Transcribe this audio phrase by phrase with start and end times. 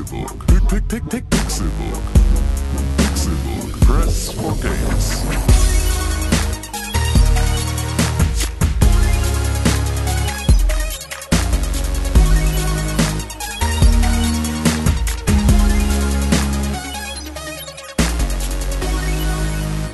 [0.00, 0.46] Pixelbook.
[0.46, 2.02] Pick, pick, pick, Pixelbook.
[2.96, 3.80] Pixelbook.
[3.80, 5.22] Press for games.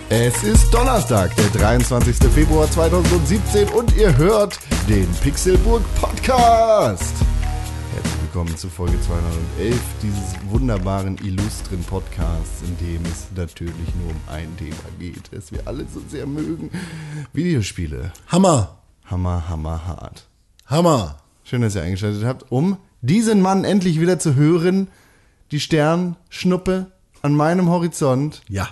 [0.09, 2.17] Es ist Donnerstag, der 23.
[2.33, 7.26] Februar 2017 und ihr hört den Pixelburg Podcast.
[8.37, 14.55] Willkommen zu Folge 211 dieses wunderbaren, illustren Podcasts, in dem es natürlich nur um ein
[14.59, 16.71] Thema geht, das wir alle so sehr mögen.
[17.33, 18.13] Videospiele.
[18.27, 18.77] Hammer.
[19.07, 20.29] Hammer, hammer, hart.
[20.67, 21.17] Hammer.
[21.45, 24.89] Schön, dass ihr eingeschaltet habt, um diesen Mann endlich wieder zu hören.
[25.51, 26.93] Die Sternschnuppe
[27.23, 28.69] an meinem Horizont, Ja.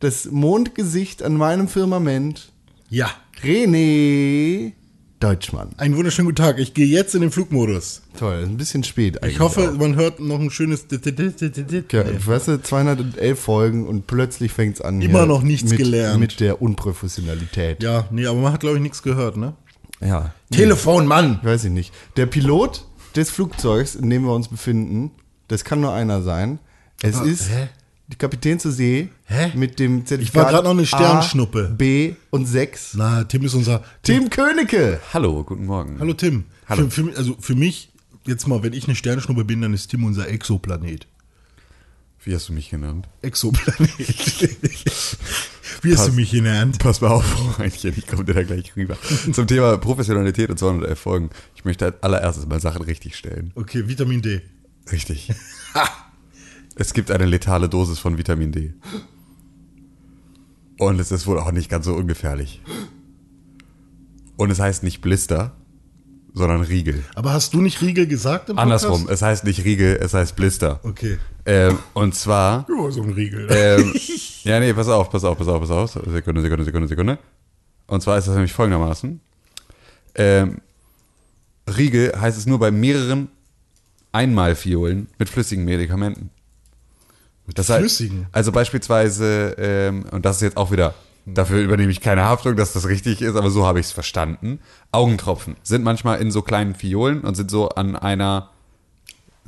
[0.00, 2.50] das Mondgesicht an meinem Firmament,
[2.88, 3.08] Ja.
[3.40, 4.72] René
[5.20, 5.68] Deutschmann.
[5.76, 6.58] Einen wunderschönen guten Tag.
[6.58, 8.00] Ich gehe jetzt in den Flugmodus.
[8.18, 9.34] Toll, ein bisschen spät eigentlich.
[9.34, 9.78] Ich hoffe, auch.
[9.78, 10.86] man hört noch ein schönes.
[10.90, 15.02] Ja, weißt du, 211 Folgen und plötzlich fängt es an.
[15.02, 16.18] Immer noch nichts mit, gelernt.
[16.18, 17.82] Mit der Unprofessionalität.
[17.82, 19.54] Ja, nee, aber man hat, glaube ich, nichts gehört, ne?
[20.00, 20.32] ja.
[20.50, 21.38] Telefon, Mann!
[21.42, 21.92] Weiß ich nicht.
[22.16, 25.10] Der Pilot des Flugzeugs, in dem wir uns befinden,
[25.48, 26.58] das kann nur einer sein.
[27.02, 27.68] Es Aber, ist hä?
[28.12, 29.52] Die Kapitän zur See Hä?
[29.54, 31.68] mit dem Zertifikat grad noch eine Sternschnuppe.
[31.70, 32.94] A, B und 6.
[32.94, 33.82] Na, Tim ist unser.
[34.02, 35.00] Tim Königke.
[35.14, 35.98] Hallo, guten Morgen.
[36.00, 36.44] Hallo, Tim.
[36.68, 36.84] Hallo.
[36.84, 37.90] Für, für, mich- also für mich,
[38.26, 41.06] jetzt mal, wenn ich eine Sternschnuppe bin, dann ist Tim unser Exoplanet.
[42.22, 43.08] Wie hast du mich genannt?
[43.22, 43.90] Exoplanet.
[45.82, 46.78] Wie hast du mich genannt?
[46.78, 47.24] Pass mal auf,
[47.56, 48.98] Freundchen, ich komme dir da gleich rüber.
[49.32, 51.30] Zum Thema Professionalität und 211 Folgen.
[51.54, 53.52] Ich möchte als allererstes mal Sachen richtig stellen.
[53.54, 54.42] Okay, Vitamin D.
[54.92, 55.30] Richtig.
[56.80, 58.72] es gibt eine letale Dosis von Vitamin D.
[60.78, 62.62] Und es ist wohl auch nicht ganz so ungefährlich.
[64.38, 65.52] Und es heißt nicht Blister,
[66.32, 67.04] sondern Riegel.
[67.14, 68.86] Aber hast du nicht Riegel gesagt im Podcast?
[68.86, 70.80] Andersrum, es heißt nicht Riegel, es heißt Blister.
[70.82, 71.18] Okay.
[71.44, 73.46] Ähm, und zwar Ja, so ein Riegel.
[73.50, 73.94] ähm,
[74.44, 75.90] ja, nee, pass auf, pass auf, pass auf, pass auf.
[76.10, 77.18] Sekunde, Sekunde, Sekunde, Sekunde.
[77.88, 79.20] Und zwar ist das nämlich folgendermaßen.
[80.14, 80.62] Ähm,
[81.68, 83.28] Riegel heißt es nur bei mehreren
[84.12, 86.30] Einmalfiolen mit flüssigen Medikamenten.
[87.54, 88.26] Das heißt- flüssigen?
[88.32, 90.94] Also beispielsweise, ähm, und das ist jetzt auch wieder,
[91.26, 94.60] dafür übernehme ich keine Haftung, dass das richtig ist, aber so habe ich es verstanden.
[94.92, 98.50] Augentropfen sind manchmal in so kleinen Fiolen und sind so an einer,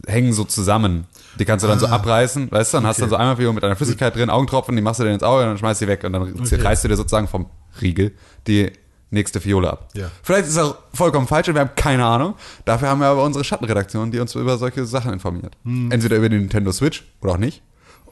[0.06, 1.06] hängen so zusammen.
[1.38, 3.52] Die kannst du dann so abreißen, weißt du, dann hast du dann so einmal Fiol
[3.52, 5.86] mit einer Flüssigkeit drin, Augentropfen, die machst du dir ins Auge und dann schmeißt du
[5.86, 7.46] die weg und dann reißt du dir sozusagen vom
[7.80, 8.12] Riegel
[8.46, 8.72] die
[9.10, 9.88] nächste Fiole ab.
[9.94, 10.10] Ja.
[10.22, 12.34] Vielleicht ist das auch vollkommen falsch und wir haben keine Ahnung.
[12.64, 15.54] Dafür haben wir aber unsere Schattenredaktion, die uns über solche Sachen informiert.
[15.64, 17.62] Entweder über die Nintendo Switch oder auch nicht.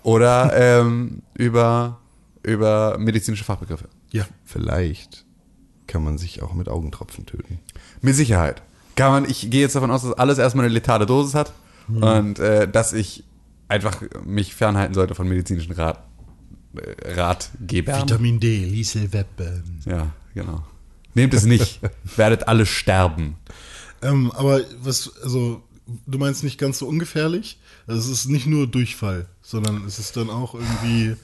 [0.03, 1.99] Oder ähm, über,
[2.43, 3.89] über medizinische Fachbegriffe.
[4.11, 4.27] ja.
[4.45, 5.25] Vielleicht
[5.87, 7.59] kann man sich auch mit Augentropfen töten.
[8.01, 8.63] Mit Sicherheit.
[8.95, 11.53] Kann man, ich gehe jetzt davon aus, dass alles erstmal eine letale Dosis hat
[11.89, 13.25] und äh, dass ich
[13.69, 16.05] einfach mich fernhalten sollte von medizinischen Rat,
[16.77, 18.03] äh, Ratgebern.
[18.03, 19.81] Vitamin D, Liesel Weppen.
[19.87, 20.65] Ja, genau.
[21.15, 21.81] Nehmt es nicht.
[22.17, 23.37] Werdet alle sterben.
[24.03, 25.63] Ähm, aber was, also,
[26.07, 27.59] du meinst nicht ganz so ungefährlich?
[27.87, 31.17] Also es ist nicht nur Durchfall, sondern es ist dann auch irgendwie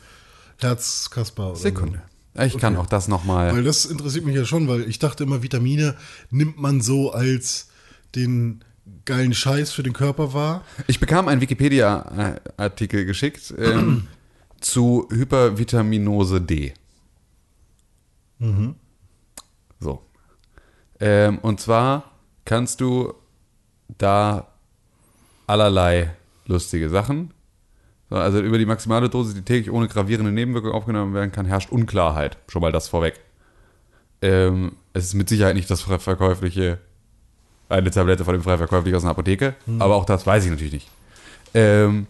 [0.59, 2.03] Herzkasper oder Sekunde.
[2.45, 3.11] Ich kann auch das so.
[3.11, 3.55] nochmal.
[3.55, 5.97] Weil das interessiert mich ja schon, weil ich dachte immer, Vitamine
[6.31, 7.69] nimmt man so als
[8.15, 8.63] den
[9.05, 10.65] geilen Scheiß für den Körper wahr.
[10.87, 14.07] Ich bekam einen Wikipedia-Artikel geschickt ähm,
[14.61, 16.75] zu Hypervitaminose D.
[19.81, 20.03] So.
[21.01, 22.13] Ähm, und zwar
[22.45, 23.15] kannst du
[23.99, 24.49] da
[25.47, 26.11] allerlei
[26.47, 27.33] lustige Sachen.
[28.11, 31.73] So, Also über die maximale Dosis, die täglich ohne gravierende Nebenwirkungen aufgenommen werden kann, herrscht
[31.73, 32.39] Unklarheit.
[32.49, 33.21] Schon mal das vorweg.
[34.23, 36.79] Ähm, es ist mit Sicherheit nicht das verkäufliche,
[37.69, 40.73] eine Tablette von dem frei verkäuflich aus einer Apotheke, aber auch das weiß ich natürlich
[40.73, 40.89] nicht.
[41.53, 42.07] Ähm,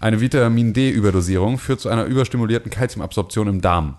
[0.00, 3.96] eine Vitamin D-Überdosierung führt zu einer überstimulierten Kalziumabsorption im Darm.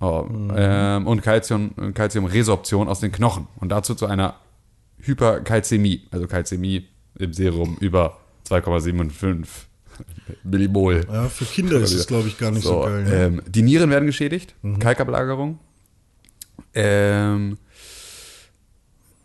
[0.00, 3.48] Oh, ähm, und Calcium, Calciumresorption aus den Knochen.
[3.56, 4.34] Und dazu zu einer
[4.98, 6.88] Hyperkalzämie, also Kalzämie
[7.18, 9.46] im Serum über 2,75
[10.42, 11.06] Millimol.
[11.10, 13.04] Ja, für Kinder ist es, glaube ich, gar nicht so, So, geil.
[13.04, 13.14] Ne?
[13.14, 15.58] ähm, die Nieren werden geschädigt, Kalkablagerung.
[16.74, 17.58] Ähm,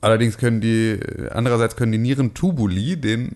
[0.01, 0.99] allerdings können die,
[1.31, 3.35] andererseits können die Nierentubuli den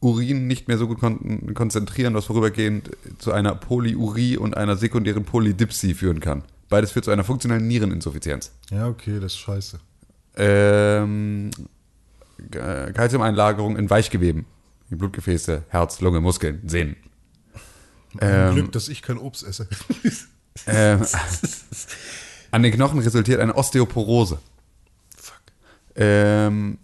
[0.00, 5.24] Urin nicht mehr so gut kon konzentrieren, was vorübergehend zu einer Polyurie und einer sekundären
[5.24, 6.42] Polydipsie führen kann.
[6.70, 8.52] Beides führt zu einer funktionellen Niereninsuffizienz.
[8.70, 9.78] ja, okay, das ist scheiße.
[10.36, 11.50] Ähm,
[12.50, 14.46] Kalziumeinlagerung in Weichgeweben,
[14.88, 16.96] wie Blutgefäße, Herz, Lunge, Muskeln, Sehnen.
[18.18, 19.68] Ein Glück, dass ich kein Obst esse.
[20.66, 21.06] Ähm,
[22.50, 24.40] an den Knochen resultiert eine Osteoporose.
[25.16, 25.40] Fuck.
[25.94, 26.78] Ähm,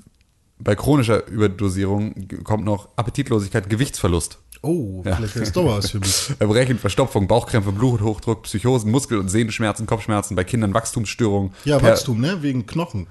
[0.59, 2.15] bei chronischer Überdosierung
[2.45, 4.39] kommt noch Appetitlosigkeit, Gewichtsverlust.
[4.63, 6.33] Oh, vielleicht ist doch was für mich.
[6.39, 12.43] Erbrechen, Verstopfung, Bauchkrämpfe, Bluthochdruck, Psychosen, Muskel- und Sehnenschmerzen, Kopfschmerzen, bei Kindern Wachstumsstörungen, Ja, Wachstum, ne?
[12.43, 13.09] Wegen Knochen.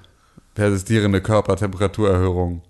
[0.56, 2.62] Persistierende Körpertemperaturerhöhung,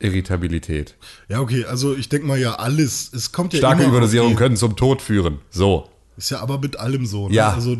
[0.00, 0.96] Irritabilität.
[1.28, 3.10] Ja, okay, also ich denke mal ja alles.
[3.14, 5.38] Es kommt ja Starke immer Überdosierungen können zum Tod führen.
[5.48, 5.88] So.
[6.18, 7.28] Ist ja aber mit allem so.
[7.28, 7.34] Ne?
[7.36, 7.52] Ja.
[7.54, 7.76] Also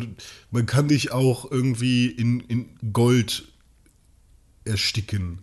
[0.49, 3.43] man kann dich auch irgendwie in, in Gold
[4.63, 5.39] ersticken.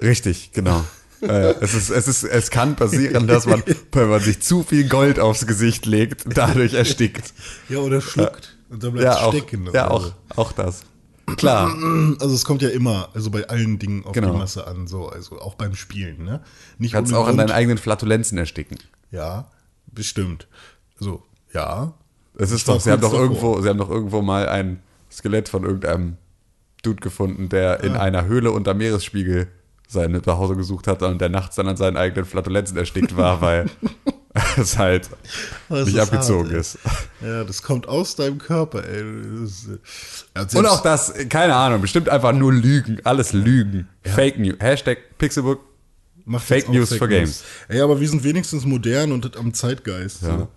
[0.00, 0.84] Richtig, genau.
[1.22, 3.62] äh, es, ist, es, ist, es kann passieren, dass man,
[3.92, 7.32] wenn man sich zu viel Gold aufs Gesicht legt, dadurch erstickt.
[7.70, 8.56] Ja, oder schluckt.
[8.68, 9.64] Und dann bleibt Ja, es auch, stecken.
[9.66, 10.12] ja oder auch, so.
[10.36, 10.82] auch das.
[11.36, 11.74] Klar.
[12.20, 14.32] Also es kommt ja immer, also bei allen Dingen auf Genau.
[14.32, 16.40] die Masse an, so, also auch beim Spielen, ne?
[16.78, 18.78] Nicht Du kannst auch an deinen eigenen Flatulenzen ersticken.
[19.10, 19.50] Ja,
[19.86, 20.46] bestimmt.
[21.00, 21.92] Also, ja.
[22.38, 23.24] Es ist doch, sie haben doch davor.
[23.24, 24.80] irgendwo, sie haben doch irgendwo mal ein
[25.10, 26.16] Skelett von irgendeinem
[26.82, 28.00] Dude gefunden, der in Ah.
[28.00, 29.48] einer Höhle unter Meeresspiegel
[29.88, 33.66] sein Zuhause gesucht hat und der nachts dann an seinen eigenen Flatulenzen erstickt war, weil
[34.56, 35.08] es halt
[35.68, 36.78] Das nicht abgezogen hart, ist.
[37.20, 39.04] Ja, das kommt aus deinem Körper, ey.
[40.34, 43.88] Das ja, Und auch das, keine Ahnung, bestimmt einfach nur Lügen, alles Lügen.
[44.04, 44.56] Fake News.
[44.60, 45.60] Hashtag Pixelbook.
[46.38, 47.44] Fake News for Games.
[47.68, 50.22] Ey, aber wir sind wenigstens modern und am Zeitgeist.
[50.22, 50.38] Ja.
[50.38, 50.48] So.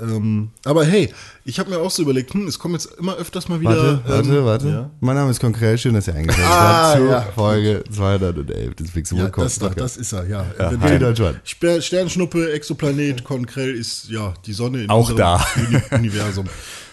[0.00, 1.12] Ähm, aber hey,
[1.44, 4.00] ich habe mir auch so überlegt, hm, es kommen jetzt immer öfters mal wieder.
[4.06, 4.68] Warte, warte, ähm, warte.
[4.68, 7.22] Ja, Mein Name ist Konkret, schön, dass ihr eingeschaltet Ah, habt zu ja.
[7.34, 10.46] Folge 211 des Pixel ja das, doch, das ist er, ja.
[10.56, 10.98] Wenn hi.
[10.98, 11.40] Deutschland.
[11.44, 15.46] Sternschnuppe, Exoplanet, Konkrell ist ja die Sonne in Auch unserem da.
[15.56, 16.46] Uni Universum.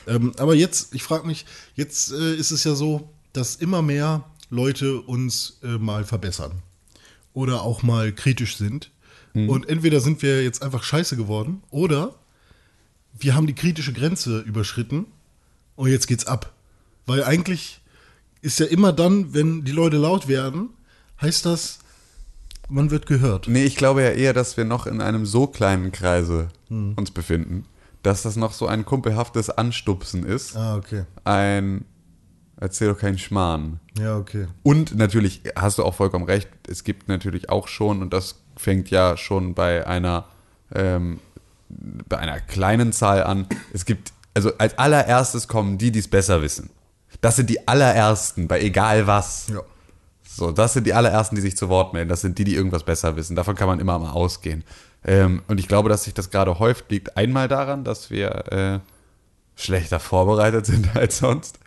[0.07, 1.45] ähm, aber jetzt, ich frage mich,
[1.75, 6.63] jetzt äh, ist es ja so, dass immer mehr Leute uns äh, mal verbessern
[7.33, 8.91] oder auch mal kritisch sind.
[9.35, 12.15] Und entweder sind wir jetzt einfach scheiße geworden oder
[13.17, 15.05] wir haben die kritische Grenze überschritten
[15.75, 16.53] und jetzt geht's ab.
[17.05, 17.81] Weil eigentlich
[18.41, 20.69] ist ja immer dann, wenn die Leute laut werden,
[21.21, 21.79] heißt das,
[22.69, 23.47] man wird gehört.
[23.47, 26.93] Nee, ich glaube ja eher, dass wir noch in einem so kleinen Kreise Hm.
[26.95, 27.65] uns befinden,
[28.03, 30.55] dass das noch so ein kumpelhaftes Anstupsen ist.
[30.55, 31.05] Ah, okay.
[31.23, 31.85] Ein
[32.61, 33.79] Erzähl doch keinen Schmarrn.
[33.97, 34.47] Ja, okay.
[34.63, 38.89] Und natürlich hast du auch vollkommen recht, es gibt natürlich auch schon, und das fängt
[38.91, 40.25] ja schon bei einer,
[40.75, 41.19] ähm,
[41.69, 46.41] bei einer kleinen Zahl an, es gibt, also als allererstes kommen die, die es besser
[46.41, 46.69] wissen.
[47.21, 49.47] Das sind die allerersten, bei egal was.
[49.49, 49.61] Ja.
[50.23, 52.09] So, das sind die allerersten, die sich zu Wort melden.
[52.09, 53.35] Das sind die, die irgendwas besser wissen.
[53.35, 54.63] Davon kann man immer mal ausgehen.
[55.03, 57.17] Ähm, und ich glaube, dass sich das gerade häufig liegt.
[57.17, 58.79] Einmal daran, dass wir äh,
[59.55, 61.59] schlechter vorbereitet sind als sonst,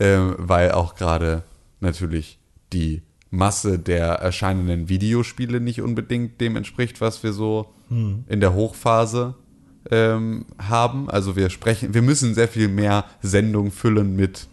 [0.00, 1.44] ähm, weil auch gerade
[1.80, 2.38] natürlich
[2.72, 9.34] die Masse der erscheinenden Videospiele nicht unbedingt dem entspricht, was wir so in der Hochphase
[9.90, 11.08] ähm, haben.
[11.10, 14.46] Also wir sprechen, wir müssen sehr viel mehr Sendung füllen mit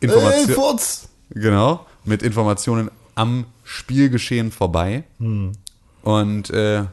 [0.00, 0.54] Informationen.
[0.54, 1.08] Furz!
[1.30, 5.04] Genau, mit Informationen am Spielgeschehen vorbei.
[6.02, 6.84] Und äh,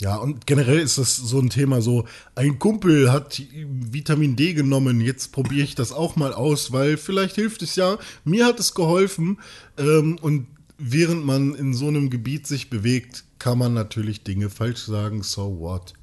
[0.00, 2.04] Ja, und generell ist das so ein Thema so,
[2.34, 7.34] ein Kumpel hat Vitamin D genommen, jetzt probiere ich das auch mal aus, weil vielleicht
[7.34, 7.98] hilft es ja.
[8.24, 9.38] Mir hat es geholfen.
[9.78, 10.46] Ähm, und
[10.78, 15.58] während man in so einem Gebiet sich bewegt, kann man natürlich Dinge falsch sagen, so
[15.60, 15.94] what.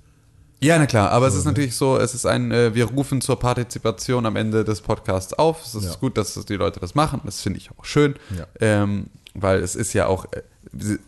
[0.63, 3.39] Ja, na klar, aber es ist natürlich so, es ist ein, äh, wir rufen zur
[3.39, 5.63] Partizipation am Ende des Podcasts auf.
[5.65, 5.95] Es ist Ja.
[6.00, 7.21] gut, dass das die Leute das machen.
[7.25, 8.15] Das finde ich auch schön.
[8.38, 8.45] Ja.
[8.60, 10.42] Ähm, weil es ist ja auch, äh,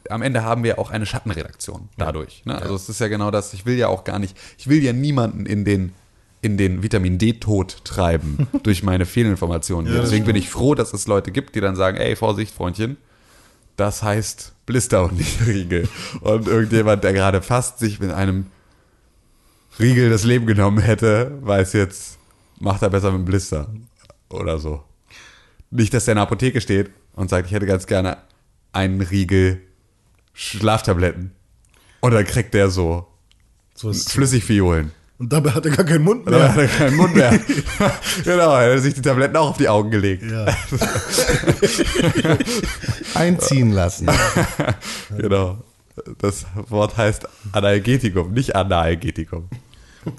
[0.09, 2.43] am Ende haben wir auch eine Schattenredaktion dadurch.
[2.45, 2.59] Ne?
[2.59, 4.93] Also es ist ja genau das, ich will ja auch gar nicht, ich will ja
[4.93, 5.93] niemanden in den
[6.41, 9.91] in den Vitamin D-Tod treiben durch meine Fehlinformationen.
[9.91, 12.97] Ja, Deswegen bin ich froh, dass es Leute gibt, die dann sagen, ey, Vorsicht, Freundchen,
[13.77, 15.89] das heißt Blister und nicht Riegel.
[16.21, 18.45] Und irgendjemand, der gerade fast sich mit einem
[19.79, 22.17] Riegel das Leben genommen hätte, weiß jetzt,
[22.59, 23.69] macht er besser mit dem Blister.
[24.29, 24.83] Oder so.
[25.71, 28.17] Nicht, dass der in der Apotheke steht und sagt, ich hätte ganz gerne
[28.71, 29.61] einen Riegel
[30.33, 31.31] Schlaftabletten.
[32.01, 33.07] Und dann kriegt der so
[33.73, 34.91] So Flüssigviolen.
[35.17, 36.65] Und dabei hat er gar keinen Mund Und dann hat mehr.
[36.65, 37.31] er keinen Mund mehr.
[38.25, 40.23] genau, er hat sich die Tabletten auch auf die Augen gelegt.
[40.29, 40.45] Ja.
[43.13, 44.09] Einziehen lassen.
[45.17, 45.63] Genau.
[46.17, 49.47] Das Wort heißt Analgetikum, nicht Analgetikum.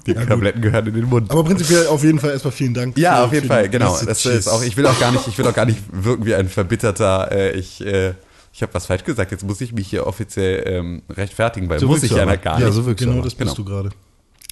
[0.05, 1.31] Die Tabletten gehören in den Mund.
[1.31, 2.97] Aber prinzipiell auf jeden Fall erstmal vielen Dank.
[2.97, 3.97] Ja, auf jeden Fall, genau.
[4.05, 6.35] Das ist auch, ich will auch gar nicht, ich will auch gar nicht wirken wie
[6.35, 8.13] ein verbitterter, äh, ich, äh,
[8.53, 11.87] ich habe was falsch gesagt, jetzt muss ich mich hier offiziell ähm, rechtfertigen, weil So
[11.87, 12.75] muss ich ja gar Ja, nicht.
[12.75, 13.55] so wirkst du Genau das bist Genau.
[13.55, 13.89] du gerade.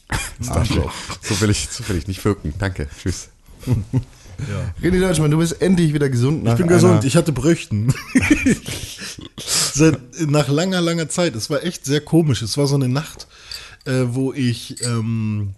[0.49, 0.91] Arschloch.
[1.21, 2.53] So will ich, so will ich nicht wirken.
[2.59, 3.29] Danke, tschüss.
[4.83, 7.93] René Deutschmann, du bist endlich wieder gesund nach Ich bin gesund, ich hatte Brüchten.
[9.73, 11.35] Seit, nach langer, langer Zeit.
[11.35, 12.41] Es war echt sehr komisch.
[12.41, 13.27] Es war so eine Nacht,
[13.85, 15.53] äh, wo ich ähm,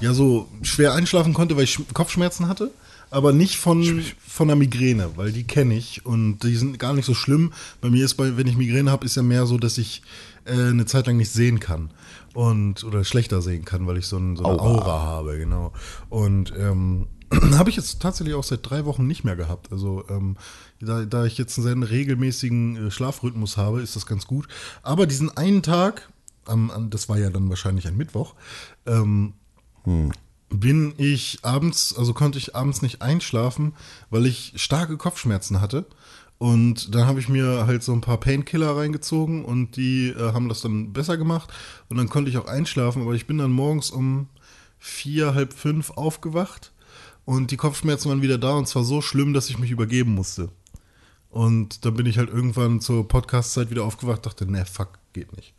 [0.00, 2.70] ja so schwer einschlafen konnte, weil ich Sch- Kopfschmerzen hatte.
[3.10, 7.06] aber nicht von, von der Migräne, weil die kenne ich und die sind gar nicht
[7.06, 7.52] so schlimm.
[7.80, 10.02] Bei mir ist, bei, wenn ich Migräne habe, ist ja mehr so, dass ich
[10.44, 11.90] äh, eine Zeit lang nicht sehen kann
[12.34, 15.00] und oder schlechter sehen kann, weil ich so, ein, so eine Aura.
[15.02, 15.72] habe, genau.
[16.10, 17.06] Und ähm,
[17.54, 19.72] habe ich jetzt tatsächlich auch seit drei Wochen nicht mehr gehabt.
[19.72, 20.36] Also ähm,
[20.80, 24.46] da, da ich jetzt einen sehr regelmäßigen äh, Schlafrhythmus habe, ist das ganz gut.
[24.82, 26.08] Aber diesen einen Tag,
[26.46, 28.34] am, an, das war ja dann wahrscheinlich ein Mittwoch,
[28.86, 29.34] ähm,
[30.48, 33.74] bin ich abends, also konnte ich abends nicht einschlafen,
[34.10, 35.86] weil ich starke Kopfschmerzen hatte.
[36.38, 40.50] Und dann habe ich mir halt so ein paar Painkiller reingezogen und die äh, haben
[40.50, 41.50] das dann besser gemacht.
[41.88, 44.28] Und dann konnte ich auch einschlafen, aber ich bin dann morgens um
[44.78, 46.72] vier, halb fünf aufgewacht
[47.24, 50.50] und die Kopfschmerzen waren wieder da und zwar so schlimm, dass ich mich übergeben musste.
[51.30, 55.54] Und dann bin ich halt irgendwann zur Podcast-Zeit wieder aufgewacht, dachte, ne, fuck, geht nicht.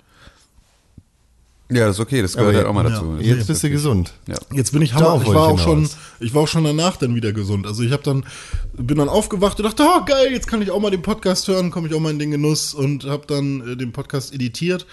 [1.70, 3.06] Ja, das ist okay, das gehört Aber halt auch mal ja, dazu.
[3.06, 4.14] nee, Jetzt bist du gesund.
[4.26, 4.36] Ja.
[4.54, 5.22] Jetzt bin ich hammer.
[5.22, 5.90] Ich war ich auch schon,
[6.22, 7.68] ich war auch schon danach dann wieder gesund.
[7.68, 8.26] Also ich habe dann
[8.74, 11.70] bin dann aufgewacht und dachte, oh geil, jetzt kann ich auch mal den Podcast hören,
[11.70, 14.86] komme ich auch mal in den Genuss und habe dann äh, den Podcast editiert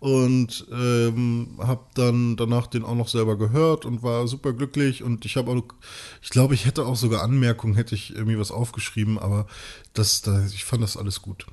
[0.00, 5.24] und ähm, habe dann danach den auch noch selber gehört und war super glücklich und
[5.24, 5.62] ich habe auch,
[6.22, 9.46] ich glaube, ich hätte auch sogar Anmerkungen, hätte ich irgendwie was aufgeschrieben, aber
[9.94, 11.46] das, das ich fand das alles gut.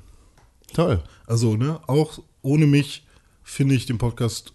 [0.73, 1.01] Toll.
[1.25, 3.05] Also ne, auch ohne mich
[3.41, 4.54] finde ich den Podcast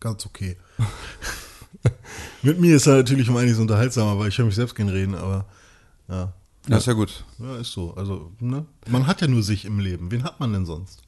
[0.00, 0.56] ganz okay.
[2.42, 5.14] Mit mir ist er natürlich um einiges unterhaltsamer, weil ich höre mich selbst gern reden,
[5.14, 5.46] aber
[6.08, 6.32] ja.
[6.66, 7.24] Das ist ja gut.
[7.38, 7.94] Ja, ist so.
[7.94, 8.66] Also, ne?
[8.88, 10.10] Man hat ja nur sich im Leben.
[10.10, 11.02] Wen hat man denn sonst?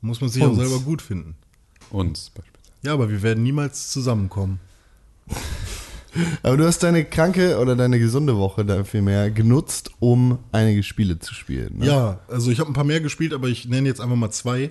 [0.00, 0.52] Muss man sich Uns.
[0.52, 1.34] auch selber gut finden.
[1.90, 2.72] Uns beispielsweise.
[2.82, 4.60] Ja, aber wir werden niemals zusammenkommen.
[6.42, 11.18] Aber du hast deine kranke oder deine gesunde Woche da vielmehr genutzt, um einige Spiele
[11.18, 11.78] zu spielen.
[11.78, 11.86] Ne?
[11.86, 14.70] Ja, also ich habe ein paar mehr gespielt, aber ich nenne jetzt einfach mal zwei.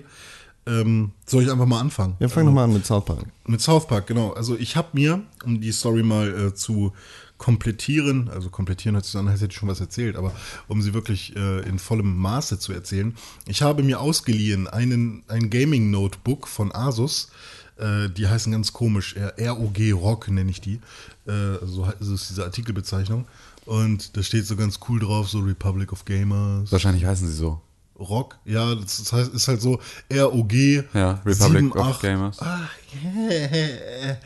[0.68, 2.16] Ähm, soll ich einfach mal anfangen?
[2.20, 3.24] Ja, fang doch mal an mit South Park.
[3.46, 4.32] Mit South Park, genau.
[4.32, 6.92] Also ich habe mir, um die Story mal äh, zu
[7.38, 10.32] komplettieren, also komplettieren hört sich an, als hätte ich schon was erzählt, aber
[10.66, 15.48] um sie wirklich äh, in vollem Maße zu erzählen, ich habe mir ausgeliehen einen, ein
[15.48, 17.30] Gaming-Notebook von Asus,
[17.78, 20.80] äh, die heißen ganz komisch, ROG Rock nenne ich die,
[21.26, 23.24] äh, so ist diese Artikelbezeichnung
[23.64, 27.60] und da steht so ganz cool drauf, so Republic of Gamers, Wahrscheinlich heißen sie so.
[27.98, 29.80] Rock, ja, das heißt, ist halt so
[30.12, 30.52] ROG.
[30.52, 32.00] Ja, Republic 7, of 8.
[32.02, 32.38] Gamers.
[32.40, 32.68] Ah,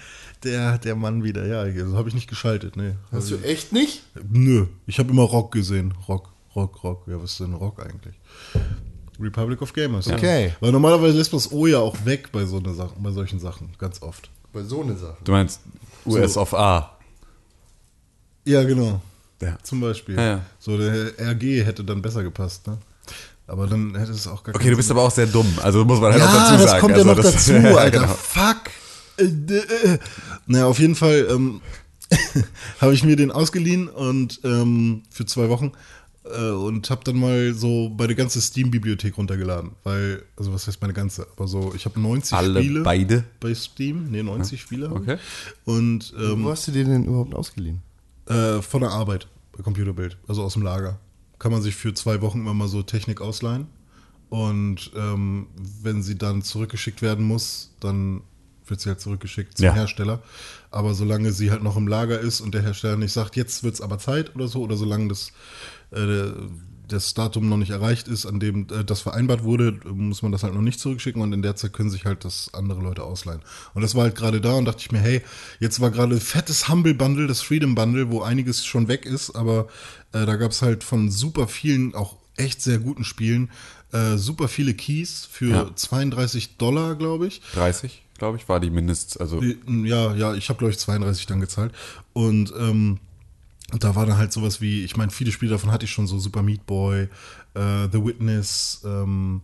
[0.44, 2.94] der, der Mann wieder, ja, das habe ich nicht geschaltet, nee.
[3.10, 4.02] Hast du echt nicht?
[4.28, 5.94] Nö, ich habe immer Rock gesehen.
[6.06, 7.04] Rock, Rock, Rock.
[7.06, 8.14] Ja, was ist denn Rock eigentlich?
[9.18, 10.06] Republic of Gamers.
[10.06, 10.16] ja.
[10.16, 10.52] Okay.
[10.60, 13.38] Weil normalerweise lässt man das O ja auch weg bei so eine Sachen, bei solchen
[13.40, 14.30] Sachen, ganz oft.
[14.52, 15.16] Bei so eine Sache.
[15.24, 15.60] Du meinst
[16.04, 16.98] US of A.
[18.44, 19.00] Ja, genau.
[19.40, 19.58] Ja.
[19.62, 20.16] Zum Beispiel.
[20.16, 20.40] Ja, ja.
[20.58, 22.78] So der RG hätte dann besser gepasst, ne?
[23.52, 25.46] Aber dann hätte es auch gar Okay, du bist aber auch sehr dumm.
[25.62, 26.80] Also muss man halt auch ja, dazu das sagen.
[26.80, 28.00] kommt also, ja noch das- dazu, Ja, Alter.
[28.00, 28.14] genau.
[28.14, 28.56] Fuck.
[29.18, 29.98] Äh, äh, äh.
[30.46, 31.60] Naja, auf jeden Fall ähm,
[32.80, 35.72] habe ich mir den ausgeliehen und ähm, für zwei Wochen
[36.24, 39.72] äh, und habe dann mal so meine ganze Steam-Bibliothek runtergeladen.
[39.84, 41.26] Weil, also was heißt meine ganze?
[41.36, 43.24] Aber so, ich habe 90 Alle Spiele beide.
[43.38, 44.10] bei Steam.
[44.10, 44.88] Nee, 90 Spiele.
[44.88, 45.02] hab ich.
[45.02, 45.18] Okay.
[45.66, 47.82] Und ähm, Wo hast du dir denn überhaupt ausgeliehen?
[48.30, 50.98] äh, von der Arbeit bei Computerbild, also aus dem Lager.
[51.42, 53.66] Kann man sich für zwei Wochen immer mal so Technik ausleihen.
[54.28, 55.48] Und ähm,
[55.82, 58.20] wenn sie dann zurückgeschickt werden muss, dann
[58.68, 59.74] wird sie halt zurückgeschickt zum Ja.
[59.74, 60.22] Hersteller.
[60.70, 63.74] Aber solange sie halt noch im Lager ist und der Hersteller nicht sagt, jetzt wird
[63.74, 65.32] es aber Zeit oder so, oder solange das,
[65.90, 66.30] äh,
[66.92, 70.42] das Datum noch nicht erreicht ist, an dem äh, das vereinbart wurde, muss man das
[70.42, 73.40] halt noch nicht zurückschicken und in der Zeit können sich halt das andere Leute ausleihen.
[73.74, 75.22] Und das war halt gerade da und dachte ich mir, hey,
[75.60, 79.68] jetzt war gerade fettes Humble Bundle, das Freedom Bundle, wo einiges schon weg ist, aber
[80.12, 83.50] äh, da gab es halt von super vielen, auch echt sehr guten Spielen,
[83.92, 85.70] äh, super viele Keys für Ja.
[85.76, 87.42] 32 Dollar, glaube ich.
[87.54, 89.20] 30, glaube ich, war die Mindest.
[89.20, 91.72] Also Die- Ja, ja, ich habe glaube ich 32 dann gezahlt.
[92.14, 92.98] Und ähm,
[93.78, 96.18] da war dann halt sowas wie, ich meine, viele Spiele davon hatte ich schon, so
[96.18, 97.08] Super Meat Boy,
[97.54, 99.42] äh, The Witness, ähm,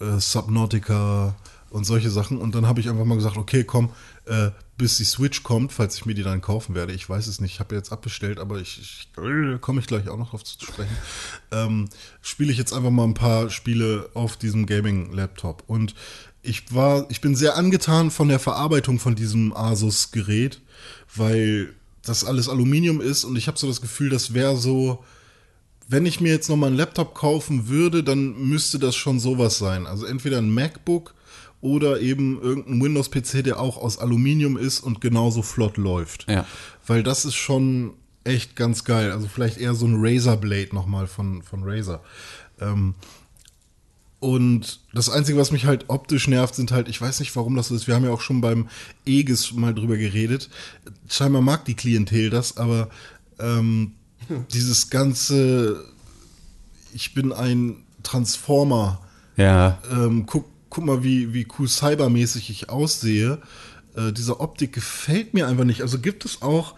[0.00, 1.34] äh, Subnautica
[1.70, 2.38] und solche Sachen.
[2.38, 3.90] Und dann habe ich einfach mal gesagt, okay, komm,
[4.26, 6.92] äh, bis die Switch kommt, falls ich mir die dann kaufen werde.
[6.92, 10.08] Ich weiß es nicht, ich habe jetzt abbestellt, aber ich, ich äh, komme ich gleich
[10.08, 10.96] auch noch drauf zu sprechen.
[11.50, 11.88] Ähm,
[12.22, 15.64] spiele ich jetzt einfach mal ein paar Spiele auf diesem Gaming-Laptop.
[15.66, 15.94] Und
[16.42, 20.60] ich war, ich bin sehr angetan von der Verarbeitung von diesem Asus-Gerät,
[21.14, 21.74] weil
[22.04, 25.04] das alles Aluminium ist und ich habe so das Gefühl, das wäre so,
[25.88, 29.86] wenn ich mir jetzt nochmal einen Laptop kaufen würde, dann müsste das schon sowas sein.
[29.86, 31.14] Also entweder ein MacBook
[31.60, 36.30] oder eben irgendein Windows-PC, der auch aus Aluminium ist und genauso flott läuft.
[36.30, 36.46] Ja.
[36.86, 37.94] Weil das ist schon
[38.24, 39.12] echt ganz geil.
[39.12, 42.02] Also vielleicht eher so ein Razer Blade nochmal von, von Razer.
[42.60, 42.94] Ähm,
[44.24, 47.68] und das Einzige, was mich halt optisch nervt, sind halt, ich weiß nicht, warum das
[47.68, 47.86] so ist.
[47.86, 48.68] Wir haben ja auch schon beim
[49.06, 50.48] Aegis mal drüber geredet.
[51.08, 52.88] Scheinbar mag die Klientel das, aber
[53.38, 53.92] ähm,
[54.54, 55.84] dieses ganze,
[56.94, 59.02] ich bin ein Transformer,
[59.36, 59.78] Ja.
[59.92, 63.42] ähm, guck, guck mal, wie, wie cool cybermäßig ich aussehe.
[63.94, 65.82] Äh, diese Optik gefällt mir einfach nicht.
[65.82, 66.74] Also gibt es auch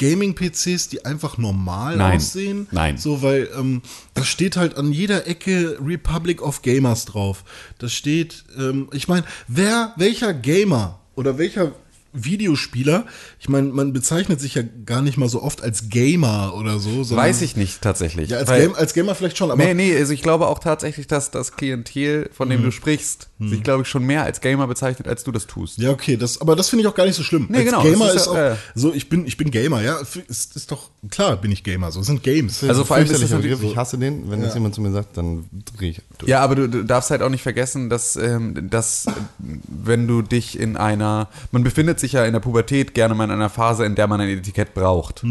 [0.00, 2.16] Gaming-PCs, die einfach normal Nein.
[2.16, 2.66] aussehen?
[2.70, 2.96] Nein.
[2.96, 3.82] So, weil ähm,
[4.14, 7.44] da steht halt an jeder Ecke Republic of Gamers drauf.
[7.78, 11.72] Da steht, ähm, ich meine, wer, welcher Gamer oder welcher
[12.12, 13.04] Videospieler,
[13.38, 17.04] ich meine, man bezeichnet sich ja gar nicht mal so oft als Gamer oder so.
[17.04, 18.30] sondern- Weiß ich nicht tatsächlich.
[18.30, 21.06] Ja, als, Game, als Gamer vielleicht schon, aber Nee, nee, also ich glaube auch tatsächlich,
[21.06, 25.08] dass das Klientel, von dem du sprichst, sich, glaube ich, schon mehr als Gamer bezeichnet,
[25.08, 25.78] als du das tust.
[25.78, 27.46] Ja, okay, das, aber das finde ich auch gar nicht so schlimm.
[27.48, 29.50] Nee, Als genau, Gamer das ist, ist ja, auch äh, so, ich bin, ich bin
[29.50, 29.98] Gamer, ja.
[30.28, 31.90] Ist, ist doch klar, bin ich Gamer.
[31.92, 32.62] So es sind Games.
[32.64, 34.30] Also vor allem ist das Begriff, ich hasse den.
[34.30, 35.44] Wenn das jemand zu mir sagt, dann
[35.76, 36.28] drehe ich durch.
[36.28, 39.06] Ja, aber du, du darfst halt auch nicht vergessen, dass, ähm, dass
[39.38, 43.30] wenn du dich in einer, man befindet sich ja in der Pubertät gerne mal in
[43.30, 45.22] einer Phase, in der man ein Etikett braucht.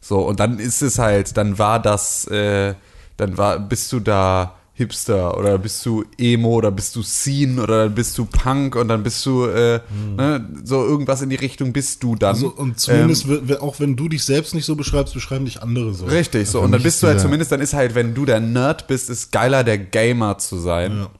[0.00, 2.74] So, und dann ist es halt, dann war das, äh,
[3.16, 7.84] dann war, bist du da Hipster oder bist du Emo oder bist du Scene oder
[7.84, 9.80] dann bist du Punk und dann bist du, äh,
[10.16, 12.36] ne, so irgendwas in die Richtung bist du dann.
[12.36, 15.94] Also, und zumindest, Ähm, auch wenn du dich selbst nicht so beschreibst, beschreiben dich andere
[15.94, 16.06] so.
[16.06, 16.60] Richtig, so.
[16.60, 18.86] Für Und dann bist ist du halt zumindest, dann ist halt, wenn du der Nerd
[18.86, 20.92] bist, ist geiler der Gamer zu sein.
[20.92, 21.10] Ja.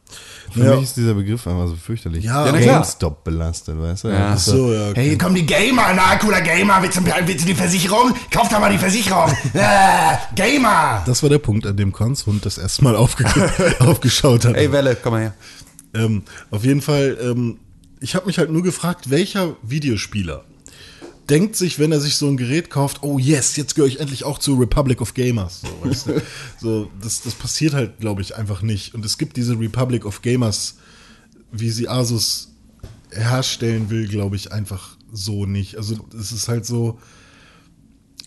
[0.52, 0.74] Für Ja.
[0.74, 2.24] mich ist dieser Begriff einfach so fürchterlich.
[2.24, 2.52] Ja, Ja.
[2.74, 4.08] GameStop belastet, weißt du?
[4.08, 4.30] Ja.
[4.34, 5.10] Ach so, ja, okay.
[5.10, 8.14] Hey, Komm, die Gamer, na, cooler Gamer, willst du, willst du die Versicherung?
[8.30, 9.30] Kauf doch mal die Versicherung.
[9.54, 11.02] Äh, Gamer!
[11.06, 13.24] Das war der Punkt, an dem Kons Hund das erste Mal aufge
[13.80, 14.54] aufgeschaut hat.
[14.56, 15.34] Ey, Welle, komm mal her.
[15.94, 17.58] Ähm, auf jeden Fall, ähm,
[18.00, 20.44] ich habe mich halt nur gefragt, welcher Videospieler
[21.28, 24.24] denkt sich, wenn er sich so ein Gerät kauft, oh yes, jetzt gehöre ich endlich
[24.24, 25.60] auch zur Republic of Gamers.
[25.62, 26.22] So, weißt du?
[26.60, 28.94] so das, das passiert halt, glaube ich, einfach nicht.
[28.94, 30.76] Und es gibt diese Republic of Gamers,
[31.52, 32.52] wie sie Asus
[33.10, 35.76] herstellen will, glaube ich, einfach so nicht.
[35.76, 36.98] Also es ist halt so,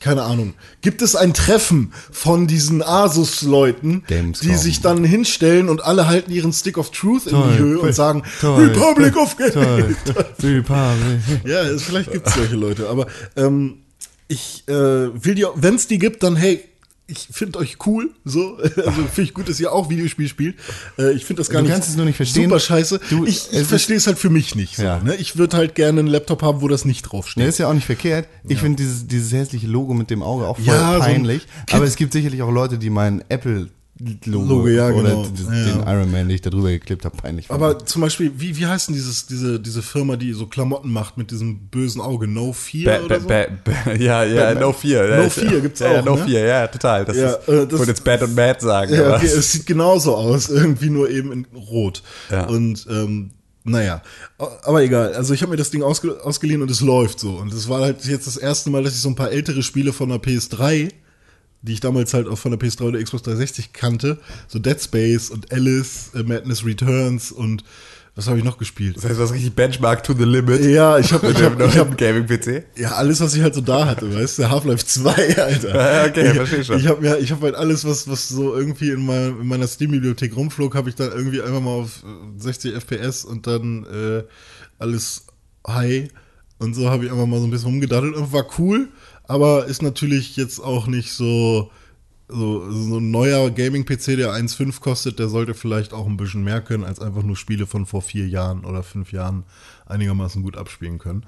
[0.02, 0.56] keine Ahnung.
[0.82, 6.52] Gibt es ein Treffen von diesen Asus-Leuten, die sich dann hinstellen und alle halten ihren
[6.52, 7.52] Stick of Truth in Toll.
[7.52, 8.66] die Höhe und sagen Toll.
[8.66, 9.36] Republic of.
[9.40, 9.98] Republic.
[11.46, 13.78] Ja, vielleicht gibt es solche Leute, aber ähm,
[14.28, 16.64] ich äh, will dir, wenn es die gibt, dann hey,
[17.12, 20.56] ich finde euch cool, so, also finde ich gut, dass ihr auch Videospiel spielt.
[20.98, 22.46] Äh, ich finde das gar Du nicht kannst es nur nicht verstehen.
[22.46, 23.00] super scheiße.
[23.10, 24.78] Du, ich ich verstehe es halt für mich nicht.
[24.78, 25.00] So, Ja.
[25.00, 25.16] ne?
[25.16, 27.46] Ich würde halt gerne einen Laptop haben, wo das nicht Ja, draufsteht.
[27.48, 28.28] ist ja auch nicht verkehrt.
[28.48, 31.46] Ich finde dieses, dieses hässliche Logo mit dem Auge auch voll Ja, so ein peinlich.
[31.68, 33.70] Kid- aber es gibt sicherlich auch Leute, die meinen Apple
[34.26, 35.24] Logo, Logo, ja, oder genau.
[35.24, 35.30] Ja,
[35.66, 35.94] den ja.
[35.94, 37.50] Iron Man, den ich da drüber geklebt habe, peinlich.
[37.52, 41.18] Aber zum Beispiel, wie, wie heißt denn dieses, diese, diese Firma, die so Klamotten macht
[41.18, 42.28] mit diesem bösen Auge?
[42.28, 43.50] No Fear Ba, oder ba, so?
[43.64, 44.64] ba, ja, ja, Batman.
[44.64, 45.08] No Fear.
[45.08, 46.26] No ja, Fear gibt's ja, Ja, auch, No ne?
[46.26, 47.06] Fear, ja, total.
[47.06, 48.94] Das Ja, ist, äh, ich das- wollte jetzt Bad und Mad sagen.
[48.94, 52.02] Ja, okay, es sieht genauso aus, irgendwie nur eben in Rot.
[52.30, 52.48] Ja.
[52.48, 53.32] Und ähm,
[53.64, 54.02] naja,
[54.64, 55.14] aber egal.
[55.14, 57.34] Also ich habe mir das Ding ausge ausgeliehen und es läuft so.
[57.36, 59.94] Und es war halt jetzt das erste Mal, dass ich so ein paar ältere Spiele
[59.94, 60.90] von der PS3,
[61.62, 65.30] die ich damals halt auch von der PS3 oder Xbox 360 kannte, so Dead Space
[65.30, 67.64] und Alice, äh, Madness Returns und
[68.14, 68.98] was habe ich noch gespielt?
[68.98, 70.66] Das heißt, was richtig Benchmark to the limit.
[70.66, 72.66] Ja, ich habe ich hab, ich hab, neuen Gaming-PC.
[72.76, 75.74] ja, alles, was ich halt so da hatte, weißt du, Half-Life 2, Alter.
[75.74, 76.80] Ja, okay, ich, versteh schon.
[76.80, 79.66] Ich habe mir, ich habe halt alles, was, was so irgendwie in, mein, in meiner
[79.66, 84.24] Steam-Bibliothek rumflog, habe ich dann irgendwie einfach mal auf äh, 60 FPS und dann äh,
[84.78, 85.28] alles
[85.66, 86.10] high
[86.62, 88.90] und so habe ich einfach mal so ein bisschen rumgedaddelt und war cool,
[89.32, 91.72] aber ist natürlich jetzt auch nicht so
[92.34, 96.62] so, so ein neuer Gaming-PC, der 1,5 kostet, der sollte vielleicht auch ein bisschen mehr
[96.62, 99.44] können, als einfach nur Spiele von vor vier Jahren oder fünf Jahren
[99.86, 101.26] einigermaßen gut abspielen können.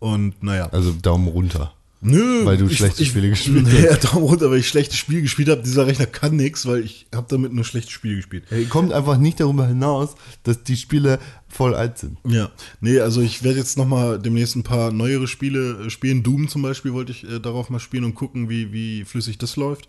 [0.00, 0.68] Und naja.
[0.72, 1.72] also Daumen runter.
[2.02, 3.82] Nö, Weil du schlechte Spiele gespielt hast.
[3.82, 5.62] Ja, Daumen runter, weil ich schlechte Spiele gespielt habe.
[5.62, 8.44] Dieser Rechner kann nix, weil ich habe damit nur schlechte Spiele gespielt.
[8.50, 12.16] Ey, Kommt einfach nicht darüber hinaus, dass die Spiele voll alt sind.
[12.26, 16.22] Ja, nee, also ich werde jetzt noch mal demnächst ein paar neuere Spiele äh, spielen.
[16.22, 19.56] Doom zum Beispiel wollte ich äh, darauf mal spielen und gucken, wie, wie flüssig das
[19.56, 19.88] läuft.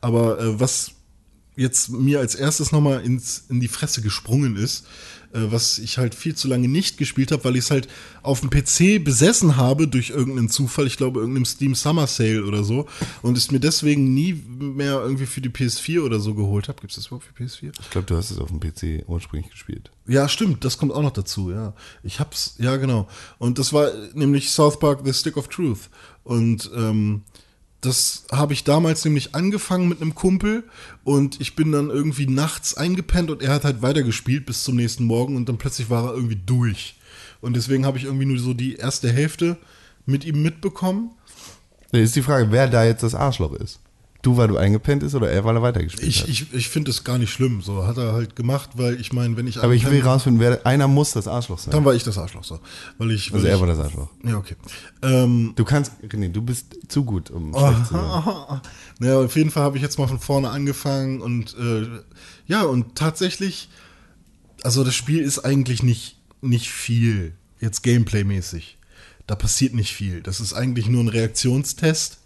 [0.00, 0.92] Aber äh, was
[1.54, 4.86] jetzt mir als erstes noch mal ins, in die Fresse gesprungen ist,
[5.32, 7.88] was ich halt viel zu lange nicht gespielt habe, weil ich es halt
[8.22, 12.64] auf dem PC besessen habe durch irgendeinen Zufall, ich glaube irgendeinem Steam Summer Sale oder
[12.64, 12.86] so,
[13.22, 16.80] und es mir deswegen nie mehr irgendwie für die PS4 oder so geholt habe.
[16.80, 17.72] Gibt es das überhaupt für PS4?
[17.80, 19.90] Ich glaube, du hast es auf dem PC ursprünglich gespielt.
[20.06, 21.74] Ja, stimmt, das kommt auch noch dazu, ja.
[22.02, 23.08] Ich hab's, ja genau.
[23.38, 25.88] Und das war nämlich South Park The Stick of Truth.
[26.24, 27.22] Und ähm,
[27.82, 30.64] das habe ich damals nämlich angefangen mit einem Kumpel
[31.02, 35.04] und ich bin dann irgendwie nachts eingepennt und er hat halt weitergespielt bis zum nächsten
[35.04, 36.94] Morgen und dann plötzlich war er irgendwie durch.
[37.40, 39.58] Und deswegen habe ich irgendwie nur so die erste Hälfte
[40.06, 41.10] mit ihm mitbekommen.
[41.90, 43.80] Da ist die Frage, wer da jetzt das Arschloch ist.
[44.22, 46.28] Du, weil du eingepennt ist oder er, weil er weitergespielt Ich, hat?
[46.28, 47.60] ich, ich finde es gar nicht schlimm.
[47.60, 50.64] So hat er halt gemacht, weil ich meine, wenn ich Aber ich will rausfinden, wer,
[50.64, 51.72] einer muss das Arschloch sein.
[51.72, 52.60] dann war ich das Arschloch so.
[52.98, 54.08] Weil ich, weil Also er ich, war das Arschloch.
[54.24, 54.54] Ja, okay.
[55.02, 58.60] Ähm, Du kannst, René, du bist zu gut, um Oh, schlecht zu sein.
[59.00, 61.86] naja, auf jeden Fall habe ich jetzt mal von vorne angefangen und äh,
[62.46, 63.70] ja, und tatsächlich,
[64.62, 68.78] also das Spiel ist eigentlich nicht, nicht viel, jetzt Gameplay-mäßig.
[69.26, 70.20] Da passiert nicht viel.
[70.22, 72.18] Das ist eigentlich nur ein Reaktionstest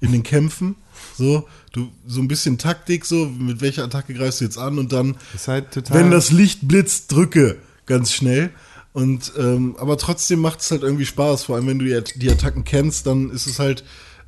[0.00, 0.76] in den Kämpfen.
[1.16, 4.92] So, du, so ein bisschen Taktik, so, mit welcher Attacke greifst du jetzt an und
[4.92, 5.98] dann, Ist halt total.
[5.98, 8.50] wenn das Licht blitzt, drücke ganz schnell.
[8.92, 12.30] Und ähm, aber trotzdem macht es halt irgendwie Spaß, vor allem wenn du die, die
[12.30, 13.84] Attacken kennst, dann ist es halt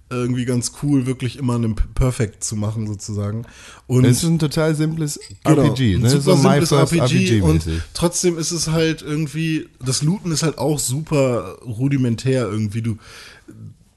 [0.09, 3.45] irgendwie ganz cool, wirklich immer einen Perfect zu machen sozusagen.
[3.89, 6.11] Und es ist ein total simples Genau, RPG, ein ne?
[6.11, 10.59] super so simples First RPG, und trotzdem ist es halt irgendwie, das Looten ist halt
[10.59, 12.83] auch super rudimentär irgendwie.
[12.83, 12.99] Du,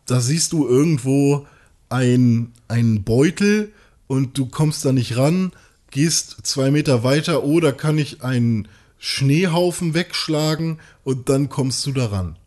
[0.08, 1.46] da siehst du irgendwo
[1.90, 3.72] ein, einen Beutel
[4.08, 5.52] und du kommst da nicht ran,
[5.92, 12.08] gehst zwei Meter weiter oder kann ich einen Schneehaufen wegschlagen und dann kommst du da
[12.08, 12.38] ran.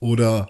[0.00, 0.48] Oder,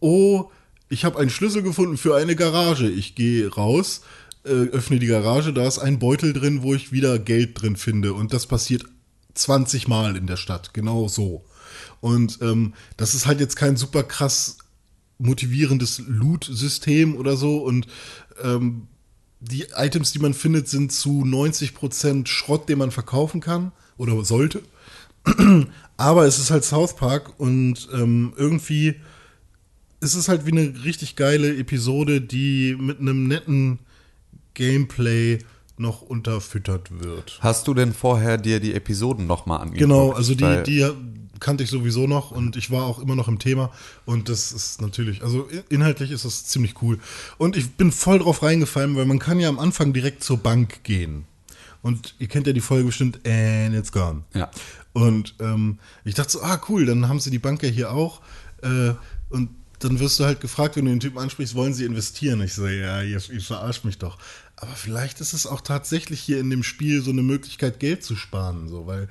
[0.00, 0.50] oh,
[0.88, 2.88] ich habe einen Schlüssel gefunden für eine Garage.
[2.88, 4.02] Ich gehe raus,
[4.44, 8.14] äh, öffne die Garage, da ist ein Beutel drin, wo ich wieder Geld drin finde.
[8.14, 8.84] Und das passiert
[9.34, 11.44] 20 Mal in der Stadt, genau so.
[12.00, 14.58] Und ähm, das ist halt jetzt kein super krass
[15.18, 17.58] motivierendes Loot-System oder so.
[17.58, 17.86] Und
[18.42, 18.88] ähm,
[19.40, 24.62] die Items, die man findet, sind zu 90% Schrott, den man verkaufen kann oder sollte.
[25.96, 28.94] Aber es ist halt South Park und ähm, irgendwie
[30.00, 33.80] ist es halt wie eine richtig geile Episode, die mit einem netten
[34.54, 35.38] Gameplay
[35.80, 37.38] noch unterfüttert wird.
[37.40, 39.80] Hast du denn vorher dir die Episoden nochmal angeguckt?
[39.80, 40.88] Genau, also die, die
[41.40, 43.70] kannte ich sowieso noch und ich war auch immer noch im Thema
[44.04, 46.98] und das ist natürlich, also inhaltlich ist das ziemlich cool.
[47.38, 50.82] Und ich bin voll drauf reingefallen, weil man kann ja am Anfang direkt zur Bank
[50.84, 51.24] gehen.
[51.80, 54.24] Und ihr kennt ja die Folge bestimmt, and it's gone.
[54.34, 54.50] Ja.
[54.92, 58.20] Und ähm, ich dachte so, ah cool, dann haben sie die Bank ja hier auch.
[58.62, 58.94] Äh,
[59.30, 62.40] und dann wirst du halt gefragt, wenn du den Typen ansprichst, wollen sie investieren?
[62.42, 64.18] Ich so, ja, ihr, ihr verarscht mich doch.
[64.60, 68.16] Aber vielleicht ist es auch tatsächlich hier in dem Spiel so eine Möglichkeit, Geld zu
[68.16, 68.68] sparen.
[68.68, 69.08] So, weil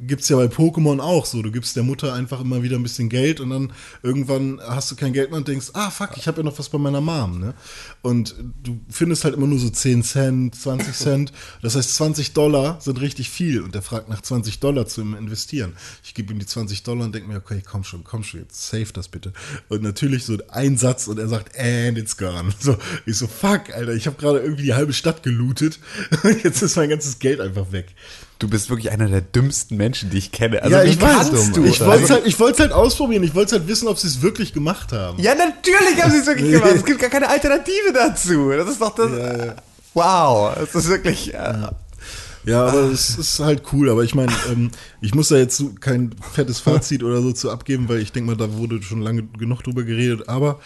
[0.00, 1.42] gibt's ja bei Pokémon auch so.
[1.42, 4.96] Du gibst der Mutter einfach immer wieder ein bisschen Geld und dann irgendwann hast du
[4.96, 7.40] kein Geld mehr und denkst, ah fuck, ich habe ja noch was bei meiner Mom.
[7.40, 7.54] Ne?
[8.02, 11.32] Und du findest halt immer nur so 10 Cent, 20 Cent.
[11.62, 13.62] Das heißt, 20 Dollar sind richtig viel.
[13.62, 15.74] Und der fragt nach 20 Dollar zu investieren.
[16.04, 18.68] Ich gebe ihm die 20 Dollar und denke mir, okay, komm schon, komm schon, jetzt
[18.68, 19.32] save das bitte.
[19.68, 22.52] Und natürlich so ein Satz und er sagt, and it's gone.
[22.60, 25.78] So, ich so, fuck, Alter, ich habe gerade irgendwie die halbe Stadt gelootet.
[26.42, 27.94] Jetzt ist mein ganzes Geld einfach weg.
[28.38, 30.62] Du bist wirklich einer der dümmsten Menschen, die ich kenne.
[30.62, 31.30] Also ja, ich weiß.
[31.30, 31.64] kannst du?
[31.64, 33.24] Ich wollte es halt, ich halt ausprobieren.
[33.24, 35.20] Ich wollte halt wissen, ob sie es wirklich gemacht haben.
[35.20, 36.70] Ja, natürlich haben sie es wirklich gemacht.
[36.76, 38.50] Es gibt gar keine Alternative dazu.
[38.50, 39.10] Das ist doch das.
[39.94, 41.34] Wow, das ist wirklich.
[41.34, 41.68] Äh,
[42.44, 43.90] Ja, aber es ist halt cool.
[43.90, 44.70] Aber ich meine, ähm,
[45.00, 48.30] ich muss da jetzt so kein fettes Fazit oder so zu abgeben, weil ich denke
[48.30, 50.28] mal, da wurde schon lange genug drüber geredet.
[50.28, 50.60] Aber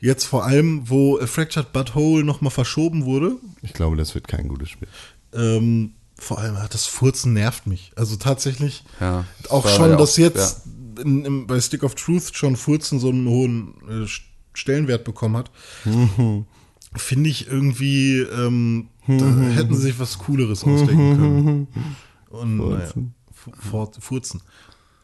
[0.00, 4.48] jetzt vor allem, wo A Fractured Butthole nochmal verschoben wurde, Ich glaube, das wird kein
[4.48, 4.88] gutes Spiel.
[5.34, 7.92] ähm, vor allem, das Furzen nervt mich.
[7.96, 10.62] Also tatsächlich, Ja, auch schon, ja dass auch- jetzt
[11.00, 14.06] in, im, bei Stick of Truth schon Furzen so einen hohen äh,
[14.52, 15.50] Stellenwert bekommen hat,
[16.96, 21.68] finde ich irgendwie, ähm, da hätten sie sich was Cooleres ausdenken können.
[22.30, 22.88] Und naja,
[23.32, 24.42] Fu- Fort- Furzen.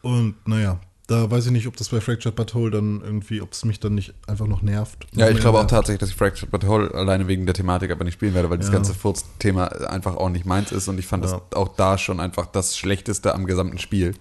[0.01, 3.63] Und naja, da weiß ich nicht, ob das bei Fractured Butthole dann irgendwie, ob es
[3.65, 5.05] mich dann nicht einfach noch nervt.
[5.13, 8.03] Ja, ich glaube auch tatsächlich, dass ich Fractured But Whole alleine wegen der Thematik aber
[8.03, 8.73] nicht spielen werde, weil das Ja.
[8.73, 11.31] ganze Furz-Thema einfach auch nicht meins ist und ich fand Ja.
[11.31, 14.15] das auch da schon einfach das Schlechteste am gesamten Spiel.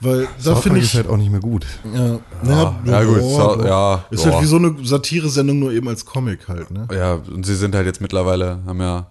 [0.00, 0.94] Weil da finde ist ich.
[0.96, 1.64] halt auch nicht mehr gut.
[1.94, 4.32] Ja, Ja, ja, gut, so- ja, Ist ja.
[4.32, 6.88] halt wie so eine Satire-Sendung, nur eben als Comic halt, ne?
[6.92, 9.06] Ja, und sie sind halt jetzt mittlerweile, haben ja,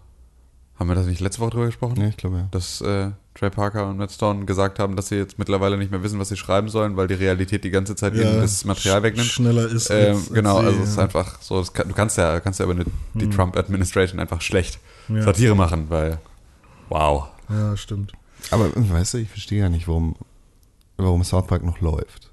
[0.77, 1.95] haben wir das nicht letzte Woche drüber gesprochen?
[2.01, 2.47] Ja, ich glaube ja.
[2.51, 6.04] Dass äh, Trey Parker und Matt Stone gesagt haben, dass sie jetzt mittlerweile nicht mehr
[6.04, 9.04] wissen, was sie schreiben sollen, weil die Realität die ganze Zeit ihnen das Material sch-
[9.04, 9.27] wegnimmt.
[9.30, 9.89] Schneller ist.
[9.89, 11.04] Ähm, als- als genau, sie, also es ist ja.
[11.04, 14.80] einfach so, das kann, du kannst ja, kannst ja über eine, die Trump-Administration einfach schlecht
[15.10, 15.23] Ja.
[15.23, 16.19] Satire machen, weil
[16.89, 17.30] wow.
[17.49, 18.12] Ja, stimmt.
[18.51, 20.15] Aber weißt du, ich verstehe ja nicht, warum,
[20.97, 22.30] warum South Park noch läuft.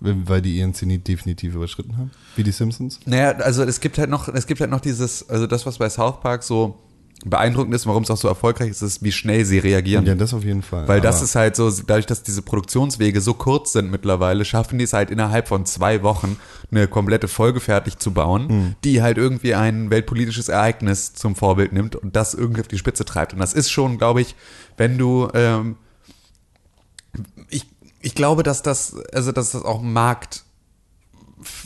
[0.00, 2.10] Weil die ihren Zenit definitiv überschritten haben.
[2.36, 3.00] Wie die Simpsons.
[3.06, 5.88] Naja, also es gibt halt noch, es gibt halt noch dieses, also das, was bei
[5.90, 6.78] South Park so
[7.24, 10.06] beeindruckend ist, warum es auch so erfolgreich ist, ist, wie schnell sie reagieren.
[10.06, 10.88] Ja, das auf jeden Fall.
[10.88, 14.84] Weil das ist halt so, dadurch, dass diese Produktionswege so kurz sind mittlerweile, schaffen die
[14.84, 16.38] es halt innerhalb von zwei Wochen
[16.70, 18.74] eine komplette Folge fertig zu bauen, Hm.
[18.84, 23.04] die halt irgendwie ein weltpolitisches Ereignis zum Vorbild nimmt und das irgendwie auf die Spitze
[23.04, 23.32] treibt.
[23.34, 24.34] Und das ist schon, glaube ich,
[24.78, 25.76] wenn du, ähm,
[27.48, 27.66] ich,
[28.00, 30.44] ich glaube, dass das, also dass das auch Markt,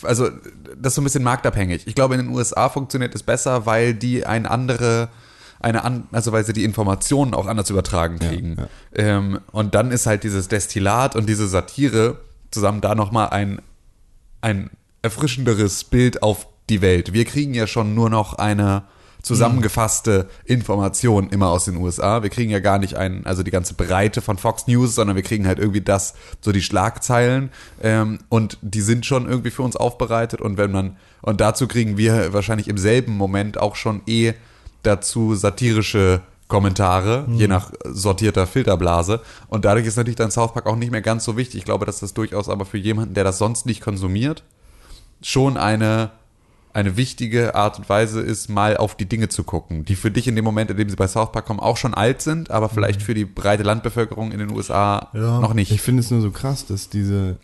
[0.03, 0.31] also
[0.77, 1.87] das ist so ein bisschen marktabhängig.
[1.87, 5.09] Ich glaube, in den USA funktioniert es besser, weil die ein andere,
[5.65, 8.57] eine an, also weil sie die Informationen auch anders übertragen kriegen.
[8.59, 8.69] ja.
[8.95, 12.19] Ähm, und dann ist halt dieses Destillat und diese Satire
[12.51, 13.61] zusammen da nochmal ein,
[14.41, 14.71] ein
[15.03, 17.13] erfrischenderes Bild auf die Welt.
[17.13, 18.85] Wir kriegen ja schon nur noch eine
[19.25, 22.23] zusammengefasste Information immer aus den USA.
[22.23, 25.23] Wir kriegen ja gar nicht ein, also die ganze Breite von Fox News, sondern wir
[25.23, 27.51] kriegen halt irgendwie das, so die Schlagzeilen
[27.83, 31.97] ähm, und die sind schon irgendwie für uns aufbereitet und wenn man, und dazu kriegen
[31.97, 34.35] wir wahrscheinlich im selben Moment auch schon eh
[34.87, 39.21] dazu satirische Kommentare, je nach sortierter Filterblase.
[39.49, 41.59] Und dadurch ist natürlich dann South Park auch nicht mehr ganz so wichtig.
[41.59, 44.45] Ich glaube, dass das durchaus aber für jemanden, der das sonst nicht konsumiert,
[45.23, 46.11] schon eine,
[46.75, 50.29] eine wichtige Art und Weise ist, mal auf die Dinge zu gucken, die für dich
[50.29, 52.69] in dem Moment, in dem sie bei South Park kommen, auch schon alt sind, aber
[52.69, 55.41] vielleicht für die breite Landbevölkerung in den USA Ja.
[55.41, 55.71] noch nicht.
[55.73, 57.37] Ich finde es nur so krass, dass diese,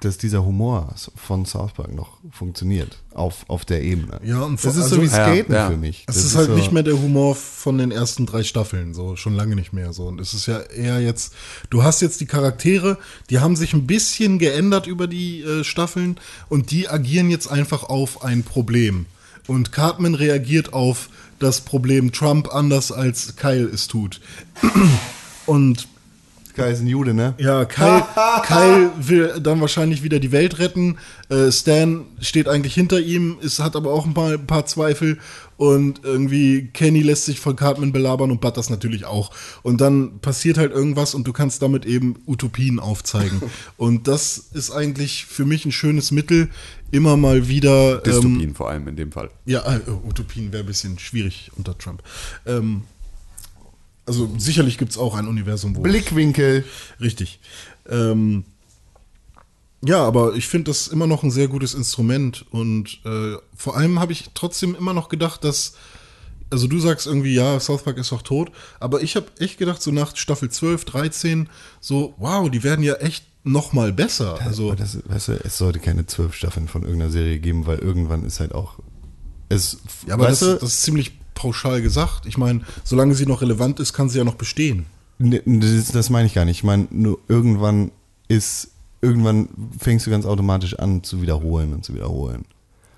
[0.00, 4.20] dass dieser Humor von South Park noch funktioniert auf, auf der Ebene.
[4.24, 5.70] Ja, und vor- das ist also- so wie Ja, Skaten ja.
[5.70, 6.04] für mich.
[6.06, 9.16] Es Das ist halt so, nicht mehr der Humor von den ersten drei Staffeln, so
[9.16, 10.06] schon lange nicht mehr so.
[10.06, 11.32] Und es ist ja eher jetzt,
[11.70, 12.98] du hast jetzt die Charaktere,
[13.30, 17.84] die haben sich ein bisschen geändert über die äh, Staffeln und die agieren jetzt einfach
[17.84, 19.06] auf ein Problem.
[19.46, 24.20] Und Cartman reagiert auf das Problem Trump anders als Kyle es tut.
[25.46, 25.86] Und
[26.56, 27.34] Kai ist ein Jude, ne?
[27.38, 28.02] ja, Kyle,
[28.44, 30.96] Kyle will dann wahrscheinlich wieder die Welt retten.
[31.28, 35.18] Äh, Stan steht eigentlich hinter ihm, ist, hat aber auch ein paar, ein paar Zweifel.
[35.58, 39.30] Und irgendwie Kenny lässt sich von Cartman belabern und Butters natürlich auch.
[39.62, 43.42] Und dann passiert halt irgendwas und du kannst damit eben Utopien aufzeigen.
[43.76, 46.48] und das ist eigentlich für mich ein schönes Mittel,
[46.90, 47.96] immer mal wieder.
[47.96, 49.30] Ähm, Dystopien vor allem in dem Fall.
[49.44, 52.02] ja, äh, Utopien wäre ein bisschen schwierig unter Trump.
[52.46, 52.82] Ähm,
[54.06, 55.80] also sicherlich gibt es auch ein Universum, wo.
[55.80, 56.64] Blickwinkel.
[57.00, 57.40] Richtig.
[57.88, 58.44] Ähm,
[59.84, 64.00] ja, aber ich finde das immer noch ein sehr gutes Instrument und äh, vor allem
[64.00, 65.74] habe ich trotzdem immer noch gedacht, dass,
[66.50, 69.82] also du sagst irgendwie, ja, South Park ist doch tot, aber ich habe echt gedacht,
[69.82, 71.48] so nach Staffel 12, 13,
[71.80, 74.40] so, wow, die werden ja echt noch mal besser.
[74.40, 78.24] Also, das, weißt du, es sollte keine zwölf Staffeln von irgendeiner Serie geben, weil irgendwann
[78.24, 78.80] ist halt auch.
[79.48, 82.26] Es, ja, aber das, du, das ist ziemlich pauschal gesagt.
[82.26, 84.86] Ich meine, solange sie noch relevant ist, kann sie ja noch bestehen.
[85.18, 86.58] Das, das meine ich gar nicht.
[86.58, 87.92] Ich meine, nur irgendwann
[88.26, 88.70] ist,
[89.00, 92.44] irgendwann fängst du ganz automatisch an zu wiederholen und zu wiederholen.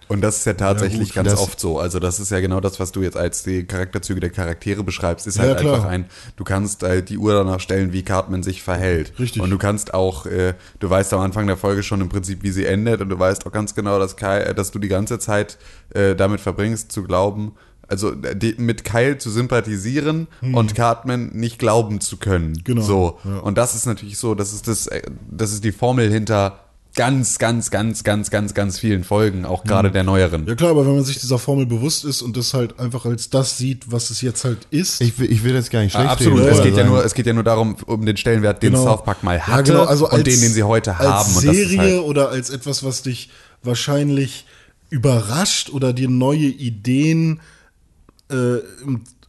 [0.09, 1.79] Und das ist ja tatsächlich gut, ganz oft so.
[1.79, 5.27] Also das ist ja genau das, was du jetzt als die Charakterzüge der Charaktere beschreibst,
[5.27, 5.75] ist Ja, halt klar.
[5.75, 9.13] einfach ein, du kannst halt die Uhr danach stellen, wie Cartman sich verhält.
[9.19, 9.43] Richtig.
[9.43, 12.51] Und du kannst auch, äh, du weißt am Anfang der Folge schon im Prinzip, wie
[12.51, 15.19] sie endet und du weißt auch ganz genau, dass, Kai, äh, dass du die ganze
[15.19, 15.59] Zeit
[15.91, 17.53] äh, damit verbringst, zu glauben,
[17.89, 22.55] also die, mit Kyle zu sympathisieren und Cartman nicht glauben zu können.
[22.57, 22.65] Hm.
[22.65, 23.19] Genau, So.
[23.25, 23.39] ja.
[23.39, 26.61] Und das ist natürlich so, das ist das, äh, das ist die Formel hinter
[26.95, 30.47] ganz, ganz, ganz, ganz, ganz, ganz vielen Folgen, auch gerade der neueren.
[30.47, 33.31] Ja klar, aber wenn man sich dieser Formel bewusst ist und das halt einfach als
[33.31, 35.01] das sieht, was es jetzt halt ist.
[35.01, 36.41] Ich will, ich will das gar nicht schlecht Ah, Absolut.
[36.41, 38.85] Es geht, ja nur, es geht ja nur darum, um den Stellenwert, den Genau.
[38.85, 41.07] South Park mal Ja, hatte genau, also und den, den sie heute haben.
[41.29, 43.31] Als und das Serie halt, oder als etwas, was dich
[43.63, 44.45] wahrscheinlich
[44.91, 47.41] überrascht oder dir neue Ideen, äh,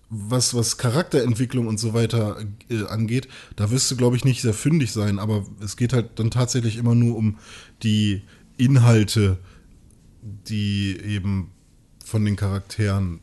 [0.09, 2.37] was, was Charakterentwicklung und so weiter
[2.69, 5.19] äh, angeht, da wirst du, glaube ich, nicht sehr fündig sein.
[5.19, 7.37] Aber es geht halt dann tatsächlich immer nur um
[7.83, 8.23] die
[8.57, 9.37] Inhalte,
[10.47, 11.51] die eben
[12.03, 13.19] von den Charakteren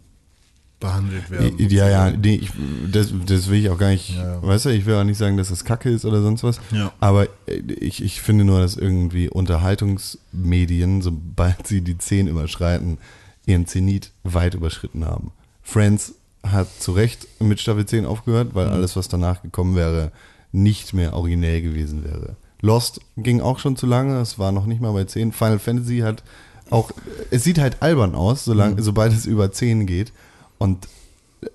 [0.79, 1.57] behandelt werden.
[1.71, 2.51] Ja, ja, nee, ich,
[2.93, 4.43] das, das will ich auch gar nicht, Ja, ja.
[4.43, 6.93] weißt du, ich will auch nicht sagen, dass das Kacke ist oder sonst was, Ja.
[7.01, 12.99] aber äh, ich, ich finde nur, dass irgendwie Unterhaltungsmedien, sobald sie die 10 überschreiten,
[13.47, 15.33] ihren Zenit weit überschritten haben.
[15.67, 20.13] Friends hat zu Recht mit Staffel 10 aufgehört, weil alles, was danach gekommen wäre,
[20.53, 22.37] nicht mehr originell gewesen wäre.
[22.63, 25.33] Lost ging auch schon zu lange, es war noch nicht mal bei 10.
[25.33, 26.23] Final Fantasy hat
[26.71, 26.93] auch,
[27.31, 30.13] es sieht halt albern aus, solange, sobald es über 10 geht.
[30.59, 30.87] Und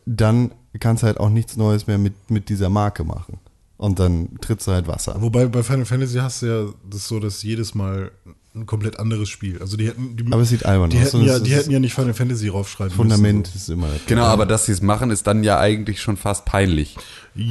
[0.05, 3.39] dann kannst du halt auch nichts Neues mehr mit, mit dieser Marke machen.
[3.77, 5.15] Und dann trittst du halt Wasser.
[5.21, 8.11] Wobei bei Final Fantasy hast du ja das so, dass jedes Mal
[8.53, 9.59] ein komplett anderes Spiel.
[9.61, 11.05] Also die hätten, die, Aber es sieht albern die aus.
[11.05, 13.55] hätten ja, es die hätten ja nicht Final Fantasy raufschreiben Fundament müssen.
[13.55, 16.97] ist immer Genau, aber dass sie es machen, ist dann ja eigentlich schon fast peinlich.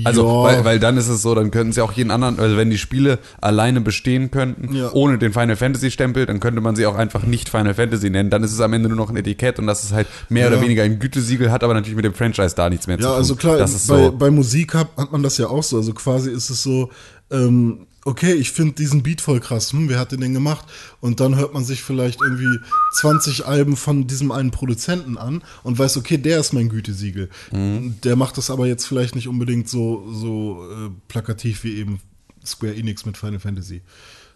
[0.05, 0.43] Also, Ja.
[0.43, 2.77] weil, weil dann ist es so, dann könnten sie auch jeden anderen, also wenn die
[2.77, 4.93] Spiele alleine bestehen könnten, Ja.
[4.93, 8.29] ohne den Final Fantasy Stempel, dann könnte man sie auch einfach nicht Final Fantasy nennen.
[8.29, 10.53] Dann ist es am Ende nur noch ein Etikett und das ist halt mehr Ja.
[10.53, 13.09] oder weniger ein Gütesiegel, hat aber natürlich mit dem Franchise da nichts mehr zu Ja,
[13.11, 13.17] tun.
[13.17, 14.13] also klar, das ist bei, so.
[14.13, 15.79] bei Musik hat, hat man das ja auch so.
[15.79, 16.91] Also quasi ist es so,
[17.31, 20.67] ähm, okay, ich finde diesen Beat voll krass, hm, wer hat den denn gemacht?
[21.01, 22.59] Und dann hört man sich vielleicht irgendwie
[23.01, 27.31] 20 Alben von diesem einen Produzenten an und weiß, okay, der ist mein Gütesiegel.
[27.53, 28.01] Mhm.
[28.03, 32.01] Der macht das aber jetzt vielleicht nicht unbedingt so, so äh, plakativ wie eben
[32.45, 33.83] Square Enix mit Final Fantasy.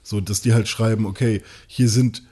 [0.03, 2.23] So, dass die halt schreiben, okay, hier sind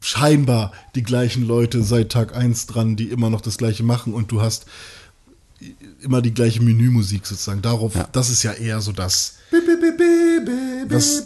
[0.00, 4.30] scheinbar die gleichen Leute seit Tag 1 dran, die immer noch das gleiche machen und
[4.30, 4.66] du hast
[6.00, 7.62] immer die gleiche Menümusik sozusagen.
[7.62, 8.08] Darauf, Ja.
[8.12, 11.22] das ist ja eher so das, was,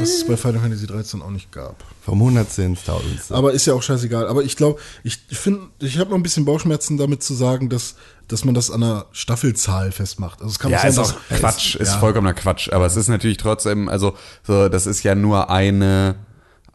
[0.00, 1.82] was es bei Final Fantasy 13 auch nicht gab.
[2.02, 3.34] Vom Hundertsten ins Tausendste.
[3.34, 4.26] Aber ist ja auch scheißegal.
[4.28, 7.96] Aber ich glaube, ich finde, ich habe noch ein bisschen Bauchschmerzen damit zu sagen, dass,
[8.28, 10.40] dass man das an einer Staffelzahl festmacht.
[10.40, 11.98] Also es kann Ja, sein, ist auch Quatsch, ist ja.
[11.98, 12.70] vollkommener Quatsch.
[12.72, 14.14] Aber es ist natürlich trotzdem, also
[14.46, 16.16] so, das ist ja nur eine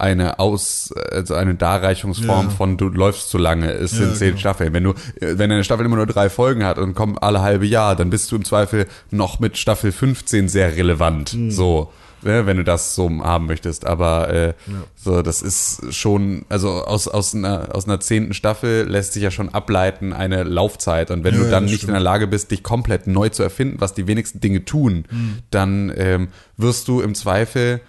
[0.02, 2.52] eine Aus, also eine Darreichungsform Ja.
[2.52, 3.72] von du läufst zu lange.
[3.72, 4.40] Es sind Ja, zehn genau.
[4.40, 4.74] Staffeln.
[4.74, 7.96] Wenn du, wenn eine Staffel immer nur drei Folgen hat und kommen alle halbe Jahr,
[7.96, 11.34] dann bist du im Zweifel noch mit Staffel 15 sehr relevant.
[11.34, 11.52] Mhm.
[11.52, 11.92] So.
[12.24, 14.54] Ne, wenn du das so haben möchtest, aber äh,
[14.96, 19.32] so das ist schon, also aus aus einer aus einer zehnten Staffel lässt sich ja
[19.32, 21.94] schon ableiten eine Laufzeit und wenn Ja, du ja, dann nicht in stimmt.
[21.94, 25.06] der Lage bist, dich komplett neu zu erfinden, was die wenigsten Dinge tun,
[25.50, 27.82] dann ähm, wirst du im Zweifel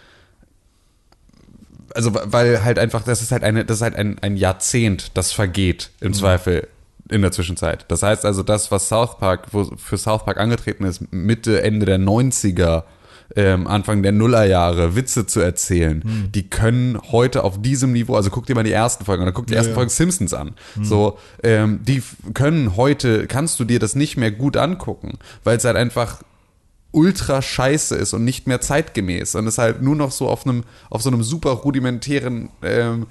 [1.94, 5.32] also weil halt einfach, das ist halt eine, das ist halt ein, ein Jahrzehnt, das
[5.32, 6.68] vergeht im Zweifel
[7.08, 7.84] in der Zwischenzeit.
[7.88, 11.86] Das heißt also, das, was South Park, wo für South Park angetreten ist, Mitte, Ende
[11.86, 12.84] der 90er,
[13.34, 16.02] ähm, Anfang der Nullerjahre Witze zu erzählen,
[16.34, 19.46] die können heute auf diesem Niveau, also guck dir mal die ersten Folgen oder guck
[19.46, 19.74] die ersten ja.
[19.74, 20.54] Folgen Simpsons an.
[20.82, 22.02] So, ähm, die
[22.34, 26.22] können heute, kannst du dir das nicht mehr gut angucken, weil es halt einfach
[26.92, 30.64] ultra scheiße ist und nicht mehr zeitgemäß und es halt nur noch so auf einem
[30.90, 33.06] auf so einem super rudimentären ähm,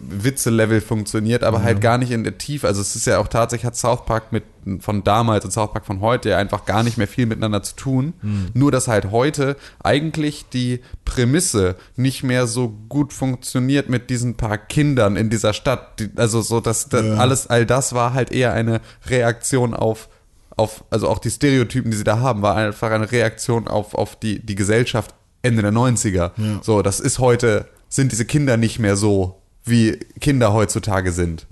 [0.00, 2.66] Witze-Level funktioniert, aber halt gar nicht in der Tiefe.
[2.66, 4.42] Also es ist ja auch tatsächlich hat South Park mit
[4.80, 7.76] von damals und South Park von heute ja einfach gar nicht mehr viel miteinander zu
[7.76, 8.12] tun.
[8.54, 14.58] Nur dass halt heute eigentlich die Prämisse nicht mehr so gut funktioniert mit diesen paar
[14.58, 16.00] Kindern in dieser Stadt.
[16.00, 20.08] Die, also so dass das alles all das war halt eher eine Reaktion auf
[20.56, 24.16] auf, also auch die Stereotypen, die sie da haben, war einfach eine Reaktion auf, auf
[24.16, 26.30] die, die Gesellschaft Ende der 90er.
[26.62, 31.46] So, das ist heute, sind diese Kinder nicht mehr so, wie Kinder heutzutage sind.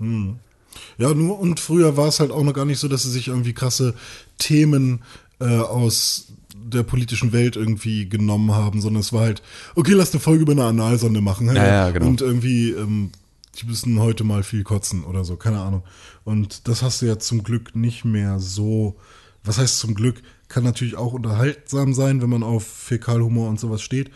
[0.97, 3.27] Ja, nur und früher war es halt auch noch gar nicht so, dass sie sich
[3.27, 3.93] irgendwie krasse
[4.37, 5.01] Themen
[5.39, 9.41] äh, aus der politischen Welt irgendwie genommen haben, sondern es war halt,
[9.75, 11.47] okay, lass eine Folge über eine Analsonde machen.
[11.47, 12.07] Ja, ja, genau.
[12.07, 13.11] Und irgendwie, ähm,
[13.55, 15.83] die müssen heute mal viel kotzen oder so, keine Ahnung.
[16.23, 18.95] Und das hast du ja zum Glück nicht mehr so.
[19.43, 20.21] Was heißt zum Glück?
[20.47, 24.11] Kann natürlich auch unterhaltsam sein, wenn man auf Fäkalhumor und sowas steht.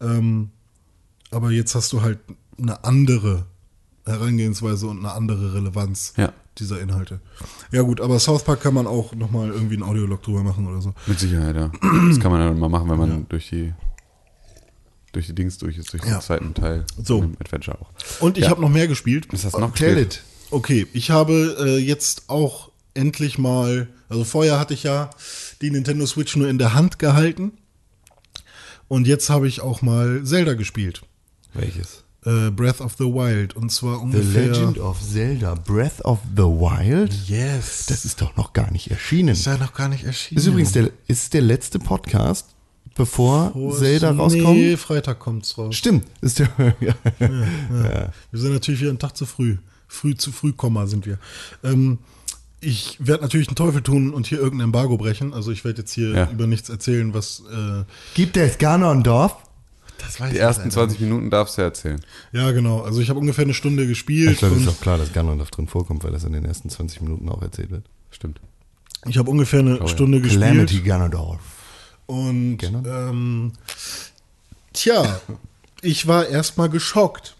[0.00, 0.50] Ähm,
[1.30, 2.18] aber jetzt hast du halt
[2.58, 3.46] eine andere
[4.04, 6.32] Herangehensweise und eine andere Relevanz Ja.
[6.58, 7.20] dieser Inhalte.
[7.70, 10.80] Ja gut, aber South Park kann man auch nochmal irgendwie einen Audiolog drüber machen oder
[10.82, 10.92] so.
[11.06, 11.70] Mit Sicherheit, ja.
[12.08, 13.72] Das kann man dann mal machen, wenn man durch die
[15.12, 16.16] durch die Dings durch ist, durch Ja.
[16.18, 17.20] den zweiten Teil So.
[17.20, 17.90] dem Adventure auch.
[18.20, 18.50] Und ich Ja.
[18.50, 19.28] habe noch mehr gespielt.
[19.30, 20.14] Was hast du noch Tell gespielt?
[20.14, 20.22] it.
[20.50, 25.10] Okay, ich habe äh, jetzt auch endlich mal, also vorher hatte ich ja
[25.62, 27.52] die Nintendo Switch nur in der Hand gehalten
[28.88, 31.02] und jetzt habe ich auch mal Zelda gespielt.
[31.54, 32.04] Welches?
[32.24, 34.48] Äh, Breath of the Wild und zwar The ungefähr.
[34.48, 37.12] Legend of Zelda Breath of the Wild?
[37.28, 37.86] Yes.
[37.88, 39.30] Das ist doch noch gar nicht erschienen.
[39.30, 40.36] ist ja noch gar nicht erschienen.
[40.36, 42.46] Das ist übrigens der, ist der letzte Podcast,
[42.94, 44.56] bevor Zelda rauskommt.
[44.56, 45.74] Nee, Freitag kommt's raus.
[45.74, 46.04] Stimmt.
[46.20, 46.48] Ist der,
[46.80, 46.94] ja.
[48.30, 49.56] Wir sind natürlich wieder einen Tag zu früh.
[49.88, 51.18] Früh zu früh, Komma sind wir.
[51.62, 51.98] Ähm,
[52.60, 55.34] ich werde natürlich einen Teufel tun und hier irgendein Embargo brechen.
[55.34, 56.30] Also ich werde jetzt hier Ja.
[56.30, 57.42] über nichts erzählen, was.
[57.52, 59.36] Äh, Gibt es Ganondorf?
[59.98, 62.00] das weiß Die ich ersten leider 20 Minuten darfst du erzählen.
[62.32, 62.80] Ja, genau.
[62.80, 64.32] Also ich habe ungefähr eine Stunde gespielt.
[64.32, 66.70] Ich glaube, ist und doch klar, dass Ganondorf drin vorkommt, weil das in den ersten
[66.70, 67.84] 20 Minuten auch erzählt wird.
[68.10, 68.40] Stimmt.
[69.08, 70.84] ich habe ungefähr eine Stunde Calamity gespielt.
[70.86, 71.40] Ganondorf.
[72.06, 73.52] Und ähm,
[74.72, 75.20] tja,
[75.80, 77.36] ich war erstmal geschockt,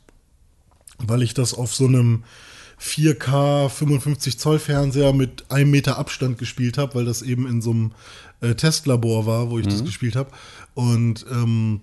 [0.99, 2.25] weil ich das auf so einem
[2.81, 7.71] 4K 55 Zoll Fernseher mit einem Meter Abstand gespielt habe, weil das eben in so
[7.71, 7.93] einem
[8.41, 10.31] äh, Testlabor war, wo ich das gespielt habe.
[10.75, 11.81] Und ähm,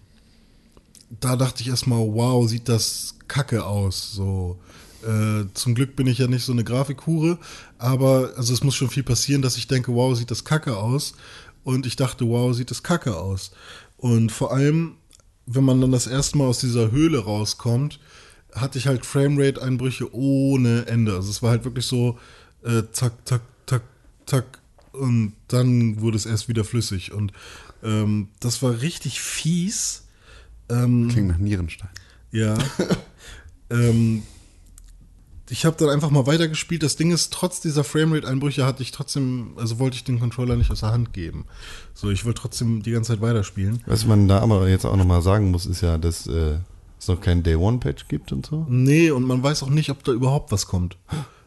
[1.19, 4.11] da dachte ich erstmal, wow, sieht das kacke aus.
[4.11, 4.59] So.
[5.03, 7.37] Äh, zum Glück bin ich ja nicht so eine Grafikhure,
[7.77, 11.13] aber also es muss schon viel passieren, dass ich denke, wow, sieht das kacke aus.
[11.69, 13.51] Und ich dachte, wow, sieht das kacke aus.
[13.95, 14.95] Und vor allem,
[15.45, 17.99] wenn man dann das erste Mal aus dieser Höhle rauskommt,
[18.55, 21.13] hatte ich halt Framerate-Einbrüche ohne Ende.
[21.13, 22.17] Also es war halt wirklich so,
[22.63, 23.83] äh, zack, zack, zack,
[24.25, 24.59] zack.
[24.93, 27.11] Und dann wurde es erst wieder flüssig.
[27.11, 27.33] Und
[27.83, 30.07] ähm, das war richtig fies.
[30.69, 31.91] Ähm, Klingt nach Nierenstein.
[32.31, 32.57] ja.
[33.69, 34.23] ähm,
[35.49, 36.83] ich habe dann einfach mal weitergespielt.
[36.83, 40.71] Das Ding ist, trotz dieser Framerate-Einbrüche hatte ich trotzdem, also wollte ich den Controller nicht
[40.71, 41.45] aus der Hand geben.
[41.93, 43.81] So, ich wollte trotzdem die ganze Zeit weiterspielen.
[43.85, 46.57] Was man da aber jetzt auch nochmal sagen muss, ist ja, dass äh,
[46.99, 48.65] es noch keinen Day-One-Patch gibt und so.
[48.69, 50.97] Nee, und man weiß auch nicht, ob da überhaupt was kommt.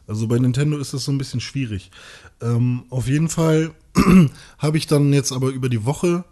[0.07, 1.91] Also bei Nintendo ist das so ein bisschen schwierig.
[2.41, 3.71] Ähm, auf jeden Fall
[4.59, 6.25] habe ich dann jetzt aber über die Woche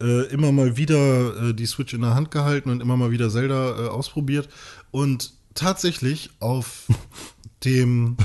[0.00, 3.28] äh, immer mal wieder äh, die Switch in der Hand gehalten und immer mal wieder
[3.28, 4.48] Zelda äh, ausprobiert.
[4.90, 6.86] Und tatsächlich auf
[7.64, 8.16] dem,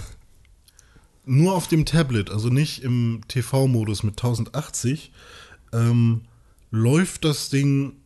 [1.25, 5.11] nur auf dem Tablet, also nicht im TV-Modus mit 1080,
[5.73, 6.21] ähm,
[6.71, 7.97] läuft das Ding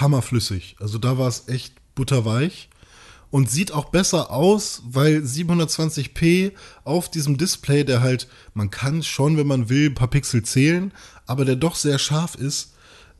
[0.00, 0.76] hammerflüssig.
[0.80, 2.70] Also da war es echt butterweich
[3.30, 6.52] und sieht auch besser aus, weil 720p
[6.84, 10.92] auf diesem Display, der halt, man kann schon, wenn man will, ein paar Pixel zählen,
[11.26, 12.74] aber der doch sehr scharf ist,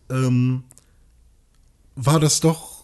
[0.08, 0.64] ähm,
[1.94, 2.77] war das doch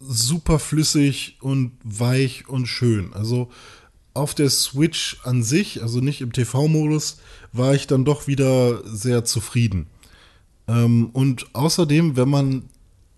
[0.00, 3.12] super flüssig und weich und schön.
[3.12, 3.50] Also
[4.14, 7.18] auf der Switch an sich, also nicht im TV-Modus,
[7.52, 9.86] war ich dann doch wieder sehr zufrieden.
[10.66, 12.64] Ähm, und außerdem, wenn man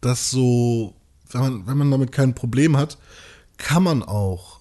[0.00, 0.94] das so,
[1.30, 2.98] wenn man, wenn man damit kein Problem hat,
[3.56, 4.60] kann man auch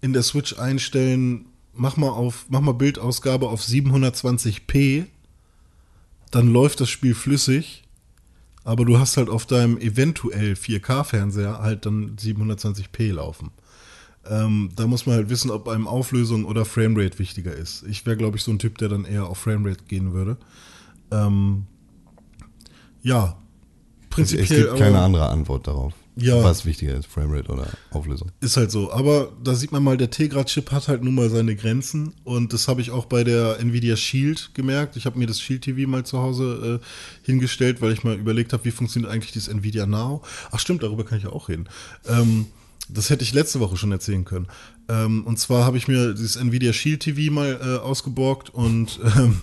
[0.00, 5.06] in der Switch einstellen, mach mal auf, mach mal Bildausgabe auf 720p,
[6.30, 7.84] dann läuft das Spiel flüssig,
[8.68, 13.50] aber du hast halt auf deinem eventuell 4K-Fernseher halt dann 720p laufen.
[14.26, 17.82] Ähm, da muss man halt wissen, ob einem Auflösung oder Framerate wichtiger ist.
[17.88, 20.36] Ich wäre, glaube ich, so ein Typ, der dann eher auf Framerate gehen würde.
[21.10, 21.64] Ähm,
[23.00, 23.38] ja,
[24.10, 24.64] prinzipiell.
[24.64, 25.94] es gibt keine andere Antwort darauf.
[26.20, 26.42] Ja.
[26.42, 28.32] Was wichtiger ist, Framerate oder Auflösung.
[28.40, 28.92] Ist halt so.
[28.92, 32.12] Aber da sieht man mal, der Tegra-Chip hat halt nun mal seine Grenzen.
[32.24, 34.96] Und das habe ich auch bei der Nvidia Shield gemerkt.
[34.96, 38.52] Ich habe mir das Shield TV mal zu Hause äh, hingestellt, weil ich mal überlegt
[38.52, 40.22] habe, wie funktioniert eigentlich dieses Nvidia Now.
[40.50, 41.68] Ach stimmt, darüber kann ich ja auch reden.
[42.08, 42.46] Ähm,
[42.88, 44.48] das hätte ich letzte Woche schon erzählen können.
[44.88, 49.42] Ähm, und zwar habe ich mir dieses Nvidia Shield TV mal äh, ausgeborgt und ähm,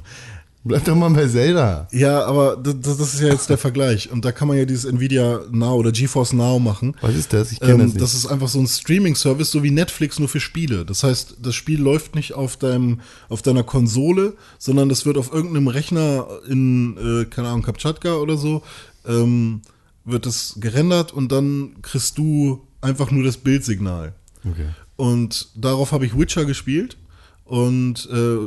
[0.68, 1.88] Bleib doch mal bei Zelda.
[1.92, 4.12] ja, aber das, das ist ja jetzt der Vergleich.
[4.12, 6.96] Und da kann man ja dieses Nvidia Now oder GeForce Now machen.
[7.02, 7.52] Was ist das?
[7.52, 8.02] Ich kenne Ähm, das nicht.
[8.02, 10.84] das ist einfach so ein Streaming-Service, so wie Netflix nur für Spiele.
[10.84, 15.32] Das heißt, das Spiel läuft nicht auf deinem, auf deiner Konsole, sondern das wird auf
[15.32, 18.64] irgendeinem Rechner in, äh, keine Ahnung, Kamtschatka oder so,
[19.08, 19.62] ähm,
[20.04, 24.14] wird es gerendert und dann kriegst du einfach nur das Bildsignal.
[24.44, 24.70] okay.
[24.98, 26.98] Und darauf habe ich Witcher gespielt
[27.44, 28.38] und äh,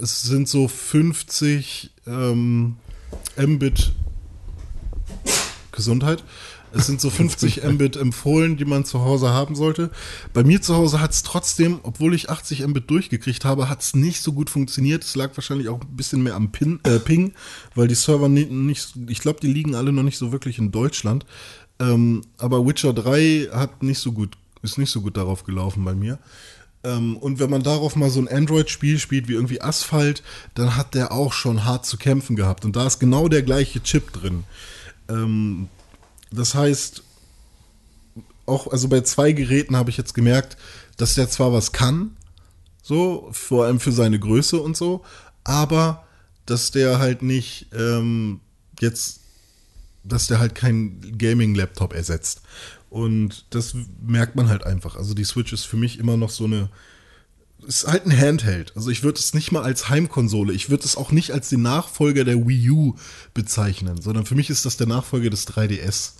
[0.00, 2.76] es sind so 50 ähm,
[3.36, 3.92] Mbit
[5.72, 6.22] Gesundheit.
[6.74, 9.90] Es sind so 50 Mbit empfohlen, die man zu Hause haben sollte.
[10.32, 13.94] Bei mir zu Hause hat es trotzdem, obwohl ich 80 Mbit durchgekriegt habe, hat es
[13.94, 15.04] nicht so gut funktioniert.
[15.04, 17.34] Es lag wahrscheinlich auch ein bisschen mehr am Pin, äh, Ping,
[17.74, 20.70] weil die Server ni- nicht, ich glaube, die liegen alle noch nicht so wirklich in
[20.72, 21.26] Deutschland.
[21.78, 25.94] Ähm, aber Witcher 3 hat nicht so gut, ist nicht so gut darauf gelaufen bei
[25.94, 26.18] mir.
[26.84, 30.22] Ähm, und wenn man darauf mal so ein Android-Spiel spielt wie irgendwie Asphalt,
[30.54, 32.64] dann hat der auch schon hart zu kämpfen gehabt.
[32.64, 34.44] Und da ist genau der gleiche Chip drin.
[35.08, 35.68] Ähm,
[36.30, 37.02] das heißt,
[38.46, 40.56] auch, also bei zwei Geräten habe ich jetzt gemerkt,
[40.96, 42.16] dass der zwar was kann,
[42.82, 45.04] so, vor allem für seine Größe und so,
[45.44, 46.04] aber
[46.46, 48.40] dass der halt nicht ähm,
[48.80, 49.20] jetzt,
[50.02, 52.42] dass der halt kein Gaming-Laptop ersetzt.
[52.92, 53.74] Und das
[54.06, 54.96] merkt man halt einfach.
[54.96, 56.68] Also die Switch ist für mich immer noch so eine,
[57.66, 58.72] ist halt ein Handheld.
[58.76, 61.62] Also ich würde es nicht mal als Heimkonsole, ich würde es auch nicht als den
[61.62, 62.94] Nachfolger der Wii U
[63.32, 66.12] bezeichnen, sondern für mich ist das der Nachfolger des 3DS.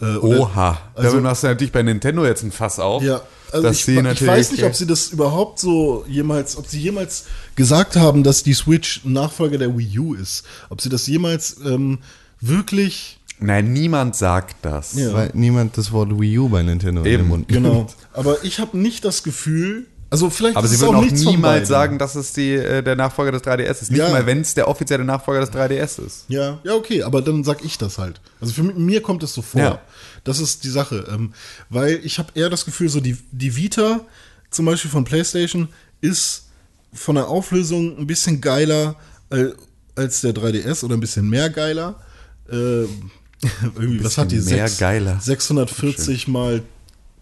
[0.00, 0.78] Äh, Oha.
[0.94, 3.02] Also- Damit machst du natürlich bei Nintendo jetzt ein Fass auf.
[3.02, 6.68] Ja, also ich, sie ich natürlich, weiß nicht, ob sie das überhaupt so jemals, ob
[6.68, 7.24] sie jemals
[7.56, 10.44] gesagt haben, dass die Switch ein Nachfolger der Wii U ist.
[10.70, 11.98] Ob sie das jemals ähm,
[12.40, 14.94] wirklich, Nein, niemand sagt das.
[14.94, 15.12] Ja.
[15.12, 17.74] Weil niemand das Wort Wii U bei Nintendo in Eben, den Mund genau.
[17.74, 17.96] nimmt.
[18.12, 21.12] Aber ich habe nicht das Gefühl, also vielleicht Aber ist sie es würden auch von
[21.14, 23.90] niemals sagen, dass es die, äh, der Nachfolger des 3DS ist.
[23.90, 24.10] Nicht Ja.
[24.10, 26.24] mal, wenn es der offizielle Nachfolger des 3DS ist.
[26.28, 28.20] Ja, ja, okay, aber dann sag ich das halt.
[28.40, 29.60] Also für mi- mir kommt es so vor.
[29.60, 29.80] Ja.
[30.22, 31.04] Das ist die Sache.
[31.12, 31.32] Ähm,
[31.68, 34.00] weil ich habe eher das Gefühl, so die, die Vita
[34.50, 35.68] zum Beispiel von PlayStation
[36.00, 36.44] ist
[36.92, 38.94] von der Auflösung ein bisschen geiler
[39.30, 39.46] äh,
[39.96, 42.00] als der 3DS oder ein bisschen mehr geiler.
[42.48, 42.84] Äh,
[43.74, 44.40] irgendwie, was hat die?
[44.40, 45.18] mehr geiler.
[45.20, 46.62] 640 mal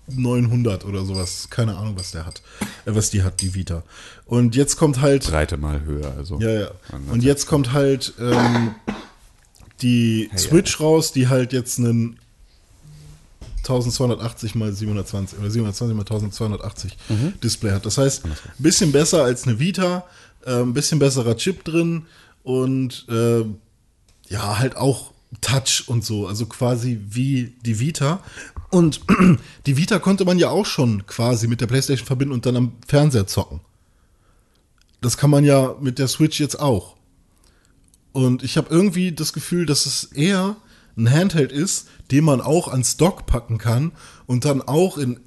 [0.08, 1.48] 900 oder sowas.
[1.50, 2.42] Keine Ahnung, was der hat.
[2.84, 3.82] Äh, was die hat, die Vita.
[4.26, 5.26] Und jetzt kommt halt.
[5.26, 6.14] Breite mal höher.
[6.16, 6.40] Also.
[6.40, 6.70] Ja, ja.
[7.10, 8.74] Und jetzt kommt halt ähm,
[9.80, 12.18] die Switch raus, die halt jetzt einen
[13.58, 16.96] 1280 mal 720 oder 720 mal 1280
[17.42, 17.86] Display hat.
[17.86, 20.04] Das heißt, ein bisschen besser als eine Vita,
[20.44, 22.06] äh, ein bisschen besserer Chip drin
[22.42, 23.44] und äh,
[24.28, 28.22] ja, halt auch Touch und so, also quasi wie die Vita.
[28.70, 29.00] Und
[29.66, 32.72] die Vita konnte man ja auch schon quasi mit der PlayStation verbinden und dann am
[32.86, 33.60] Fernseher zocken.
[35.00, 36.96] Das kann man ja mit der Switch jetzt auch.
[38.12, 40.56] Und ich habe irgendwie das Gefühl, dass es eher
[40.96, 43.92] ein Handheld ist, den man auch ans Dock packen kann
[44.26, 45.18] und dann auch in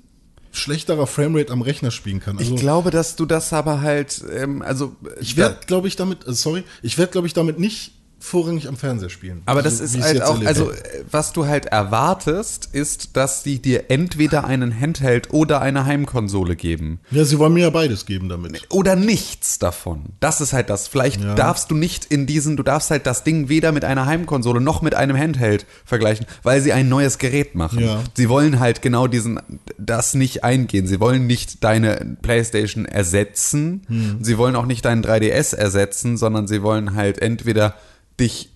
[0.51, 2.38] schlechterer Framerate am Rechner spielen kann.
[2.38, 6.26] Also Ich glaube, dass du das aber halt, ähm, also ich werde, glaube ich, damit,
[6.28, 7.95] äh, sorry, ich werde, glaube ich, damit nicht
[8.26, 9.41] vorrangig am Fernseher spielen.
[9.45, 10.47] Aber das ist halt auch, erlebe.
[10.47, 10.76] also äh,
[11.11, 16.99] was du halt erwartest, ist, dass die dir entweder einen Handheld oder eine Heimkonsole geben.
[17.11, 18.61] Ja, sie wollen mir ja beides geben damit.
[18.69, 20.05] Oder nichts davon.
[20.19, 20.88] Das ist halt das.
[20.88, 21.36] Vielleicht Ja.
[21.36, 24.82] darfst du nicht in diesen, du darfst halt das Ding weder mit einer Heimkonsole noch
[24.82, 27.80] mit einem Handheld vergleichen, weil sie ein neues Gerät machen.
[27.80, 28.01] Ja.
[28.15, 29.39] Sie wollen halt genau diesen,
[29.78, 30.88] das nicht eingehen.
[30.88, 33.84] Sie wollen nicht deine Playstation ersetzen.
[33.88, 34.17] Hm.
[34.21, 37.76] Sie wollen auch nicht deinen 3DS ersetzen, sondern sie wollen halt entweder
[38.20, 38.49] dich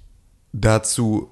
[0.53, 1.29] dazu,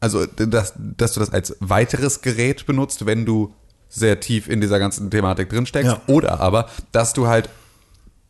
[0.00, 3.52] also dass, dass du das als weiteres Gerät benutzt, wenn du
[3.88, 6.02] sehr tief in dieser ganzen Thematik drin steckst, Ja.
[6.06, 7.48] oder aber, dass du halt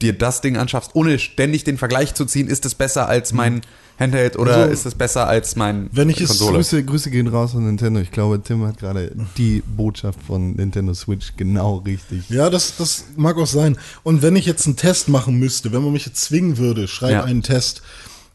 [0.01, 3.63] dir das Ding anschaffst, ohne ständig den Vergleich zu ziehen, ist es besser als mein
[3.99, 6.59] Handheld oder Also, ist es besser als mein wenn ich es Konsole?
[6.59, 7.99] Grüße, Grüße gehen raus an Nintendo.
[7.99, 12.31] Ich glaube, Tim hat gerade die Botschaft von Nintendo Switch genau richtig.
[12.31, 13.77] Ja, das, das mag auch sein.
[14.05, 17.11] Und wenn ich jetzt einen Test machen müsste, wenn man mich jetzt zwingen würde, schreib
[17.11, 17.25] Ja.
[17.25, 17.83] einen Test.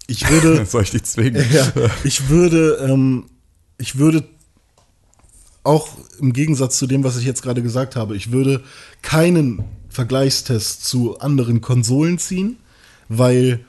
[0.07, 1.45] Ich würde, Soll ich dich zwingen?
[1.51, 1.71] ja,
[2.03, 3.25] ich würde, ähm,
[3.77, 4.23] ich würde
[5.63, 5.89] auch
[6.19, 8.63] im Gegensatz zu dem, was ich jetzt gerade gesagt habe, ich würde
[9.01, 12.57] keinen Vergleichstest zu anderen Konsolen ziehen,
[13.07, 13.65] weil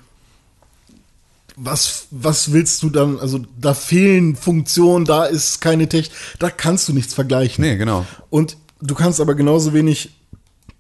[1.57, 6.89] was, was willst du dann, also da fehlen Funktionen, da ist keine Technik, da kannst
[6.89, 7.63] du nichts vergleichen.
[7.63, 8.05] Nee, genau.
[8.31, 10.11] Und du kannst aber genauso wenig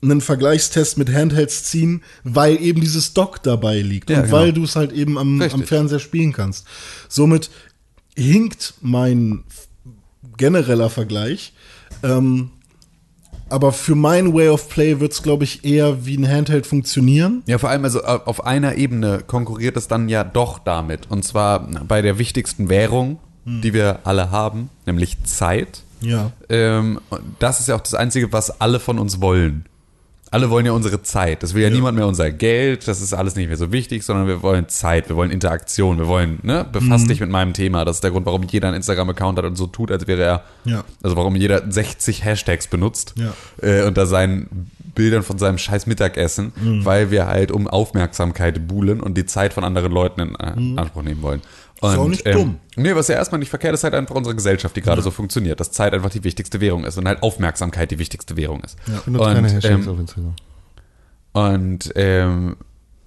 [0.04, 4.36] einen Vergleichstest mit Handhelds ziehen, weil eben dieses Dock dabei liegt Ja, und genau.
[4.36, 6.66] weil du es halt eben am, am Fernseher spielen kannst.
[7.08, 7.50] Somit
[8.16, 9.44] hinkt mein
[10.36, 11.52] genereller Vergleich.
[12.02, 12.50] Ähm,
[13.50, 17.42] aber für mein Way of Play wird es, glaube ich, eher wie ein Handheld funktionieren.
[17.46, 21.10] Ja, vor allem also äh, auf einer Ebene konkurriert es dann ja doch damit.
[21.10, 25.82] Und zwar bei der wichtigsten Währung, die wir alle haben, nämlich Zeit.
[26.00, 26.32] Ja.
[26.48, 27.00] Ähm,
[27.38, 29.66] das ist ja auch das Einzige, was alle von uns wollen.
[30.30, 31.44] Alle wollen ja unsere Zeit.
[31.44, 32.88] Das will ja, niemand mehr unser Geld.
[32.88, 35.08] Das ist alles nicht mehr so wichtig, sondern wir wollen Zeit.
[35.08, 35.96] Wir wollen Interaktion.
[35.98, 37.84] Wir wollen, ne, befass dich mit meinem Thema.
[37.84, 40.42] Das ist der Grund, warum jeder einen Instagram-Account hat und so tut, als wäre er,
[40.64, 40.82] Ja.
[41.04, 43.32] also warum jeder 60 Hashtags benutzt Ja.
[43.62, 46.84] äh, unter seinen Bildern von seinem scheiß Mittagessen, Mhm.
[46.84, 51.02] weil wir halt um Aufmerksamkeit buhlen und die Zeit von anderen Leuten in äh, Anspruch
[51.02, 51.42] nehmen wollen.
[51.84, 52.00] Und, Mhm.
[52.00, 52.58] auch nicht dumm.
[52.76, 55.60] Nee, was ja erstmal nicht verkehrt ist, halt einfach unsere Gesellschaft, die gerade so funktioniert,
[55.60, 58.76] dass Zeit einfach die wichtigste Währung ist und halt Aufmerksamkeit die wichtigste Währung ist.
[58.86, 60.34] Ich benutze keine Und, Hashtags ähm, auf Instagram.
[61.32, 62.56] und ähm,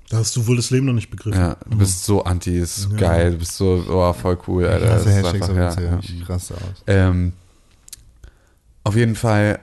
[0.10, 1.40] Da hast du wohl das Leben noch nicht begriffen.
[1.40, 4.92] ja, du bist so anti, ist geil, du bist so, oh, voll cool, Ich Alter.
[4.94, 5.94] hasse Das ist Hashtags einfach- auf ja, Instagram.
[5.94, 6.00] ja.
[6.22, 6.62] Ich raste aus.
[6.88, 7.34] Ähm,
[8.84, 9.60] auf jeden Fall,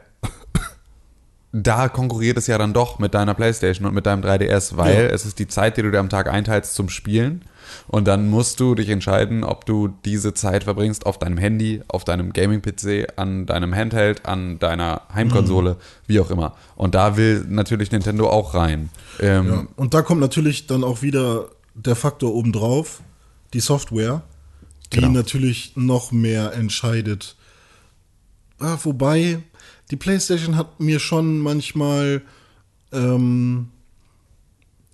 [1.57, 5.09] da konkurriert es ja dann doch mit deiner Playstation und mit deinem 3DS, weil Ja.
[5.11, 7.43] es ist die Zeit, die du dir am Tag einteilst zum Spielen.
[7.87, 12.05] Und dann musst du dich entscheiden, ob du diese Zeit verbringst auf deinem Handy, auf
[12.05, 15.77] deinem Gaming-PC, an deinem Handheld, an deiner Heimkonsole,
[16.09, 16.57] wie auch immer.
[16.77, 18.91] Und da will natürlich Nintendo auch rein.
[19.21, 19.67] Ähm, Ja.
[19.77, 23.01] Und da kommt natürlich dann auch wieder der Faktor obendrauf,
[23.53, 24.23] die Software,
[24.93, 25.11] die Genau.
[25.13, 27.37] natürlich noch mehr entscheidet.
[28.59, 29.39] Ah, wobei,
[29.91, 32.23] die PlayStation hat mir schon manchmal
[32.93, 33.69] ähm,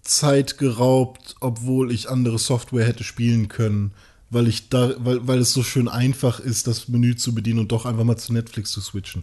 [0.03, 3.93] Zeit geraubt, obwohl ich andere Software hätte spielen können,
[4.31, 7.73] weil ich da, weil, weil es so schön einfach ist, das Menü zu bedienen und
[7.73, 9.23] doch einfach mal zu Netflix zu switchen.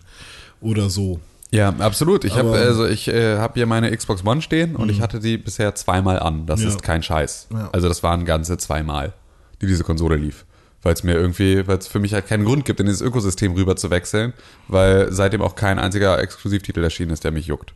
[0.61, 1.19] Oder so.
[1.51, 2.25] Ja, absolut.
[2.25, 5.37] Ich habe also ich äh, habe hier meine Xbox One stehen und ich hatte die
[5.37, 6.45] bisher zweimal an.
[6.45, 6.67] Das Ja.
[6.67, 7.47] ist kein Scheiß.
[7.51, 7.69] Ja.
[7.71, 9.13] Also das waren ganze zweimal,
[9.61, 10.45] die diese Konsole lief.
[10.87, 13.51] Weil es mir irgendwie, weil es für mich halt keinen Grund gibt, in dieses Ökosystem
[13.55, 14.31] rüber zu wechseln,
[14.69, 17.73] weil seitdem auch kein einziger Exklusivtitel erschienen ist, der mich juckt.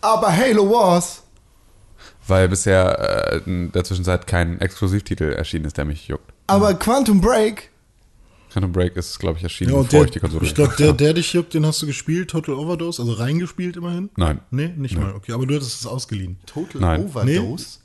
[0.00, 1.24] Aber Halo Wars.
[2.28, 6.32] Weil bisher äh, in der Zwischenzeit kein Exklusivtitel erschienen ist, der mich juckt.
[6.46, 7.70] Aber Quantum Break.
[8.52, 10.76] Quantum Break ist, glaube ich, erschienen, Ja, und bevor der, ich die Konsole ich glaube,
[10.78, 14.08] der, der dich juckt, den hast du gespielt, Total Overdose, also reingespielt immerhin?
[14.16, 14.38] Nein.
[14.52, 15.14] Nee, nicht mal.
[15.14, 16.38] Okay, aber du hattest es ausgeliehen.
[16.46, 17.06] Total Nein.
[17.06, 17.80] Overdose.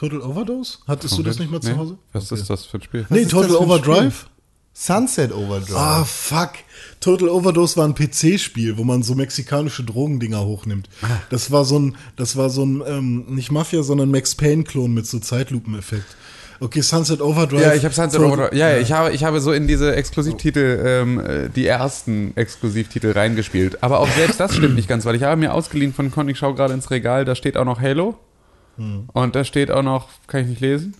[0.00, 0.78] Total Overdose?
[0.88, 1.76] Hattest du das nicht mal zu Nee?
[1.76, 1.98] Hause?
[2.14, 3.04] Was ist das für ein Spiel?
[3.10, 4.28] Nee, Total Overdrive?
[4.72, 5.76] Sunset Overdrive.
[5.76, 6.52] Ah, fuck.
[7.00, 10.88] Total Overdose war ein PC-Spiel, wo man so mexikanische Drogendinger hochnimmt.
[11.02, 11.08] Ah.
[11.28, 15.06] Das war so ein, das war so ein, ähm, nicht Mafia, sondern Max Payne-Klon mit
[15.06, 16.16] so Zeitlupeneffekt.
[16.60, 17.60] Okay, Sunset Overdrive.
[17.60, 18.58] Ja, ich habe Sunset Total- Overdrive.
[18.58, 23.10] Ja, ja, ich habe, ich habe so in diese Exklusivtitel, ähm, äh, die ersten Exklusivtitel
[23.12, 23.82] reingespielt.
[23.82, 26.38] Aber auch selbst das stimmt nicht ganz, weil ich habe mir ausgeliehen von Con, ich
[26.38, 28.16] schaue gerade ins Regal, da steht auch noch Halo.
[29.12, 30.94] Und da steht auch noch, kann ich nicht lesen.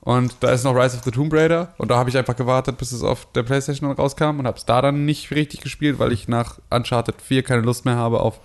[0.00, 1.74] Und da ist noch Rise of the Tomb Raider.
[1.78, 4.64] Und da habe ich einfach gewartet, bis es auf der Playstation rauskam und habe es
[4.64, 8.38] da dann nicht richtig gespielt, weil ich nach Uncharted 4 keine Lust mehr habe auf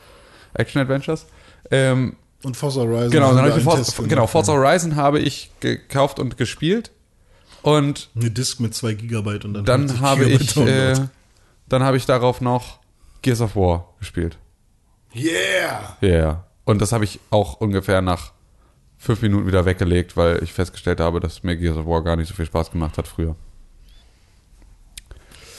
[0.55, 1.27] Action-Adventures.
[1.69, 3.11] Ähm, Und Forza Horizon.
[3.11, 6.89] genau, dann habe ich Forza, genau, Forza Horizon habe ich gekauft und gespielt.
[7.61, 10.95] Und Eine Disk mit 2 Gigabyte und dann dann 50 habe ich, äh,
[11.69, 12.79] dann habe ich darauf noch
[13.21, 14.39] Gears of War gespielt.
[15.13, 15.95] yeah!
[16.01, 16.45] Ja, yeah.
[16.65, 18.31] Und das habe ich auch ungefähr nach
[19.01, 22.27] fünf Minuten wieder weggelegt, weil ich festgestellt habe, dass mir Gears of War gar nicht
[22.29, 23.35] so viel Spaß gemacht hat früher.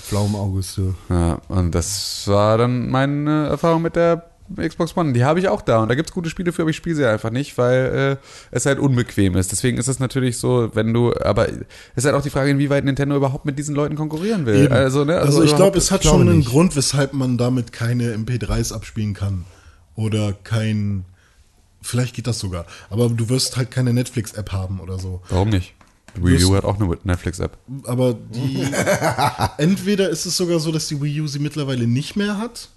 [0.03, 0.79] Pflaumen August.
[1.09, 5.13] Ja, und das war dann meine Erfahrung mit der Xbox One.
[5.15, 6.95] Die habe ich auch da und da gibt es gute Spiele für, aber ich spiele
[6.97, 9.51] sie einfach nicht, weil äh, es halt unbequem ist.
[9.51, 11.57] Deswegen ist es natürlich so, wenn du, aber es
[11.97, 14.65] ist halt auch die Frage, inwieweit Nintendo überhaupt mit diesen Leuten konkurrieren will.
[14.65, 14.73] Eben.
[14.73, 16.51] Also, ne, also, ich überhaupt- glaube, es hat glaube schon einen nicht.
[16.51, 19.47] Grund, weshalb man damit keine MP3s abspielen kann.
[19.95, 21.05] Oder kein.
[21.83, 22.67] Vielleicht geht das sogar.
[22.91, 25.21] Aber du wirst halt keine Netflix-App haben oder so.
[25.29, 25.75] Warum nicht?
[26.15, 27.57] Wii U hat auch eine Netflix-App.
[27.85, 28.65] Aber die.
[29.59, 32.69] entweder ist es sogar so, dass die Wii U sie mittlerweile nicht mehr hat.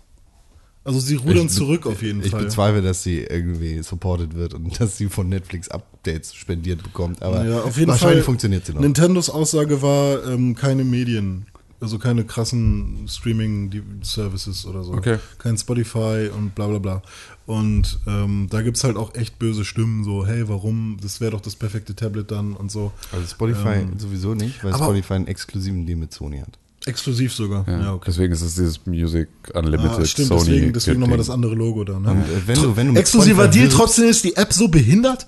[0.83, 2.43] Also sie rudern Ich- zurück auf jeden Ich Fall.
[2.45, 7.23] bezweifle, dass sie irgendwie supported wird und dass sie von Netflix Updates spendiert bekommt.
[7.23, 8.81] Aber ja, auf jeden wahrscheinlich Fall funktioniert sie noch.
[8.81, 11.47] Nintendos Aussage war ähm, keine Medien,
[11.81, 14.93] also keine krassen Streaming-Services oder so.
[14.93, 15.17] Okay.
[15.37, 17.01] Kein Spotify und bla bla bla.
[17.45, 20.97] Und ähm, da gibt es halt auch echt böse Stimmen, so, hey, warum?
[21.01, 22.91] Das wäre doch das perfekte Tablet dann und so.
[23.11, 26.57] Also Spotify sowieso nicht, weil Ähm, Spotify einen exklusiven Deal mit Sony hat.
[26.87, 27.67] Exklusiv sogar.
[27.67, 28.05] Ja, Ja, okay.
[28.07, 30.39] Deswegen ist es dieses Music Unlimited Ah, stimmt, Sony.
[30.45, 31.99] deswegen, deswegen nochmal das andere Logo da.
[31.99, 32.11] Ne?
[32.11, 35.25] Und, äh, wenn du- wenn du Exklusiver Spotify Deal, trotzdem ist die App so behindert?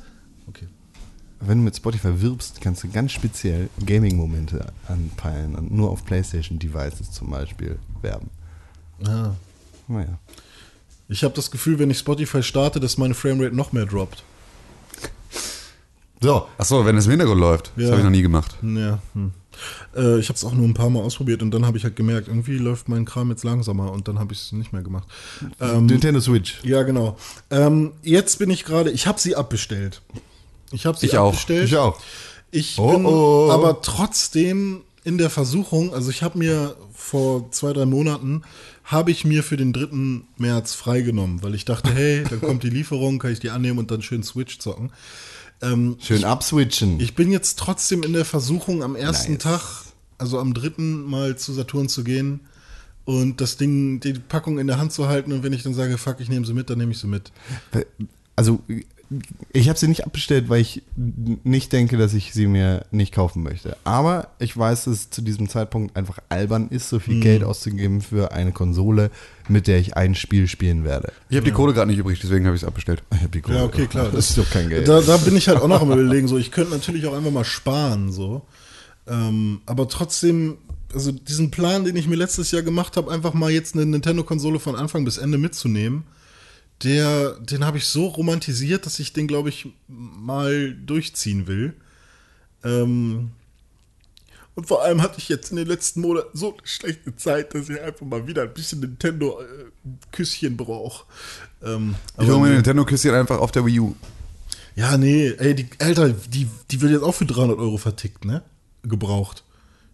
[1.39, 7.11] Wenn du mit Spotify wirbst, kannst du ganz speziell Gaming-Momente anpeilen und nur auf PlayStation-Devices
[7.11, 8.29] zum Beispiel werben.
[9.05, 9.31] Ah.
[9.87, 10.17] Naja.
[11.09, 14.23] Ich habe das Gefühl, wenn ich Spotify starte, dass meine Framerate noch mehr droppt.
[16.19, 17.71] So, Achso, wenn es im Hintergrund läuft.
[17.75, 17.89] Das Ja.
[17.91, 18.57] habe ich noch nie gemacht.
[18.63, 19.31] Ja, hm.
[19.95, 21.95] äh, ich habe es auch nur ein paar Mal ausprobiert und dann habe ich halt
[21.95, 25.07] gemerkt, irgendwie läuft mein Kram jetzt langsamer und dann habe ich es nicht mehr gemacht.
[25.61, 26.59] Ähm, Nintendo Switch.
[26.63, 27.17] ja, genau.
[27.51, 30.01] Ähm, jetzt bin ich gerade, ich habe sie abbestellt.
[30.71, 31.35] Ich habe sie Ich auch.
[31.49, 31.99] Ich auch.
[32.51, 33.49] Ich Oh, bin oh.
[33.51, 38.41] aber trotzdem in der Versuchung, also ich habe mir vor zwei, drei Monaten,
[38.83, 40.23] habe ich mir für den 3.
[40.37, 43.91] März freigenommen, weil ich dachte, hey, dann kommt die Lieferung, kann ich die annehmen und
[43.91, 44.91] dann schön Switch zocken.
[45.61, 46.99] Ähm, Schön abswitchen.
[46.99, 49.43] ich bin jetzt trotzdem in der Versuchung, am ersten Nice.
[49.43, 49.61] Tag,
[50.19, 52.41] also am dritten Mal zu Saturn zu gehen
[53.05, 55.97] und das Ding, die Packung in der Hand zu halten und wenn ich dann sage,
[55.97, 57.31] fuck, ich nehme sie mit, dann nehme ich sie mit.
[58.35, 58.59] Also,
[59.53, 60.83] ich habe sie nicht abbestellt, weil ich
[61.43, 63.77] nicht denke, dass ich sie mir nicht kaufen möchte.
[63.85, 67.21] Aber ich weiß, dass es zu diesem Zeitpunkt einfach albern ist, so viel Mhm.
[67.21, 69.09] Geld auszugeben für eine Konsole,
[69.47, 71.13] mit der ich ein Spiel spielen werde.
[71.29, 73.01] Ich habe die Kohle gerade nicht übrig, deswegen habe ich es abbestellt.
[73.15, 73.57] Ich hab die Kohle.
[73.57, 74.09] Ja, okay, klar.
[74.11, 74.87] Das ist doch kein Geld.
[74.87, 77.31] Da, da bin ich halt auch noch am überlegen, so ich könnte natürlich auch einfach
[77.31, 78.41] mal sparen, so.
[79.07, 80.57] Ähm, aber trotzdem,
[80.93, 84.59] also diesen Plan, den ich mir letztes Jahr gemacht habe, einfach mal jetzt eine Nintendo-Konsole
[84.59, 86.03] von Anfang bis Ende mitzunehmen,
[86.83, 91.73] der, den habe ich so romantisiert, dass ich den, glaube ich, mal durchziehen will.
[92.63, 93.31] Ähm,
[94.55, 97.69] und vor allem hatte ich jetzt in den letzten Monaten so eine schlechte Zeit, dass
[97.69, 101.05] ich einfach mal wieder ein bisschen Nintendo-Küsschen brauche.
[101.63, 102.49] Ähm, Ich hole mir.
[102.55, 103.95] Nintendo-Küsschen einfach auf der Wii U.
[104.75, 108.43] Ja, nee, ey, die, Alter, die, die wird jetzt auch für 300 Euro vertickt, ne?
[108.83, 109.43] Gebraucht.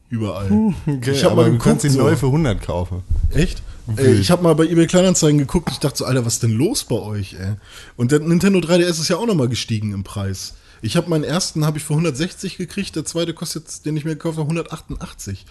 [0.10, 0.74] Überall.
[0.86, 1.64] Okay, ich habe aber mal du geguckt.
[1.64, 2.00] kannst ihn so.
[2.02, 3.02] neu für 100 kaufen.
[3.32, 3.64] Echt?
[3.98, 5.70] Ey, ich habe mal bei eBay Kleinanzeigen geguckt.
[5.72, 7.56] Ich dachte so, Alter, was ist denn los bei euch, ey?
[7.98, 10.56] Und der Nintendo 3DS ist ja auch nochmal gestiegen im Preis.
[10.82, 14.06] Ich habe meinen ersten habe ich für 160 gekriegt, der zweite kostet, jetzt, den ich
[14.06, 15.46] mir gekauft habe, 188.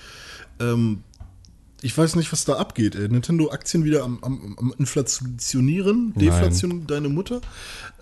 [0.61, 1.03] Ähm,
[1.83, 2.95] ich weiß nicht, was da abgeht.
[2.95, 3.09] Ey.
[3.09, 7.41] Nintendo-Aktien wieder am, am, am Inflationieren, Deflation, deine Mutter.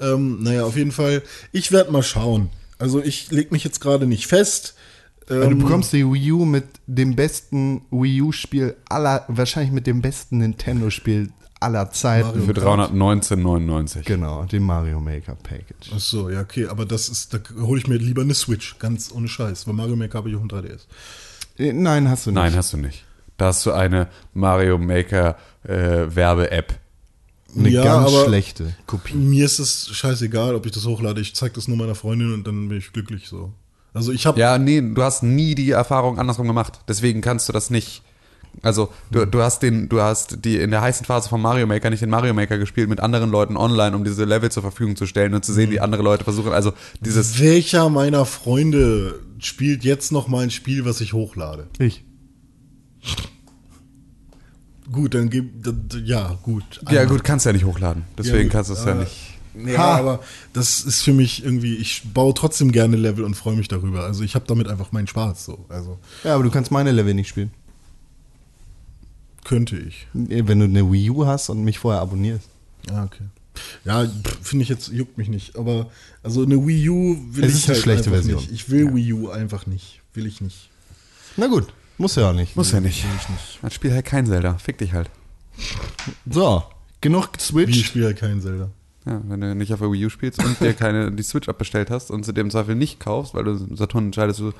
[0.00, 1.22] Ähm, naja, auf jeden Fall.
[1.50, 2.50] Ich werde mal schauen.
[2.78, 4.74] Also ich leg mich jetzt gerade nicht fest.
[5.30, 9.86] Also Ähm, du bekommst die Wii U mit dem besten Wii U-Spiel aller, wahrscheinlich mit
[9.86, 12.42] dem besten Nintendo-Spiel aller Zeiten.
[12.46, 14.02] Für 319,99.
[14.04, 15.90] Genau, dem Mario Maker Package.
[15.94, 19.12] Ach so, ja, okay, aber das ist, da hole ich mir lieber eine Switch, ganz
[19.14, 20.80] ohne Scheiß, weil Mario Maker habe ich auch ein 3DS.
[21.58, 22.36] Äh, Nein, hast du nicht.
[22.36, 23.04] Nein, hast du nicht.
[23.36, 25.72] Da hast du eine Mario Maker äh,
[26.14, 26.78] Werbe-App.
[27.56, 29.14] Eine Ja, ganz aber- schlechte Kopie.
[29.16, 31.20] Mir ist es scheißegal, ob ich das hochlade.
[31.20, 33.52] Ich zeige das nur meiner Freundin und dann bin ich glücklich so.
[33.93, 36.80] Also ich habe Ja, nee, du hast nie die Erfahrung andersrum gemacht.
[36.88, 38.03] Deswegen kannst du das nicht.
[38.62, 41.88] Also, du, du hast den, du hast die in der heißen Phase von Mario Maker
[41.88, 45.07] nicht den Mario Maker gespielt mit anderen Leuten online, um diese Level zur Verfügung zu
[45.07, 46.53] stellen und zu sehen, wie andere Leute versuchen.
[46.53, 51.68] Also dieses welcher meiner Freunde spielt jetzt noch mal ein Spiel, was ich hochlade?
[51.78, 52.05] Ich.
[54.91, 55.64] Gut, dann gib
[56.05, 56.64] ja, gut.
[56.91, 58.05] Ja gut, kannst ja nicht hochladen.
[58.18, 59.29] Deswegen gut, kannst du es ja aber- nicht.
[59.66, 60.20] Ja, aber
[60.52, 64.04] das ist für mich irgendwie, ich baue trotzdem gerne Level und freue mich darüber.
[64.04, 65.64] Also ich habe damit einfach meinen Spaß so.
[65.68, 67.50] Also Ja, aber du kannst meine Level nicht spielen.
[69.44, 70.06] könnte ich.
[70.12, 72.48] Wenn du eine Wii U hast und mich vorher abonnierst.
[72.92, 73.24] Ah, okay.
[73.84, 74.06] Ja,
[74.42, 75.56] finde ich jetzt, juckt mich nicht.
[75.56, 75.90] Aber
[76.22, 78.36] also eine Wii U will Es ich ist eine halt schlechte einfach Version.
[78.40, 78.52] nicht.
[78.52, 80.00] Ich will Wii U einfach nicht.
[80.14, 80.70] Will ich nicht.
[81.36, 81.66] Na gut,
[81.98, 82.56] muss ja auch nicht.
[82.56, 83.02] Muss ja nicht.
[83.04, 83.58] Will ich nicht.
[83.62, 84.56] Dann spiel halt kein Zelda.
[84.58, 85.11] Fick dich halt.
[86.30, 86.62] So,
[87.00, 87.86] genug Wie ich Switch.
[87.86, 88.70] spiele halt kein Zelda.
[89.07, 91.90] Ja, wenn du nicht auf der Wii U spielst und dir keine die Switch abbestellt
[91.90, 94.53] hast und sie im Zweifel nicht kaufst, weil du Saturn entscheidest, du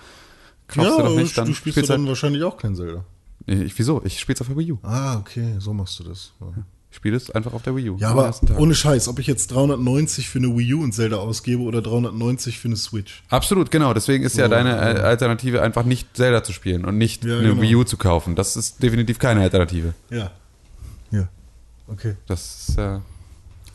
[0.67, 3.05] kaufst sie doch nicht, dann du spielst du spielst dann halt, wahrscheinlich auch kein Zelda.
[3.47, 4.01] ich, wieso?
[4.05, 4.79] Ich spiel's auf der Wii U.
[4.83, 6.33] Ah, okay, so machst du das.
[6.41, 6.47] Ja.
[6.91, 7.97] Ich spiele es einfach auf der Wii U.
[7.99, 11.63] Ja, aber ohne Scheiß, ob ich jetzt 390 für eine Wii U und Zelda ausgebe
[11.63, 13.23] oder 390 für eine Switch.
[13.29, 13.95] Absolut, genau.
[13.95, 14.93] Deswegen ist ja So, deine ja.
[14.93, 17.63] äh, Alternative einfach nicht Zelda zu spielen und nicht Ja, eine genau.
[17.63, 18.35] Wii U zu kaufen.
[18.35, 19.95] Das ist definitiv keine Alternative.
[20.11, 20.33] Ja.
[21.13, 21.29] Ja.
[21.87, 22.17] Okay.
[22.27, 22.99] Das ist äh,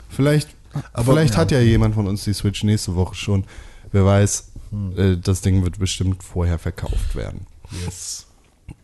[0.09, 0.54] Vielleicht,
[0.93, 1.39] Aber- vielleicht ja.
[1.39, 3.45] hat ja jemand von uns die Switch nächste Woche schon.
[3.91, 4.97] Wer weiß, Hm.
[4.97, 7.45] äh, das Ding wird bestimmt vorher verkauft werden.
[7.85, 8.25] Yes.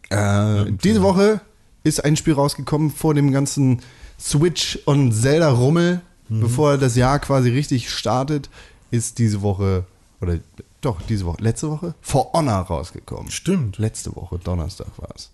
[0.09, 1.41] Äh, diese Woche
[1.83, 3.81] ist ein Spiel rausgekommen vor dem ganzen
[4.19, 6.01] Switch und Zelda-Rummel.
[6.29, 6.39] Mhm.
[6.41, 8.49] Bevor das Jahr quasi richtig startet,
[8.91, 9.85] ist diese Woche,
[10.21, 10.39] oder
[10.81, 13.31] doch, diese Woche, letzte Woche, For Honor rausgekommen.
[13.31, 13.77] Stimmt.
[13.77, 15.31] Letzte Woche, Donnerstag war es.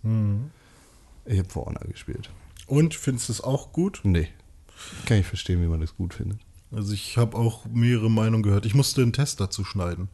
[1.26, 2.30] Ich habe For Honor gespielt.
[2.66, 4.00] Und findest du es auch gut?
[4.04, 4.28] Nee.
[5.06, 6.40] Kann ich verstehen, wie man das gut findet.
[6.76, 8.66] Also ich habe auch mehrere Meinungen gehört.
[8.66, 10.10] Ich musste einen Test dazu schneiden.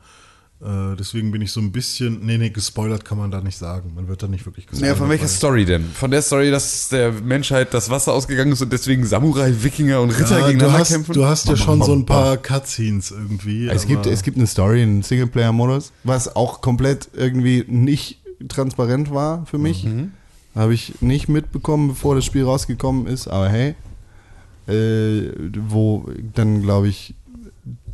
[0.62, 2.26] Äh, deswegen bin ich so ein bisschen.
[2.26, 3.93] Nee, nee, gespoilert kann man da nicht sagen.
[3.95, 4.95] Man wird da nicht wirklich gespoilert.
[4.95, 5.84] ja, von welcher Story denn?
[5.84, 10.12] Von der Story, dass der Menschheit das Wasser ausgegangen ist und deswegen Samurai, Wikinger und
[10.12, 11.14] Ritter Ja, du gegeneinander hast, kämpfen?
[11.14, 13.68] du hast ja schon so ein paar Cutscenes irgendwie.
[13.68, 19.45] Es gibt, es gibt eine Story, einen Singleplayer-Modus, was auch komplett irgendwie nicht transparent war
[19.45, 19.86] für mich.
[20.56, 23.74] Habe ich nicht mitbekommen, bevor das Spiel rausgekommen ist, aber hey,
[24.68, 25.32] äh,
[25.70, 27.16] wo dann, glaube ich,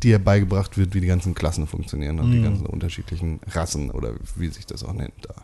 [0.02, 4.48] dir beigebracht wird, wie die ganzen Klassen funktionieren und die ganzen unterschiedlichen Rassen oder wie
[4.48, 5.34] sich das auch nennt da.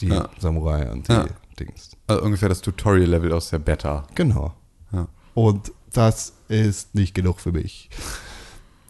[0.00, 0.28] Die Ja.
[0.38, 1.26] Samurai und die Ja.
[1.58, 1.90] Dings.
[2.06, 4.06] also ungefähr das Tutorial-Level aus der Beta.
[4.14, 4.54] Genau.
[4.92, 5.06] Ja.
[5.34, 7.90] Und das ist nicht genug für mich.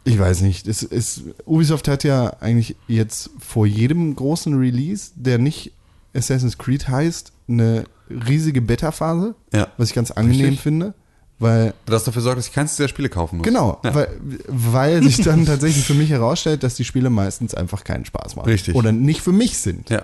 [0.04, 0.66] Ich weiß nicht.
[0.68, 5.72] Es ist, Ubisoft hat ja eigentlich jetzt vor jedem großen Release, der nicht
[6.14, 9.68] Assassin's Creed heißt, eine riesige Beta-Phase, Ja.
[9.76, 10.60] was ich ganz angenehm Richtig.
[10.60, 10.94] finde,
[11.42, 13.44] weil Das dafür sorgt, dass ich keins dieser Spiele kaufen muss.
[13.44, 13.94] genau, Ja.
[13.94, 14.08] weil,
[14.48, 18.48] weil sich dann tatsächlich für mich herausstellt, dass die Spiele meistens einfach keinen Spaß machen
[18.48, 18.74] Richtig.
[18.74, 19.90] oder nicht für mich sind.
[19.90, 20.02] Ja.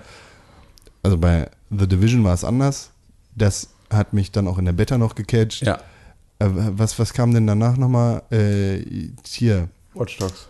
[1.03, 2.91] Also bei The Division war es anders.
[3.34, 5.62] Das hat mich dann auch in der Beta noch gecatcht.
[5.62, 5.78] Ja.
[6.41, 8.22] Äh, was, was kam denn danach nochmal?
[8.30, 8.82] Äh,
[9.26, 10.47] hier, Watch Dogs.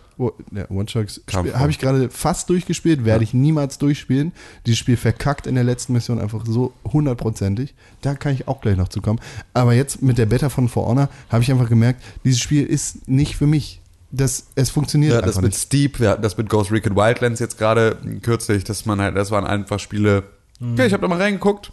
[0.51, 1.59] Ja, Spiel- vor.
[1.59, 4.33] habe ich gerade fast durchgespielt, werde ich niemals durchspielen.
[4.65, 7.73] Dieses Spiel verkackt in der letzten Mission einfach so hundertprozentig.
[8.01, 9.19] Da kann ich auch gleich noch zu kommen.
[9.53, 13.07] Aber jetzt mit der Beta von For Honor habe ich einfach gemerkt, dieses Spiel ist
[13.07, 13.81] nicht für mich.
[14.11, 15.61] Das, es funktioniert Ja, das einfach mit nicht.
[15.61, 19.29] Steep, wir hatten das mit Ghost Recon Wildlands jetzt gerade kürzlich, dass man halt, das
[19.31, 20.23] waren einfach Spiele.
[20.59, 20.75] Mhm.
[20.77, 21.71] Ja, ich habe da mal reingeguckt.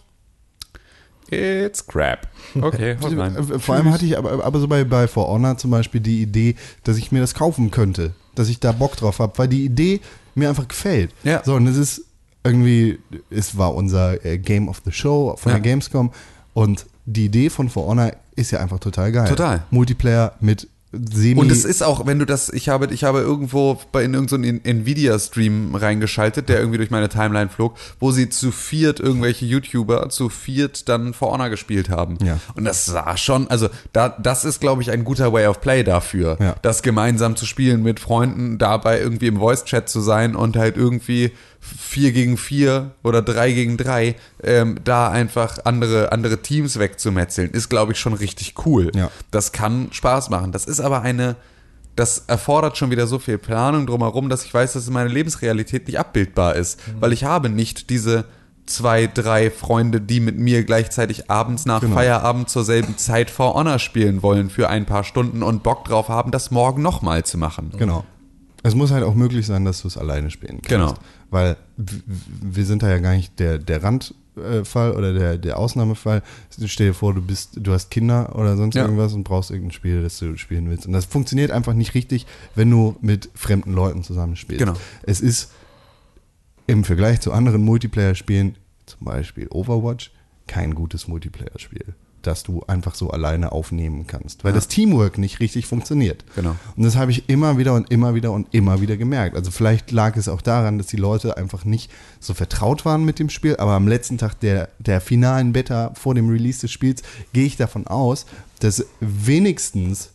[1.31, 2.29] It's crap.
[2.61, 2.97] Okay,
[3.59, 6.55] Vor allem hatte ich aber, aber so bei, bei For Honor zum Beispiel die Idee,
[6.85, 8.15] dass ich mir das kaufen könnte.
[8.37, 10.01] Dass ich da Bock drauf habe, weil die Idee
[10.37, 11.11] mir einfach gefällt.
[11.25, 11.43] Ja.
[11.45, 12.03] So, und es ist
[12.45, 12.99] irgendwie,
[13.31, 15.59] es war unser äh, Game of the Show von Ja.
[15.59, 16.13] der Gamescom
[16.55, 19.29] und die Idee von For Honor ist ja einfach total geil.
[19.29, 19.65] Total.
[19.71, 20.69] Multiplayer mit
[21.13, 21.41] Semi.
[21.41, 24.65] Und es ist auch, wenn du das, ich habe, ich habe irgendwo bei in irgendeinen
[24.65, 30.29] Nvidia-Stream reingeschaltet, der irgendwie durch meine Timeline flog, wo sie zu viert irgendwelche YouTuber zu
[30.29, 32.19] viert dann For Honor gespielt haben.
[32.25, 32.39] Ja.
[32.55, 35.83] Und das sah schon, also da, das ist, glaube ich, ein guter Way of Play
[35.85, 36.57] dafür, Ja.
[36.63, 41.33] das gemeinsam zu spielen mit Freunden, dabei irgendwie im Voice-Chat zu sein und halt irgendwie
[41.61, 47.69] vier gegen vier oder drei gegen drei ähm, da einfach andere, andere Teams wegzumetzeln, ist,
[47.69, 48.93] glaube ich, schon richtig cool.
[48.95, 49.11] Ja.
[49.31, 50.53] Das kann Spaß machen.
[50.53, 51.37] Das ist aber eine,
[51.97, 55.87] das erfordert schon wieder so viel Planung drumherum, dass ich weiß, dass in meiner Lebensrealität
[55.87, 56.79] nicht abbildbar ist.
[57.01, 58.25] Weil ich habe nicht diese
[58.67, 61.95] zwei, drei Freunde, die mit mir gleichzeitig abends nach Genau.
[61.95, 66.09] Feierabend zur selben Zeit For Honor spielen wollen für ein paar Stunden und Bock drauf
[66.09, 67.73] haben, das morgen nochmal zu machen.
[67.79, 68.05] Genau.
[68.63, 70.69] Es muss halt auch möglich sein, dass du es alleine spielen kannst.
[70.69, 70.95] Genau.
[71.31, 76.23] Weil wir sind da ja gar nicht der, der Randfall oder der, der Ausnahmefall.
[76.67, 78.83] Stell dir vor, du bist, du hast Kinder oder sonst Ja.
[78.83, 80.87] irgendwas und brauchst irgendein Spiel, das du spielen willst.
[80.87, 84.61] Und das funktioniert einfach nicht richtig, wenn du mit fremden Leuten zusammen spielst.
[84.65, 84.79] Genau.
[85.03, 85.51] Es ist
[86.67, 88.57] im Vergleich zu anderen Multiplayer-Spielen,
[88.87, 90.13] zum Beispiel Overwatch,
[90.47, 91.95] kein gutes Multiplayer-Spiel,
[92.27, 96.25] das du einfach so alleine aufnehmen kannst, weil das Teamwork nicht richtig funktioniert.
[96.35, 96.57] Genau.
[96.77, 99.37] Und das habe ich immer wieder und immer wieder und immer wieder gemerkt.
[99.37, 103.19] Also vielleicht lag es auch daran, dass die Leute einfach nicht so vertraut waren mit
[103.19, 107.03] dem Spiel, aber am letzten Tag der, der finalen Beta vor dem Release des Spiels
[107.33, 108.27] gehe ich davon aus,
[108.61, 110.11] dass wenigstens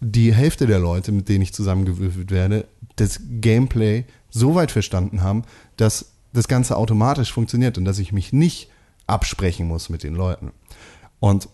[0.00, 5.44] die Hälfte der Leute, mit denen ich zusammengewürfelt werde, das Gameplay so weit verstanden haben,
[5.76, 8.68] dass das Ganze automatisch funktioniert und dass ich mich nicht
[9.06, 10.52] absprechen muss mit den Leuten.
[11.22, 11.48] Und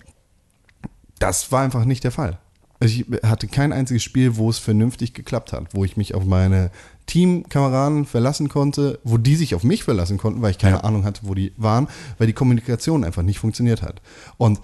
[1.19, 2.39] das war einfach nicht der Fall.
[2.81, 6.71] Ich hatte kein einziges Spiel, wo es vernünftig geklappt hat, wo ich mich auf meine
[7.05, 10.85] Teamkameraden verlassen konnte, wo die sich auf mich verlassen konnten, weil ich keine Ja.
[10.85, 14.01] Ahnung hatte, wo die waren, weil die Kommunikation einfach nicht funktioniert hat.
[14.39, 14.59] Und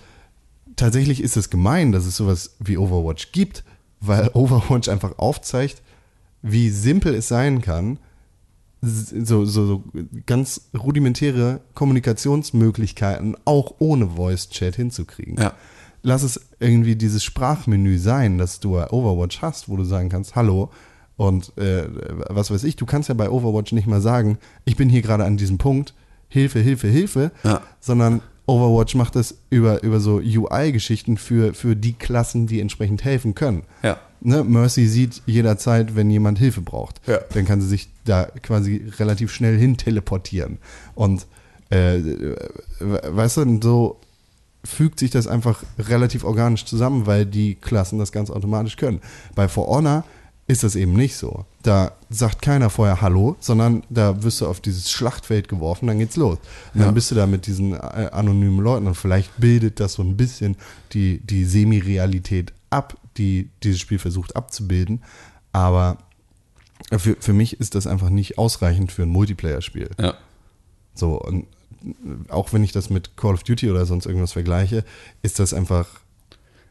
[0.74, 3.62] tatsächlich ist es gemein, dass es sowas wie Overwatch gibt,
[4.00, 5.82] weil Overwatch einfach aufzeigt,
[6.40, 7.98] wie simpel es sein kann,
[8.85, 9.85] so, so, so
[10.26, 15.37] ganz rudimentäre Kommunikationsmöglichkeiten auch ohne Voice-Chat hinzukriegen.
[15.41, 15.53] Ja.
[16.03, 20.37] Lass es irgendwie dieses Sprachmenü sein, das du bei Overwatch hast, wo du sagen kannst,
[20.37, 20.70] hallo
[21.16, 21.87] und äh,
[22.28, 25.24] was weiß ich, du kannst ja bei Overwatch nicht mal sagen, ich bin hier gerade
[25.24, 25.95] an diesem Punkt,
[26.28, 27.62] Hilfe, Hilfe, Hilfe, Ja.
[27.80, 33.34] sondern Overwatch macht das über, über so UI-Geschichten für, für die Klassen, die entsprechend helfen
[33.34, 33.62] können.
[33.82, 33.99] Ja.
[34.20, 37.01] Ne, Mercy sieht jederzeit, wenn jemand Hilfe braucht.
[37.07, 37.18] Ja.
[37.32, 40.59] Dann kann sie sich da quasi relativ schnell hin teleportieren.
[40.95, 41.26] Und
[41.70, 41.99] äh,
[42.80, 44.01] we- weißt du, so
[44.64, 49.01] fügt sich das einfach relativ organisch zusammen, weil die Klassen das ganz automatisch können.
[49.34, 50.05] Bei For Honor
[50.47, 51.47] ist das eben nicht so.
[51.62, 56.16] Da sagt keiner vorher Hallo, sondern da wirst du auf dieses Schlachtfeld geworfen, dann geht's
[56.16, 56.38] los.
[56.74, 56.92] Und dann Ja.
[56.92, 57.76] bist du da mit diesen äh,
[58.12, 60.57] anonymen Leuten und vielleicht bildet das so ein bisschen
[60.92, 65.03] die, die Semi-Realität ab, die dieses Spiel versucht abzubilden.
[65.53, 65.99] Aber
[66.99, 69.90] für, für mich ist das einfach nicht ausreichend für ein Multiplayer-Spiel.
[69.99, 70.14] Ja.
[70.95, 71.47] So, und
[72.28, 74.84] auch wenn ich das mit Call of Duty oder sonst irgendwas vergleiche,
[75.22, 75.86] ist das einfach.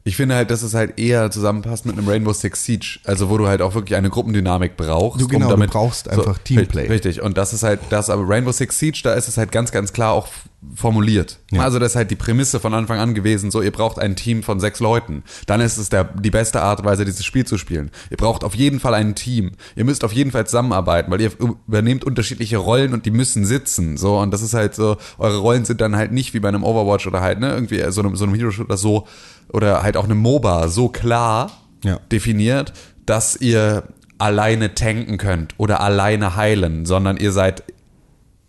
[0.06, 3.38] Ich finde halt, dass es halt eher zusammenpasst mit einem Rainbow Six Siege, also wo
[3.38, 5.22] du halt auch wirklich eine Gruppendynamik brauchst.
[5.22, 6.88] Du genau, du brauchst einfach Teamplay.
[6.88, 9.72] Richtig, und das ist halt das, aber Rainbow Six Siege, da ist es halt ganz,
[9.72, 10.28] ganz klar auch
[10.76, 11.40] formuliert.
[11.52, 11.62] Ja.
[11.62, 14.44] Also das ist halt die Prämisse von Anfang an gewesen, so ihr braucht ein Team
[14.44, 15.24] von sechs Leuten.
[15.46, 17.92] Dann ist es der, die beste Art und Weise, dieses Spiel zu spielen.
[18.10, 19.52] Ihr braucht auf jeden Fall ein Team.
[19.76, 21.32] Ihr müsst auf jeden Fall zusammenarbeiten, weil ihr
[21.68, 23.98] übernehmt unterschiedliche Rollen und die müssen sitzen.
[23.98, 26.64] So, und das ist halt so, eure Rollen sind dann halt nicht wie bei einem
[26.64, 29.06] Overwatch oder halt, ne, irgendwie so einem, so einem Hero-Shooter so,
[29.52, 31.52] oder halt auch einem MOBA so klar
[31.84, 32.00] Ja.
[32.12, 32.74] definiert,
[33.06, 33.84] dass ihr
[34.18, 37.64] alleine tanken könnt oder alleine heilen, sondern ihr seid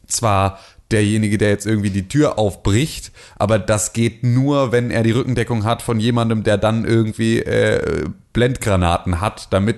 [0.07, 0.59] zwar
[0.91, 5.65] derjenige, der jetzt irgendwie die Tür aufbricht, aber das geht nur, wenn er die Rückendeckung
[5.65, 9.77] hat von jemandem, der dann irgendwie äh, Blendgranaten hat, damit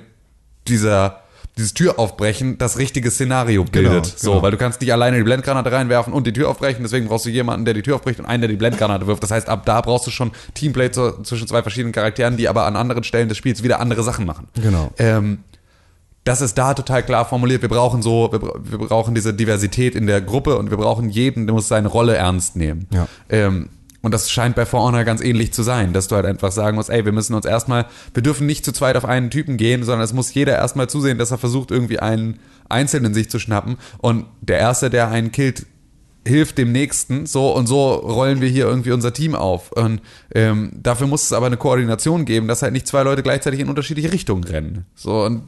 [0.68, 1.20] dieser
[1.56, 4.06] dieses Türaufbrechen das richtige Szenario bildet.
[4.06, 4.42] so, genau.
[4.42, 7.30] weil du kannst nicht alleine die Blendgranate reinwerfen und die Tür aufbrechen, deswegen brauchst du
[7.30, 9.22] jemanden, der die Tür aufbricht und einen, der die Blendgranate wirft.
[9.22, 12.66] Das heißt, ab da brauchst du schon Teamplay zu, zwischen zwei verschiedenen Charakteren, die aber
[12.66, 14.48] an anderen Stellen des Spiels wieder andere Sachen machen.
[14.54, 14.90] Genau.
[14.98, 15.38] Ähm,
[16.24, 17.62] das ist da total klar formuliert.
[17.62, 21.46] Wir brauchen so, wir, wir brauchen diese Diversität in der Gruppe und wir brauchen jeden,
[21.46, 22.88] der muss seine Rolle ernst nehmen.
[22.92, 23.06] Ja.
[23.30, 23.70] Ähm,
[24.06, 26.76] und das scheint bei For Honor ganz ähnlich zu sein, dass du halt einfach sagen
[26.76, 29.82] musst, ey, wir müssen uns erstmal, wir dürfen nicht zu zweit auf einen Typen gehen,
[29.82, 32.38] sondern es muss jeder erstmal zusehen, dass er versucht, irgendwie einen
[32.68, 33.78] Einzelnen sich zu schnappen.
[33.98, 35.66] Und der Erste, der einen killt,
[36.24, 39.72] hilft dem Nächsten, so und so rollen wir hier irgendwie unser Team auf.
[39.72, 40.00] Und
[40.32, 43.68] ähm, dafür muss es aber eine Koordination geben, dass halt nicht zwei Leute gleichzeitig in
[43.68, 44.86] unterschiedliche Richtungen rennen.
[44.94, 45.42] So und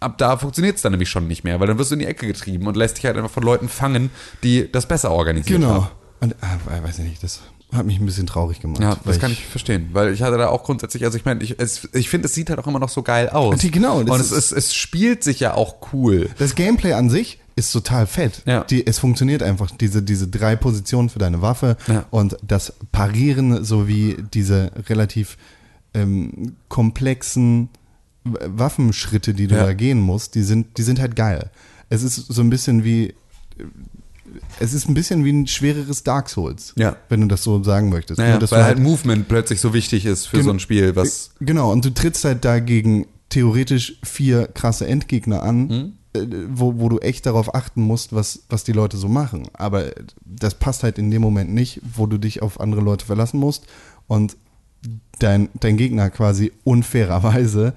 [0.00, 2.06] ab da funktioniert es dann nämlich schon nicht mehr, weil dann wirst du in die
[2.06, 4.08] Ecke getrieben und lässt dich halt einfach von Leuten fangen,
[4.42, 5.74] die das besser organisiert haben.
[5.74, 5.90] Genau.
[6.20, 7.42] Und, ah, weiß ich nicht, das
[7.72, 8.80] hat mich ein bisschen traurig gemacht.
[8.80, 11.58] Ja, das kann ich verstehen, weil ich hatte da auch grundsätzlich, also ich meine, ich,
[11.60, 13.60] es- ich finde, es sieht halt auch immer noch so geil aus.
[13.60, 16.30] Genau, und es, ist- es spielt sich ja auch cool.
[16.38, 18.42] Das Gameplay an sich ist total fett.
[18.46, 18.64] Ja.
[18.64, 22.06] Die, es funktioniert einfach, diese, diese drei Positionen für deine Waffe Ja.
[22.10, 25.36] und das Parieren sowie diese relativ
[25.94, 27.68] ähm, komplexen
[28.24, 29.64] Waffenschritte, die du Ja.
[29.64, 31.50] da gehen musst, die sind, die sind halt geil.
[31.88, 33.14] Es ist so ein bisschen wie,
[34.60, 36.96] es ist ein bisschen wie ein schwereres Dark Souls, Ja.
[37.08, 38.18] wenn du das so sagen möchtest.
[38.18, 41.30] Naja, dass weil du halt Movement plötzlich so wichtig ist für so ein Spiel, was
[41.40, 45.92] Genau, und du trittst halt dagegen theoretisch vier krasse Endgegner an, Hm?
[46.14, 49.48] äh, wo, wo du echt darauf achten musst, was, was die Leute so machen.
[49.52, 49.90] Aber
[50.24, 53.66] das passt halt in dem Moment nicht, wo du dich auf andere Leute verlassen musst
[54.06, 54.36] und
[55.18, 57.74] dein, dein Gegner quasi unfairerweise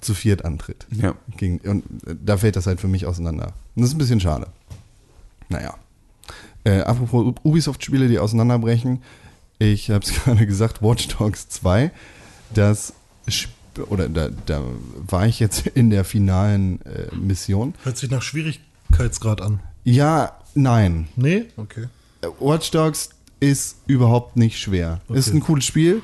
[0.00, 0.86] zu viert antritt.
[0.90, 1.14] Ja.
[1.36, 3.52] Gegen, und äh, da fällt das halt für mich auseinander.
[3.76, 4.48] Und das ist ein bisschen schade.
[5.52, 5.74] Naja.
[6.64, 9.02] Äh, apropos Ubisoft-Spiele, die auseinanderbrechen.
[9.58, 11.90] Ich habe es gerade gesagt, Watch Dogs 2.
[12.54, 12.92] Das
[13.26, 13.50] Sp-
[13.88, 14.62] oder da, da
[15.08, 17.74] war ich jetzt in der finalen äh, Mission.
[17.84, 19.60] Hört sich nach Schwierigkeitsgrad an.
[19.84, 21.08] Ja, nein.
[21.16, 21.46] Nee?
[21.56, 21.86] Okay.
[22.20, 25.00] Äh, Watch Dogs ist überhaupt nicht schwer.
[25.08, 25.38] Ist Okay.
[25.38, 26.02] ein cooles Spiel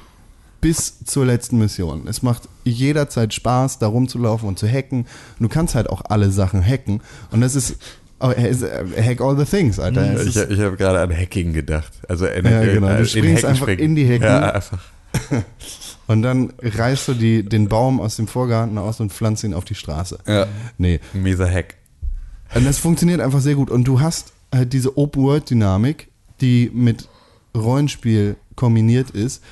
[0.61, 2.09] bis zur letzten Mission.
[2.09, 5.01] Es macht jederzeit Spaß, da rumzulaufen und zu hacken.
[5.39, 7.01] Und du kannst halt auch alle Sachen hacken.
[7.31, 7.77] Und das ist,
[8.21, 8.55] oh, äh,
[9.03, 10.15] hack all the things, Alter.
[10.15, 11.93] Es Ich, ich habe gerade an Hacking gedacht.
[12.09, 12.89] Also in, Ja, genau.
[12.89, 13.81] Du in springst Hecken einfach springen.
[13.81, 14.25] in die Hecken.
[14.25, 14.79] Ja, einfach.
[16.07, 19.65] und dann reißt du die, den Baum aus dem Vorgarten aus und pflanzt ihn auf
[19.65, 20.19] die Straße.
[20.27, 20.47] Ja.
[20.77, 21.77] Nee, Ein mieser Hack.
[22.55, 23.71] Und das funktioniert einfach sehr gut.
[23.71, 26.09] Und du hast halt diese Open-World-Dynamik,
[26.41, 27.09] die mit
[27.55, 29.43] Rollenspiel kombiniert ist,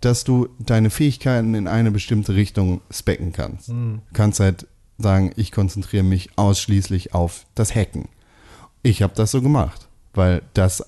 [0.00, 3.68] dass du deine Fähigkeiten in eine bestimmte Richtung specken kannst.
[3.68, 4.66] Du kannst halt
[4.98, 8.08] sagen, ich konzentriere mich ausschließlich auf das Hacken.
[8.82, 10.84] Ich habe das so gemacht, weil das,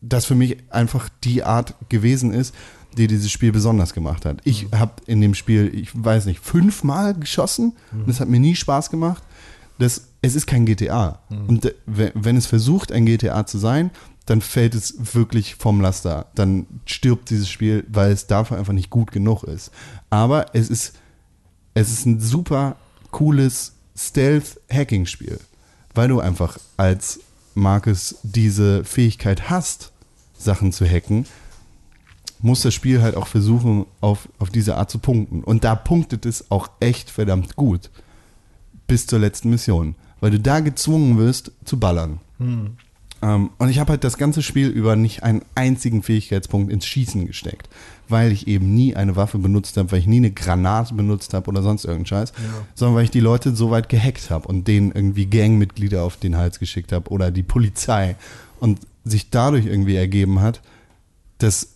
[0.00, 2.54] das für mich einfach die Art gewesen ist,
[2.96, 4.40] die dieses Spiel besonders gemacht hat.
[4.44, 8.56] Ich habe in dem Spiel, ich weiß nicht, fünfmal geschossen und es hat mir nie
[8.56, 9.22] Spaß gemacht.
[9.78, 11.18] Das, es ist kein GTA.
[11.28, 13.90] Und äh, we- wenn es versucht, ein GTA zu sein,
[14.24, 16.26] dann fällt es wirklich vom Laster.
[16.34, 19.70] Dann stirbt dieses Spiel, weil es dafür einfach nicht gut genug ist.
[20.08, 20.94] Aber es ist,
[21.74, 22.76] es ist ein super
[23.16, 25.40] cooles Stealth-Hacking-Spiel,
[25.94, 27.20] weil du einfach als
[27.54, 29.90] Marcus diese Fähigkeit hast,
[30.36, 31.24] Sachen zu hacken,
[32.40, 35.42] muss das Spiel halt auch versuchen, auf, auf diese Art zu punkten.
[35.42, 37.88] Und da punktet es auch echt verdammt gut.
[38.86, 39.94] Bis zur letzten Mission.
[40.20, 42.20] Weil du da gezwungen wirst, zu ballern.
[43.22, 47.26] Ähm, und ich habe halt das ganze Spiel über nicht einen einzigen Fähigkeitspunkt ins Schießen
[47.26, 47.70] gesteckt.
[48.08, 51.48] Weil ich eben nie eine Waffe benutzt habe, weil ich nie eine Granate benutzt habe
[51.48, 52.32] oder sonst irgendeinen Scheiß.
[52.74, 56.36] Sondern weil ich die Leute so weit gehackt habe und denen irgendwie Gangmitglieder auf den
[56.36, 58.16] Hals geschickt habe oder die Polizei.
[58.60, 60.60] Und sich dadurch irgendwie ergeben hat,
[61.38, 61.74] dass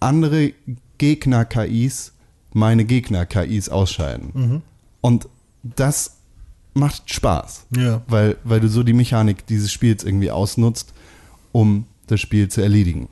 [0.00, 0.52] andere
[0.98, 2.12] Gegner-KIs
[2.52, 4.62] meine Gegner-KIs ausscheiden.
[5.00, 5.28] Und
[5.62, 6.16] das
[6.74, 7.66] macht Spaß.
[7.76, 8.02] Ja.
[8.08, 10.92] Weil, weil du so die Mechanik dieses Spiels irgendwie ausnutzt,
[11.52, 13.08] um das Spiel zu erledigen.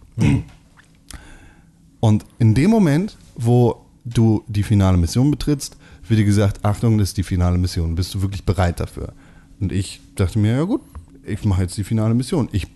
[2.04, 7.08] Und in dem Moment, wo du die finale Mission betrittst, wird dir gesagt, Achtung, das
[7.08, 7.94] ist die finale Mission.
[7.94, 9.14] Bist du wirklich bereit dafür?
[9.58, 10.82] Und ich dachte mir, ja gut,
[11.24, 12.50] ich mache jetzt die finale Mission.
[12.52, 12.66] Ich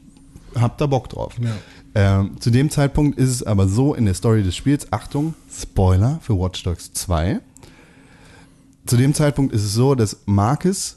[0.55, 1.35] hab da Bock drauf.
[1.43, 2.21] Ja.
[2.21, 6.21] Ähm, zu dem Zeitpunkt ist es aber so in der Story des Spiels, Achtung, Spoiler
[6.23, 7.41] für Watch Dogs 2.
[8.87, 10.97] Zu dem Zeitpunkt ist es so, dass Marcus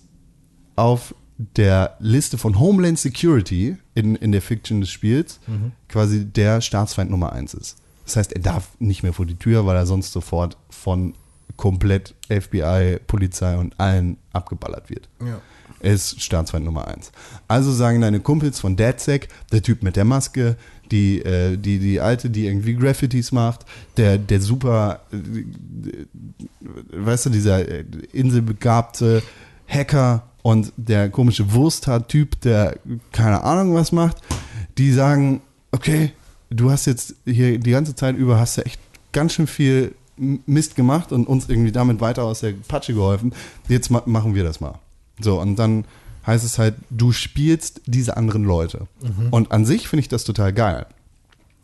[0.77, 1.13] auf
[1.57, 5.41] der Liste von Homeland Security in, in der Fiction des Spiels
[5.89, 7.80] quasi der Staatsfeind Nummer 1 ist.
[8.12, 11.14] Das heißt, er darf nicht mehr vor die Tür, weil er sonst sofort von
[11.55, 15.07] komplett FBI, Polizei und allen abgeballert wird.
[15.26, 15.39] Ja.
[15.80, 17.12] Er ist Staatsfeind Nummer 1.
[17.47, 20.57] Also sagen deine Kumpels von DadSec, der Typ mit der Maske,
[20.91, 26.05] die, äh, die, die Alte, die irgendwie Graffitis macht, der, der super, äh,
[26.91, 29.24] weißt du, dieser äh, inselbegabte
[29.68, 32.78] Hacker und der komische Wursthaar-Typ, der
[33.14, 34.18] keine Ahnung was macht,
[34.78, 35.41] die sagen,
[35.72, 36.12] okay,
[36.52, 38.80] du hast jetzt hier die ganze Zeit über, hast du echt
[39.12, 43.34] ganz schön viel Mist gemacht und uns irgendwie damit weiter aus der Patsche geholfen.
[43.68, 44.78] Jetzt ma machen wir das mal.
[45.20, 45.86] So, und dann
[46.28, 48.88] heißt es halt, du spielst diese anderen Leute.
[49.32, 50.86] Und an sich finde ich das total geil.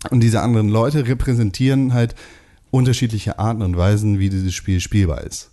[0.09, 2.15] Und diese anderen Leute repräsentieren halt
[2.71, 5.49] unterschiedliche Arten und Weisen, wie dieses Spiel spielbar ist.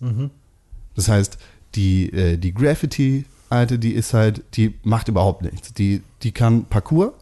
[0.95, 1.39] Das heißt,
[1.75, 5.73] die, äh, die Graffiti-Alte, die ist halt, die macht überhaupt nichts.
[5.75, 7.15] Die, die kann Parkour,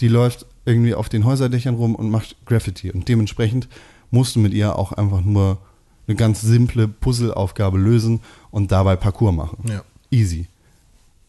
[0.00, 2.90] die läuft irgendwie auf den Häuserdächern rum und macht Graffiti.
[2.90, 3.68] Und dementsprechend
[4.10, 5.58] musst du mit ihr auch einfach nur
[6.06, 9.58] eine ganz simple Puzzleaufgabe lösen und dabei Parkour machen.
[9.68, 9.82] Ja.
[10.10, 10.48] Easy.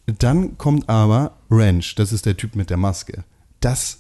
[0.06, 3.24] Dann kommt aber Ranch, das ist der Typ mit der Maske.
[3.60, 4.00] Das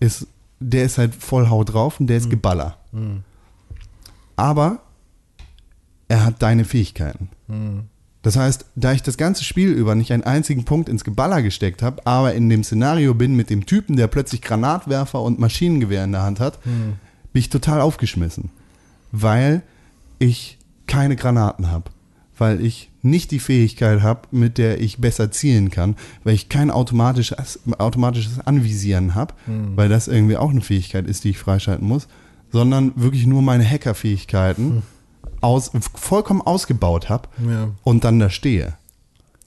[0.00, 0.26] ist,
[0.60, 2.78] der ist halt voll Haut drauf und der ist Geballer.
[4.36, 4.80] Aber
[6.08, 7.28] er hat deine Fähigkeiten.
[8.24, 11.82] Das heißt, da ich das ganze Spiel über nicht einen einzigen Punkt ins Geballer gesteckt
[11.82, 16.12] habe, aber in dem Szenario bin mit dem Typen, der plötzlich Granatwerfer und Maschinengewehr in
[16.12, 16.58] der Hand hat,
[17.34, 18.48] bin ich total aufgeschmissen.
[19.12, 19.62] Weil
[20.18, 20.56] ich
[20.86, 21.90] keine Granaten habe.
[22.38, 25.94] Weil ich nicht die Fähigkeit habe, mit der ich besser zielen kann,
[26.24, 29.34] weil ich kein automatisches, automatisches Anvisieren habe,
[29.76, 32.08] weil das irgendwie auch eine Fähigkeit ist, die ich freischalten muss,
[32.50, 34.82] sondern wirklich nur meine Hackerfähigkeiten
[35.44, 37.68] aus, vollkommen ausgebaut habe Ja.
[37.84, 38.74] und dann da stehe.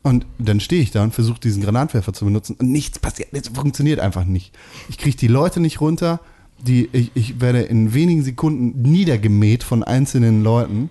[0.04, 3.30] Und dann stehe ich da und versuche diesen Granatwerfer zu benutzen und nichts passiert.
[3.34, 4.56] Es funktioniert einfach nicht.
[4.88, 6.22] Ich kriege die Leute nicht runter.
[6.66, 10.90] Die, ich, ich werde in wenigen Sekunden niedergemäht von einzelnen Leuten,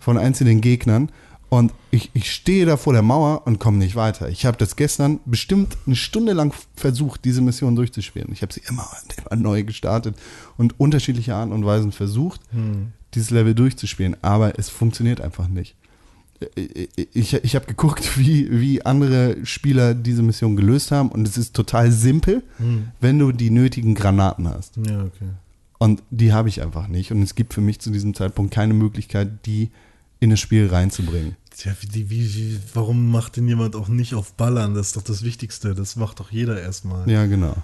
[0.00, 1.10] von einzelnen Gegnern.
[1.50, 4.28] Und ich, ich stehe da vor der Mauer und komme nicht weiter.
[4.28, 8.28] Ich habe das gestern bestimmt eine Stunde lang versucht, diese Mission durchzuspielen.
[8.32, 8.86] Ich habe sie immer,
[9.30, 10.16] immer neu gestartet
[10.58, 12.40] und unterschiedliche Arten und Weisen versucht,
[13.14, 14.16] dieses Level durchzuspielen.
[14.22, 15.76] Aber es funktioniert einfach nicht
[17.14, 21.54] ich, ich habe geguckt, wie, wie andere Spieler diese Mission gelöst haben und es ist
[21.54, 22.42] total simpel,
[23.00, 24.76] wenn du die nötigen Granaten hast.
[24.76, 25.28] Ja, okay.
[25.78, 27.12] Und die habe ich einfach nicht.
[27.12, 29.70] Und es gibt für mich zu diesem Zeitpunkt keine Möglichkeit, die
[30.18, 31.36] in das Spiel reinzubringen.
[31.56, 34.74] Tja, wie, wie, wie, warum macht denn jemand auch nicht auf Ballern?
[34.74, 35.76] Das ist doch das Wichtigste.
[35.76, 37.08] Das macht doch jeder erstmal.
[37.08, 37.56] Ja, genau.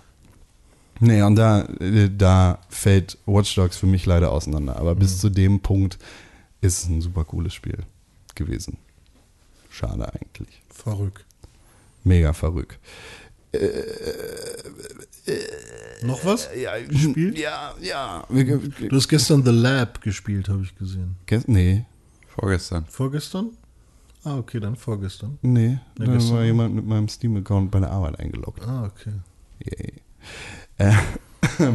[1.00, 4.76] Nee, und da, äh, da fällt Watch Dogs für mich leider auseinander.
[4.76, 5.98] Aber bis zu dem Punkt
[6.60, 7.78] ist es ein super cooles Spiel
[8.34, 8.78] gewesen.
[9.70, 10.62] Schade eigentlich.
[10.70, 11.24] Verrückt.
[12.04, 12.78] Mega verrückt.
[16.02, 16.48] Noch was?
[16.56, 17.38] Ja, Gespielt?
[17.38, 18.26] Ja, ja.
[18.28, 21.16] Du hast gestern The Lab gespielt, habe ich gesehen.
[21.26, 21.84] Gest- nee,
[22.28, 22.84] Vorgestern.
[22.86, 23.50] Vorgestern?
[24.24, 25.38] Ah, okay, dann vorgestern.
[25.42, 25.78] nee.
[25.98, 26.36] Nee, da gestern.
[26.36, 28.62] war jemand mit meinem Steam-Account bei der Arbeit eingeloggt.
[28.66, 29.12] Ah, okay.
[29.64, 29.92] Yay.
[30.78, 30.92] Äh,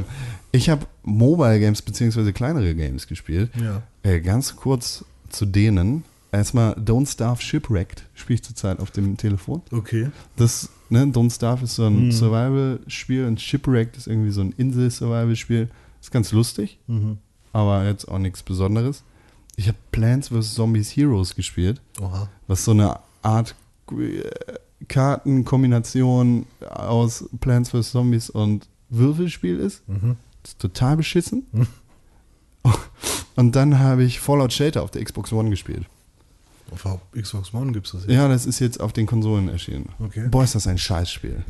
[0.51, 3.51] Ich habe Mobile Games beziehungsweise kleinere Games gespielt.
[3.61, 3.83] Ja.
[4.03, 6.03] Äh, ganz kurz zu denen.
[6.31, 9.61] Erstmal Don't Starve Shipwrecked spiele ich zurzeit auf dem Telefon.
[9.71, 10.09] Okay.
[10.37, 15.69] Das, ne, Don't Starve ist so ein Survival-Spiel und Shipwrecked ist irgendwie so ein Insel-Survival-Spiel.
[16.01, 16.79] Ist ganz lustig,
[17.51, 19.03] aber jetzt auch nichts Besonderes.
[19.55, 20.53] Ich habe Plants vs.
[20.53, 22.29] Zombies Heroes gespielt, Oha.
[22.47, 23.55] was so eine Art
[23.91, 24.23] äh,
[24.87, 27.91] Kartenkombination aus Plants vs.
[27.91, 29.83] Zombies und Würfelspiel ist.
[30.43, 31.43] Das ist total beschissen.
[33.35, 35.85] Und dann habe ich Fallout Shelter auf der Xbox One gespielt.
[36.71, 36.85] Auf
[37.19, 38.11] Xbox One gibt es das jetzt.
[38.11, 39.89] Ja, das ist jetzt auf den Konsolen erschienen.
[39.99, 40.27] Okay.
[40.29, 41.43] Boah, ist das ein Scheißspiel.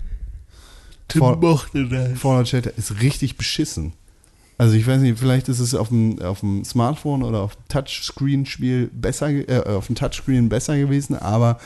[1.08, 2.20] Tim Fall- mochte das.
[2.20, 3.94] Fallout Shelter ist richtig beschissen.
[4.58, 8.88] Also ich weiß nicht, vielleicht ist es auf dem, auf dem Smartphone oder auf Touchscreen-Spiel
[8.94, 11.60] besser, äh, auf dem Touchscreen besser gewesen, aber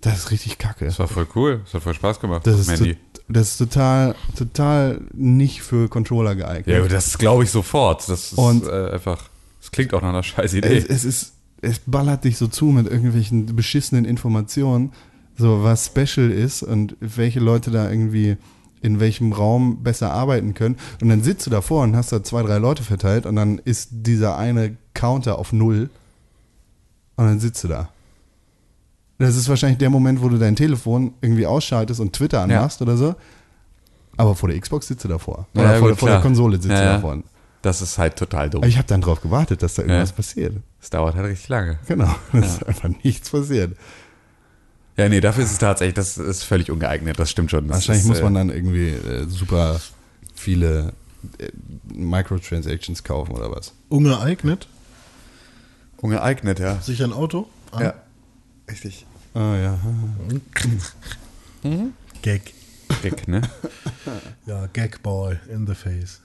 [0.00, 0.84] das ist richtig kacke.
[0.84, 1.60] Das war voll cool.
[1.64, 2.46] Das hat voll Spaß gemacht.
[2.46, 2.92] Das ist, to-
[3.28, 6.68] das ist total, total nicht für Controller geeignet.
[6.68, 8.08] Ja, das glaube ich sofort.
[8.08, 9.24] Das ist Und- äh, einfach.
[9.60, 10.76] Das klingt auch nach einer scheiß Idee.
[10.76, 14.92] es, es ist, es ballert dich so zu mit irgendwelchen beschissenen Informationen,
[15.36, 18.36] so was special ist und welche Leute da irgendwie
[18.80, 20.76] in welchem Raum besser arbeiten können.
[21.02, 23.88] Und dann sitzt du davor und hast da zwei, drei Leute verteilt und dann ist
[23.92, 25.90] dieser eine Counter auf null
[27.16, 27.88] und dann sitzt du da.
[29.18, 32.96] Das ist wahrscheinlich der Moment, wo du dein Telefon irgendwie ausschaltest und Twitter anmachst oder
[32.96, 33.14] so.
[34.16, 35.46] Aber vor der Xbox sitzt du davor.
[35.54, 36.20] Oder Ja, vor, gut, vor der.
[36.20, 36.92] Konsole sitzt Ja, du ja.
[36.94, 37.18] davor.
[37.62, 38.60] Das ist halt total dumm.
[38.62, 40.16] Aber ich habe dann drauf gewartet, dass da irgendwas Ja.
[40.16, 40.56] passiert.
[40.80, 41.78] Das dauert halt richtig lange.
[41.88, 43.76] Genau, es ist einfach nichts passiert.
[44.96, 47.18] Ja, nee, dafür ist es tatsächlich, das ist völlig ungeeignet.
[47.18, 47.66] Das stimmt schon.
[47.68, 49.80] Das Wahrscheinlich ist, muss man äh, dann irgendwie äh, super
[50.34, 50.92] viele
[51.38, 51.48] äh,
[51.94, 53.72] Microtransactions kaufen oder was.
[53.88, 54.68] Ungeeignet?
[55.98, 56.80] Ungeeignet, ja.
[56.80, 57.48] Sich ein Auto?
[57.72, 57.82] An?
[57.82, 57.94] Ja.
[58.70, 59.06] Richtig.
[59.38, 59.78] Ah ja.
[62.22, 62.42] Gag.
[63.04, 63.40] Dick, ne?
[64.46, 66.20] Ja, Gagboy in the face.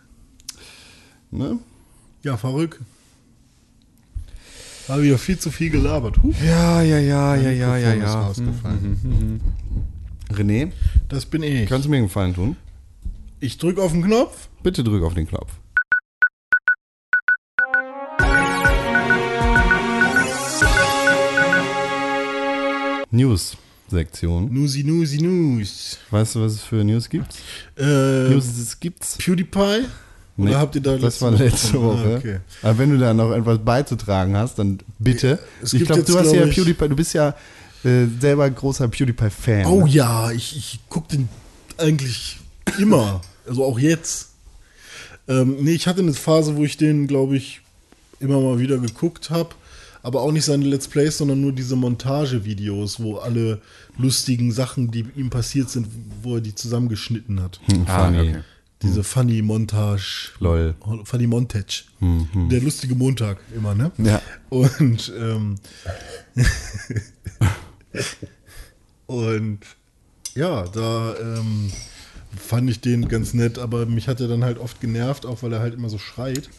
[1.30, 1.60] Ne?
[2.24, 2.80] Ja, verrückt.
[4.88, 6.24] Habe ich ja viel zu viel gelabert.
[6.24, 6.34] Huh.
[6.44, 8.22] Ja, ja, ja, ja, ja, ja, ja.
[8.22, 9.42] rausgefallen.
[10.32, 10.72] René,
[11.08, 11.70] Das bin ich.
[11.70, 12.56] kannst du mir einen Gefallen tun?
[13.40, 14.50] Ich drücke auf den Knopf.
[14.64, 15.52] Bitte drück auf den Knopf.
[23.14, 24.54] News-Sektion.
[24.54, 26.00] Nusi, Nusi, Nus.
[26.10, 27.36] Weißt du, was es für News gibt?
[27.78, 29.18] Äh, News es gibt's.
[29.18, 29.86] PewDiePie?
[30.36, 32.16] Nee, Oder habt ihr da das war letzte Woche.
[32.16, 32.40] Ah, okay.
[32.64, 35.38] Aber wenn du da noch etwas beizutragen hast, dann bitte.
[35.62, 37.36] Es ich glaube, du hast glaub ja PewDiePie, du bist ja
[37.84, 39.66] äh, selber großer PewDiePie-Fan.
[39.66, 39.92] Oh ne?
[39.92, 41.30] ja, ich, ich gucke den
[41.78, 42.40] eigentlich
[42.80, 43.22] immer.
[43.48, 44.30] also auch jetzt.
[45.28, 47.62] Ähm, nee, ich hatte eine Phase, wo ich den, glaube ich,
[48.20, 49.50] immer mal wieder geguckt habe.
[50.04, 53.62] Aber auch nicht seine Let's Plays, sondern nur diese Montagevideos, wo alle
[53.98, 55.88] lustigen Sachen, die ihm passiert sind,
[56.22, 57.60] wo er die zusammengeschnitten hat.
[57.66, 58.40] Hm, Ah, okay.
[58.82, 60.32] Diese Funny Montage.
[60.40, 60.76] Lol.
[61.06, 61.86] Funny Montage.
[62.02, 63.94] Der lustige Montag immer, ne?
[63.98, 64.22] Ja.
[64.50, 65.56] Und, ähm,
[69.06, 69.60] und
[70.36, 71.72] ja, da ähm,
[72.36, 75.54] fand ich den ganz nett, aber mich hat er dann halt oft genervt, auch weil
[75.54, 76.50] er halt immer so schreit.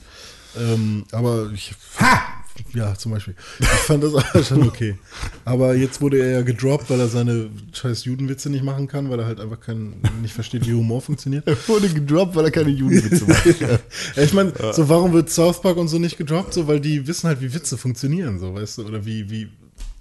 [0.57, 1.74] Ähm, aber ich.
[2.01, 2.34] Ha!
[2.72, 3.34] Ja, zum Beispiel.
[3.61, 4.96] Ich fand das auch schon okay.
[5.44, 9.20] Aber jetzt wurde er ja gedroppt, weil er seine scheiß Judenwitze nicht machen kann, weil
[9.20, 11.46] er halt einfach kein, nicht versteht, wie Humor funktioniert.
[11.46, 13.44] Er wurde gedroppt, weil er keine Jugendwitze macht.
[14.16, 16.55] Ja, ich meine, so warum wird South Park und so nicht gedroppt?
[16.55, 19.48] So, weil die wissen halt, wie Witze funktionieren, so, weißt du, oder wie, wie,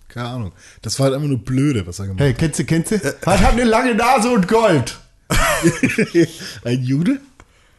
[0.08, 0.52] keine Ahnung.
[0.82, 2.98] Das war halt einfach nur blöde, was er gemacht Hey, kennst du, kennst du?
[2.98, 5.00] Hat, hat eine lange Nase und Gold.
[5.30, 5.68] hat.
[6.64, 7.20] Ein Jude?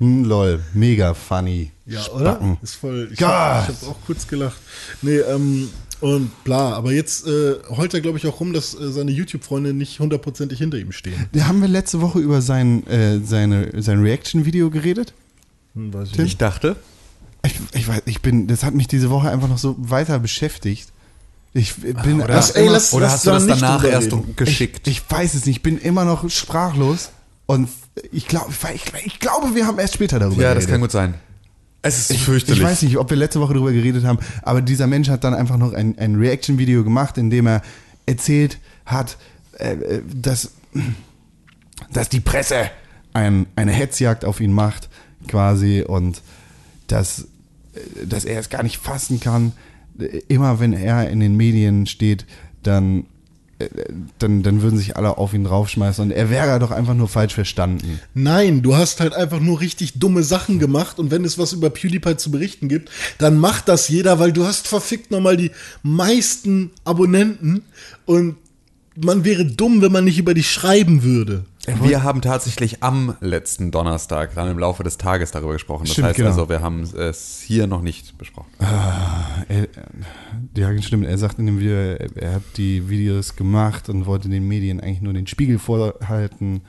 [0.04, 1.70] Hm, lol, mega funny.
[1.86, 2.52] Ja, Spacken.
[2.52, 2.58] oder?
[2.62, 3.10] Ist voll.
[3.12, 4.56] Ich habe hab auch kurz gelacht.
[5.02, 5.68] Nee, ähm,
[6.00, 9.72] und bla, aber jetzt äh, heult er, glaube ich, auch rum, dass äh, seine YouTube-Freunde
[9.72, 11.26] nicht hundertprozentig hinter ihm stehen.
[11.32, 15.14] Da haben wir letzte Woche über sein, äh, seine, sein Reaction-Video geredet.
[15.74, 16.24] Hm, weiß ich Tim?
[16.24, 16.32] nicht.
[16.34, 16.76] Ich dachte,
[17.46, 20.88] Ich, ich weiß, ich bin, das hat mich diese Woche einfach noch so weiter beschäftigt.
[21.52, 24.10] Ich bin oder, Das- ey, lass- oder lass hast du da das nicht danach erst
[24.36, 24.88] geschickt?
[24.88, 27.10] Ich, ich weiß es nicht, ich bin immer noch sprachlos
[27.46, 27.68] und
[28.12, 30.64] ich glaube, ich, ich glaube, wir haben erst später darüber ja, geredet.
[30.64, 31.14] das kann gut sein.
[31.82, 32.60] Es ist Ich, fürchterlich.
[32.60, 35.34] ich weiß nicht, ob wir letzte Woche darüber geredet haben, aber dieser Mensch hat dann
[35.34, 37.60] einfach noch ein, ein Reaction-Video gemacht, in dem er
[38.06, 39.18] erzählt hat,
[39.58, 39.76] äh,
[40.14, 40.52] dass,
[41.92, 42.70] dass die Presse
[43.12, 44.88] ein, eine Hetzjagd auf ihn macht,
[45.28, 46.22] quasi, und
[46.86, 47.26] dass,
[48.04, 49.52] dass er es gar nicht fassen kann.
[50.28, 52.24] Immer wenn er in den Medien steht,
[52.62, 53.04] dann,
[54.18, 57.34] dann, dann würden sich alle auf ihn draufschmeißen und er wäre doch einfach nur falsch
[57.34, 58.00] verstanden.
[58.14, 61.70] Nein, du hast halt einfach nur richtig dumme Sachen gemacht und wenn es was über
[61.70, 65.50] PewDiePie zu berichten gibt, dann macht das jeder, weil du hast verfickt nochmal die
[65.82, 67.62] meisten Abonnenten
[68.06, 68.36] und
[68.96, 71.44] man wäre dumm, wenn man nicht über dich schreiben würde.
[71.66, 75.84] Wir haben tatsächlich am letzten Donnerstag dann im Laufe des Tages darüber gesprochen.
[75.84, 76.28] Das Stimmt, heißt genau.
[76.30, 78.50] also, wir haben es hier noch nicht besprochen.
[79.48, 79.68] Er,
[80.56, 81.06] ja, stimmt.
[81.06, 84.80] Er sagt in dem Video, er, er hat die Videos gemacht und wollte den Medien
[84.80, 86.62] eigentlich nur den Spiegel vorhalten,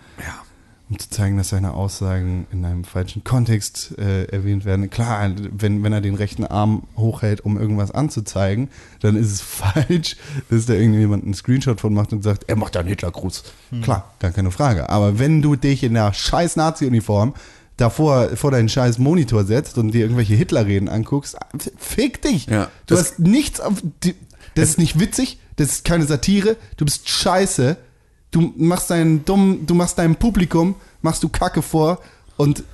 [0.89, 4.89] um zu zeigen, dass seine Aussagen in einem falschen Kontext äh, erwähnt werden.
[4.89, 8.69] Klar, wenn, wenn er den rechten Arm hochhält, um irgendwas anzuzeigen,
[9.01, 10.15] dann ist es falsch,
[10.49, 13.43] dass da irgendjemand einen Screenshot von macht und sagt, er macht da einen Hitlergruß.
[13.81, 14.89] Klar, gar keine Frage.
[14.89, 17.33] Aber wenn du dich in der scheiß Nazi-Uniform
[17.77, 21.35] davor vor deinen scheiß Monitor setzt und dir irgendwelche Hitlerreden anguckst,
[21.77, 22.45] fick dich.
[22.45, 23.81] Ja, du hast nichts auf.
[24.03, 24.15] Die,
[24.53, 27.77] das ist nicht witzig, das ist keine Satire, du bist scheiße.
[28.35, 31.99] Du machst deinen dummen, du machst deinem Publikum, machst du Kacke vor
[32.35, 32.65] und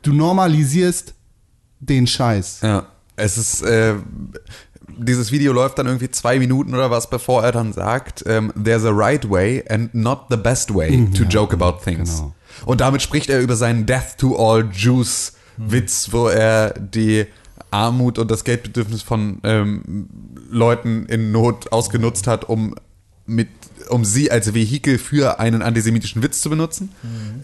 [0.00, 1.12] du normalisierst
[1.78, 2.60] den Scheiß.
[2.62, 3.96] Ja, es ist, äh,
[4.96, 8.86] dieses Video läuft dann irgendwie zwei Minuten oder was, bevor er dann sagt, ähm, there's
[8.86, 12.16] a right way and not the best way to joke about things.
[12.16, 12.32] genau.
[12.64, 17.26] Und damit spricht er über seinen Death to all Jews Witz, wo er die
[17.70, 20.08] Armut und das Geldbedürfnis von ähm,
[20.48, 22.74] Leuten in Not ausgenutzt hat, um
[23.28, 23.48] mit
[23.88, 26.92] um sie als Vehikel für einen antisemitischen Witz zu benutzen.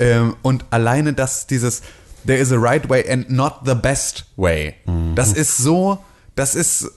[0.01, 1.83] Ähm, und alleine das, dieses
[2.27, 4.75] There is a right way and not the best way.
[5.15, 5.99] Das ist so,
[6.35, 6.91] das ist,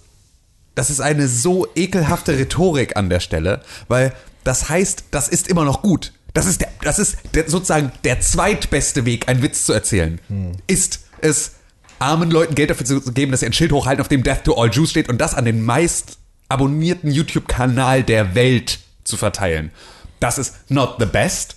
[0.76, 5.66] das ist eine so ekelhafte Rhetorik an der Stelle, weil das heißt, das ist immer
[5.66, 6.14] noch gut.
[6.34, 10.20] Das ist der, das ist der, sozusagen der zweitbeste Weg, einen Witz zu erzählen.
[10.68, 11.52] Ist es
[12.00, 14.56] armen Leuten Geld dafür zu geben, dass sie ein Schild hochhalten, auf dem Death to
[14.56, 16.20] all Jews steht und das an den meist
[16.50, 19.72] abonnierten YouTube-Kanal der Welt zu verteilen.
[20.20, 21.56] Das ist not the best,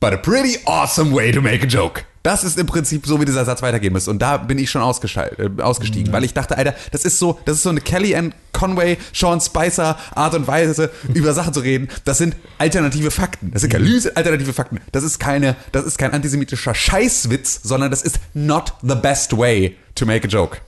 [0.00, 2.02] but a pretty awesome way to make a joke.
[2.22, 4.08] Das ist im Prinzip so, wie dieser Satz weitergehen muss.
[4.08, 7.56] Und da bin ich schon äh, ausgestiegen, weil ich dachte, Alter, das ist so, das
[7.56, 11.88] ist so eine Kelly and Conway, Sean Spicer Art und Weise, über Sachen zu reden.
[12.04, 13.52] Das sind alternative Fakten.
[13.52, 14.80] Das sind keine Lüse, alternative Fakten.
[14.92, 19.76] Das ist keine, das ist kein antisemitischer Scheißwitz, sondern das ist not the best way
[19.94, 20.58] to make a joke.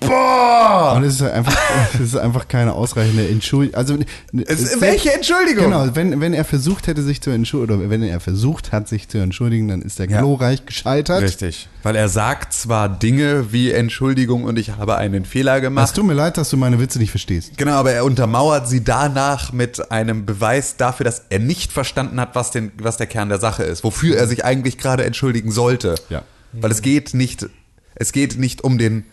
[0.00, 1.56] Und es ist einfach,
[1.94, 3.76] es ist einfach keine ausreichende Entschuldigung.
[3.78, 3.98] Also,
[4.46, 5.64] Es- welche Entschuldigung?
[5.64, 9.08] Genau, wenn, wenn er versucht hätte, sich zu entschuldigen, oder wenn er versucht hat, sich
[9.08, 11.22] zu entschuldigen, dann ist er glorreich gescheitert.
[11.22, 11.68] Richtig.
[11.82, 15.94] Weil er sagt zwar Dinge wie Entschuldigung und ich habe einen Fehler Es gemacht.
[15.94, 17.56] tut mir leid, dass du meine Witze nicht verstehst.
[17.56, 22.34] Genau, aber er untermauert sie danach mit einem Beweis dafür, dass er nicht verstanden hat,
[22.34, 25.96] was, den, was der Kern der Sache ist, wofür er sich eigentlich gerade entschuldigen sollte.
[26.08, 26.22] Ja.
[26.52, 27.46] Weil es geht nicht,
[27.94, 29.04] es geht nicht um den,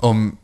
[0.00, 0.38] um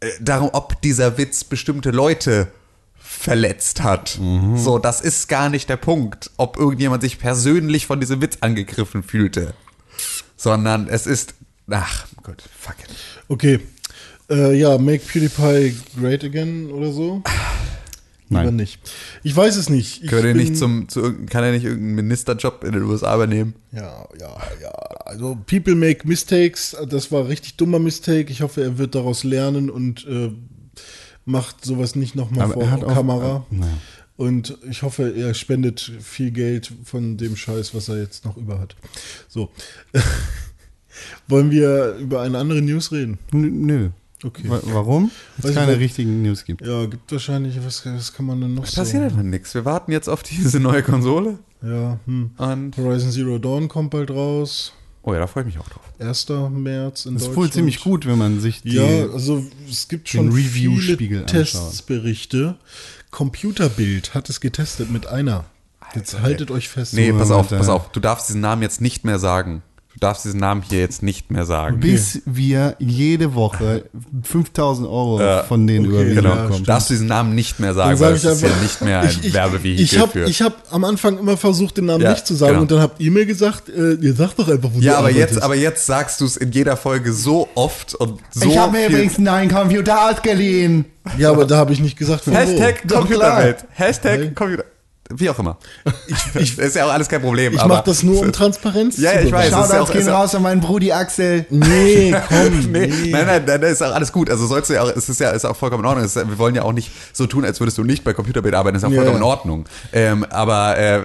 [0.00, 2.48] äh, darum, ob dieser Witz bestimmte Leute
[2.94, 4.18] verletzt hat.
[4.56, 9.02] So, das ist gar nicht der Punkt, ob irgendjemand sich persönlich von diesem Witz angegriffen
[9.02, 9.54] fühlte.
[10.36, 11.34] Sondern es ist,
[11.68, 12.94] ach Gott, fuck it.
[13.28, 13.60] Okay.
[14.30, 17.22] Äh, ja, Make PewDiePie Great Again oder so?
[18.32, 18.44] Nein.
[18.46, 18.78] Lieber nicht.
[19.24, 20.04] Ich weiß es nicht.
[20.04, 23.54] Ich bin- nicht zum, zu, kann er nicht irgendeinen Ministerjob in den USA übernehmen?
[23.72, 24.70] Ja, ja, ja.
[25.04, 26.76] Also People make mistakes.
[26.88, 28.30] Das war richtig dummer Mistake.
[28.30, 30.30] Ich hoffe, er wird daraus lernen und äh,
[31.24, 33.46] macht sowas nicht nochmal vor auch- Kamera.
[33.50, 33.64] äh.
[34.16, 38.60] Und ich hoffe, er spendet viel Geld von dem Scheiß, was er jetzt noch über
[38.60, 38.76] hat.
[39.28, 39.50] So.
[41.28, 43.18] Wollen wir über eine andere News reden?
[43.32, 43.88] N- Nö.
[44.22, 44.42] Okay.
[44.48, 45.10] Wa- Warum?
[45.38, 45.80] Weil es ich keine nicht.
[45.80, 46.66] richtigen News gibt.
[46.66, 48.80] Ja, gibt wahrscheinlich, was, was kann man denn noch Es so?
[48.82, 49.54] passiert einfach nichts.
[49.54, 51.38] Wir warten jetzt auf diese neue Konsole.
[51.62, 52.30] Ja, hm.
[52.36, 54.72] Und Horizon Zero Dawn kommt bald raus.
[55.02, 55.82] oh ja, da freue ich mich auch drauf.
[55.98, 56.26] 1.
[56.50, 58.76] März in Das ist wohl ziemlich gut, wenn man sich die.
[58.76, 61.24] Ja, also es gibt schon Review-Spiegel.
[61.26, 62.56] Testberichte.
[63.10, 65.44] Computerbild hat es getestet mit einer.
[65.94, 66.94] Jetzt haltet euch fest.
[66.94, 67.90] Nee, pass auf, pass auf.
[67.90, 69.62] Du darfst diesen Namen jetzt nicht mehr sagen.
[70.00, 71.78] Du darfst diesen Namen hier jetzt nicht mehr sagen.
[71.80, 73.84] bis wir jede Woche
[74.22, 76.34] 5000 Euro Ja, von denen okay, überwiesen Genau.
[76.36, 76.64] Ja, bekommen.
[76.64, 79.00] darfst du diesen Namen nicht mehr sagen, sag weil ich es ist ja nicht mehr
[79.00, 80.24] ein ich, ich, Werbevehikel ich hab, für.
[80.24, 82.62] Ich habe am Anfang immer versucht, den Namen Ja, nicht zu sagen genau.
[82.62, 85.08] und dann habt ihr mir gesagt, äh, ihr sagt doch einfach, wo ja, du aber
[85.08, 85.34] arbeitest.
[85.34, 88.72] jetzt, aber jetzt sagst du es in jeder Folge so oft und so ich habe
[88.72, 90.86] mir übrigens einen neuen Computer ausgeliehen.
[91.18, 92.94] Ja, aber da habe ich nicht gesagt, von Hashtag wo.
[93.00, 93.66] Computerwelt.
[93.72, 94.34] Hashtag.
[94.34, 94.64] Computer.
[95.12, 95.56] Wie auch immer.
[96.34, 97.52] Ich, ist ja auch alles kein Problem.
[97.54, 99.46] Ich mache das nur, um Transparenz Ja, ja, ich weiß.
[99.46, 101.44] ist ja Shoutouts auch- gehen ist ja- raus an meinen Brudi Axel.
[101.50, 102.60] Nee, komm.
[102.72, 103.10] Nee, nee.
[103.10, 104.30] Nein, nein, nein, ist auch alles gut.
[104.30, 106.04] Also sollst du ja auch, es ist ja ist auch vollkommen in Ordnung.
[106.04, 108.74] Ist, wir wollen ja auch nicht so tun, als würdest du nicht bei Computerbild arbeiten.
[108.74, 109.24] Das ist auch Ja, vollkommen ja.
[109.26, 109.64] in Ordnung.
[109.92, 111.02] Ähm, aber äh,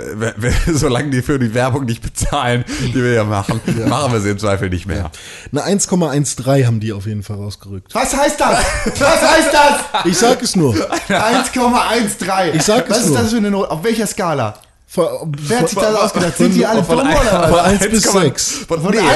[0.74, 2.64] solange die für die Werbung nicht bezahlen,
[2.94, 5.12] die wir ja machen, machen wir sie im Zweifel nicht mehr.
[5.52, 7.94] Eine 1,13 haben die auf jeden Fall rausgerückt.
[7.96, 8.60] Was heißt das?
[9.00, 10.06] Was heißt das?
[10.06, 10.76] Ich sag es nur.
[10.76, 12.54] 1,13.
[12.56, 13.18] Ich sag Was es ist nur.
[13.20, 13.70] das für eine Not?
[13.70, 14.56] Auf welcher Skala?
[14.88, 15.06] Von,
[15.40, 16.38] Wer hat sich das von, ausgedacht?
[16.38, 17.66] Sind die alle Von dumm ein- oder von was?
[17.66, 18.52] 1 bis 1,0 6.
[18.68, 19.10] Von, Von nee, 1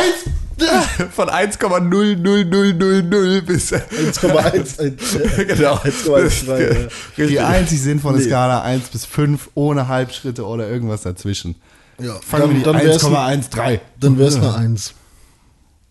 [1.16, 5.46] Von 1,00000 bis 1,1.
[5.56, 5.76] genau.
[5.76, 7.26] 1,13, ja.
[7.28, 11.56] Die einzig sinnvolle Skala 1 bis 5 ohne Halbschritte oder irgendwas dazwischen.
[11.98, 13.80] Ja, Fangen wir dann, die dann wär's 1,13.
[14.02, 14.94] dann wär's eine 1.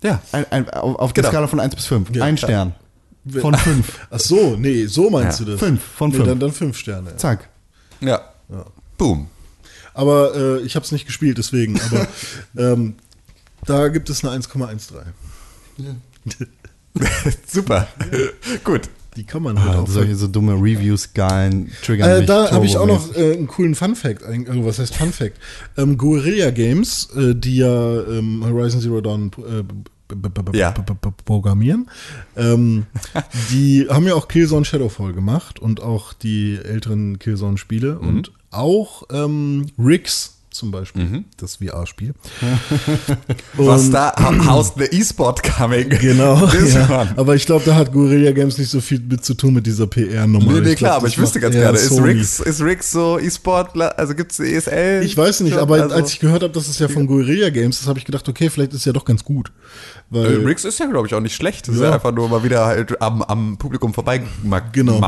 [0.03, 0.21] Ja.
[0.33, 1.33] Ein, ein, auf auf der Genau.
[1.33, 2.15] Skala von 1 bis 5.
[2.15, 2.25] Ja.
[2.25, 2.75] Ein Stern.
[3.41, 4.07] Von 5.
[4.11, 5.47] Ach so, nee, so meinst Ja.
[5.47, 5.61] du das?
[5.61, 6.29] Fünf von nee, fünf.
[6.29, 7.09] Dann, dann fünf Sterne.
[7.11, 7.17] Ja.
[7.17, 7.49] Zack.
[8.01, 8.21] Ja.
[8.99, 9.29] Boom.
[9.95, 11.81] Aber äh, ich habe es nicht gespielt, deswegen.
[11.81, 12.07] Aber
[12.57, 12.95] ähm,
[13.65, 14.79] da gibt es eine 1,13.
[17.47, 17.89] Super.
[18.65, 18.83] Gut.
[19.17, 19.89] Die kann man halt Ah, auch.
[19.89, 23.75] solche so dumme Review-Skalen triggern Äh, mich da habe ich auch noch äh, einen coolen
[23.75, 24.23] Fun Fact.
[24.23, 25.37] eigentlich- Also was heißt Fun Fact?
[25.77, 30.71] Ähm, Guerilla Games, äh, die ja ähm, Horizon Zero Dawn äh, Ja.
[31.25, 31.91] programmieren,
[32.37, 32.87] ähm,
[33.51, 38.09] die haben ja auch Killzone Shadowfall gemacht und auch die älteren Killzone-Spiele Mhm.
[38.09, 41.25] und auch ähm, Riggs zum Beispiel, Mhm.
[41.37, 42.15] das VR-Spiel.
[43.57, 44.13] Was da,
[44.47, 45.89] how's the E-Sport coming?
[45.89, 47.07] Genau, ja.
[47.17, 49.87] aber ich glaube, da hat Guerilla Games nicht so viel mit zu tun mit dieser
[49.87, 50.53] PR-Nummer.
[50.55, 51.93] Nee, nee, klar, aber ich wüsste ganz gerne, ist.
[52.03, 55.03] Riggs, ist Riggs so E-Sport, also gibt's ESL?
[55.05, 57.51] Ich weiß nicht, Ja, aber also- als ich gehört habe, dass es ja von Guerilla
[57.51, 59.53] Games ist, habe ich gedacht, okay, vielleicht ist es ja doch ganz gut.
[60.11, 61.69] Äh, Weil, Riggs ist ja, glaube ich, auch nicht schlecht.
[61.69, 61.89] Das ist Ja.
[61.89, 65.01] ja einfach nur mal wieder halt am, am Publikum vorbei mark Genau.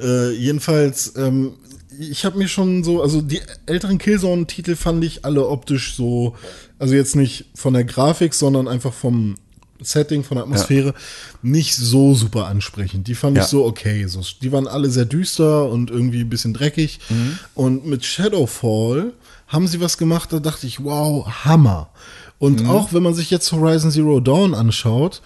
[0.00, 1.54] äh, jedenfalls, ähm,
[1.98, 6.34] ich habe mir schon so, also die älteren Killzone-Titel fand ich alle optisch so,
[6.78, 9.36] also jetzt nicht von der Grafik, sondern einfach vom
[9.80, 10.94] Setting, von der Atmosphäre,
[11.42, 13.08] nicht so super ansprechend.
[13.08, 13.42] Die fand Ja.
[13.42, 14.06] ich so okay.
[14.06, 16.98] So, die waren alle sehr düster und irgendwie ein bisschen dreckig.
[17.10, 17.38] Mhm.
[17.54, 19.12] Und mit Shadowfall
[19.48, 21.90] haben sie was gemacht, da dachte ich, wow, Hammer.
[22.38, 22.70] Und Mhm.
[22.70, 25.20] auch wenn man sich jetzt Horizon Zero Dawn anschaut,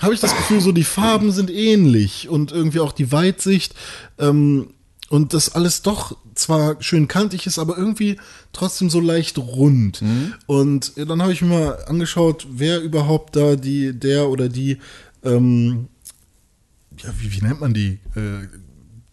[0.00, 3.74] habe ich das Gefühl, so die Farben sind ähnlich und irgendwie auch die Weitsicht.
[4.18, 4.68] Ähm,
[5.14, 8.18] und das alles doch zwar schön kantig ist, aber irgendwie
[8.52, 10.02] trotzdem so leicht rund.
[10.46, 14.78] Und dann habe ich mir mal angeschaut, wer überhaupt da die, der oder die,
[15.22, 15.86] ähm,
[16.98, 18.00] ja, wie, wie nennt man die?
[18.16, 18.48] Äh,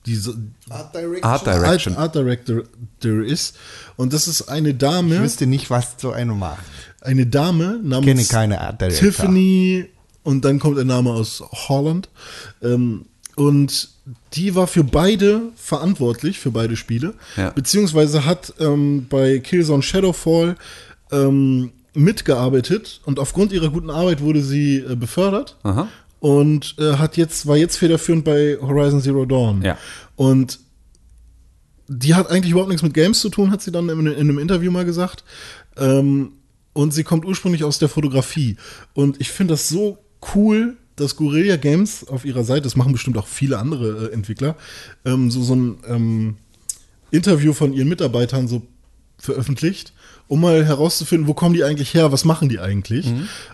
[0.07, 0.35] diese
[0.69, 1.23] Art Direction.
[1.23, 1.93] Art Direction.
[1.93, 2.63] Art, Art Director
[3.03, 3.55] der ist.
[3.95, 6.65] Und das ist eine Dame, Ich wüsste nicht, was so eine macht.
[7.01, 9.07] eine Dame namens kenne keine Art Director.
[9.07, 9.85] Tiffany
[10.23, 12.09] und dann kommt der Name aus Holland.
[12.63, 13.05] Ähm,
[13.41, 13.89] und
[14.33, 17.15] die war für beide verantwortlich, für beide Spiele.
[17.37, 17.49] Ja.
[17.49, 20.55] Beziehungsweise hat ähm, bei Killzone Shadowfall
[21.11, 25.57] ähm, mitgearbeitet und aufgrund ihrer guten Arbeit wurde sie äh, befördert.
[25.63, 25.87] Aha.
[26.19, 29.63] Und äh, hat jetzt, war jetzt federführend bei Horizon Zero Dawn.
[29.63, 29.75] Ja.
[30.15, 30.59] Und
[31.87, 34.37] die hat eigentlich überhaupt nichts mit Games zu tun, hat sie dann in, in einem
[34.37, 35.23] Interview mal gesagt.
[35.77, 36.33] Ähm,
[36.73, 38.57] und sie kommt ursprünglich aus der Fotografie.
[38.93, 39.97] Und ich finde das so
[40.35, 44.55] cool, dass Guerilla Games auf ihrer Seite, das machen bestimmt auch viele andere äh, Entwickler,
[45.05, 46.35] ähm, so, so ein ähm,
[47.11, 48.61] Interview von ihren Mitarbeitern so
[49.17, 49.93] veröffentlicht,
[50.27, 53.05] um mal herauszufinden, wo kommen die eigentlich her, was machen die eigentlich.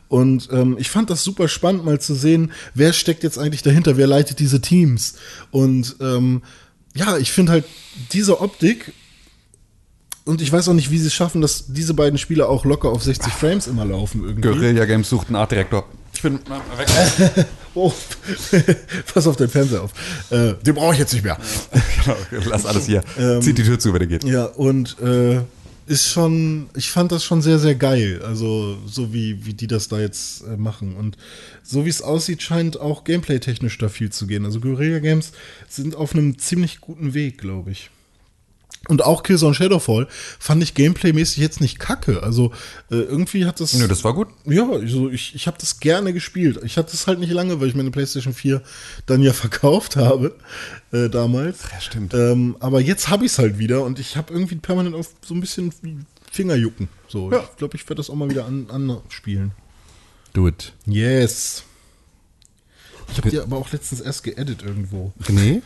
[0.07, 3.97] Und ähm, ich fand das super spannend, mal zu sehen, wer steckt jetzt eigentlich dahinter,
[3.97, 5.15] wer leitet diese Teams.
[5.51, 6.41] Und ähm,
[6.95, 7.65] ja, ich finde halt
[8.13, 8.93] diese Optik
[10.23, 12.89] und ich weiß auch nicht, wie sie es schaffen, dass diese beiden Spiele auch locker
[12.89, 14.41] auf 60 Frames immer laufen irgendwie.
[14.41, 15.85] Guerilla Games sucht einen Art Direktor.
[16.17, 17.45] Ich bin weg.
[17.75, 17.93] Oh,
[19.13, 19.91] pass auf deinen Fernseher auf.
[20.31, 21.37] Äh, den brauche ich jetzt nicht mehr.
[22.03, 22.17] genau,
[22.49, 23.03] lass alles hier.
[23.39, 24.23] Zieht die Tür zu, wenn er geht.
[24.23, 25.41] Ja, und äh,
[25.85, 28.23] ist schon, ich fand das schon sehr, sehr geil.
[28.25, 30.95] Also, so wie, wie die das da jetzt äh, machen.
[30.95, 31.17] Und
[31.61, 34.43] so wie es aussieht, scheint auch gameplay-technisch da viel zu gehen.
[34.43, 35.33] Also, Guerilla Games
[35.69, 37.91] sind auf einem ziemlich guten Weg, glaube ich.
[38.87, 40.07] Und auch Killzone Shadowfall
[40.39, 42.23] fand ich gameplay-mäßig jetzt nicht kacke.
[42.23, 42.51] Also,
[42.89, 43.73] äh, irgendwie hat das.
[43.73, 44.29] Nö, das war gut.
[44.45, 46.59] Ja, also ich, ich habe das gerne gespielt.
[46.63, 48.61] Ich hatte es halt nicht lange, weil ich meine PlayStation 4
[49.05, 50.35] dann ja verkauft habe
[50.91, 51.63] äh, damals.
[51.71, 52.13] Ja, stimmt.
[52.13, 55.33] Ähm, aber jetzt habe ich es halt wieder und ich habe irgendwie permanent auf so
[55.33, 55.97] ein bisschen wie
[56.31, 56.87] Fingerjucken.
[57.07, 57.43] So, Ja.
[57.51, 59.51] ich glaube, ich werde das auch mal wieder an, anspielen.
[60.33, 60.73] Do it.
[60.85, 61.63] Yes.
[63.11, 65.13] Ich habe die aber auch letztens erst geedit irgendwo.
[65.29, 65.61] Nee.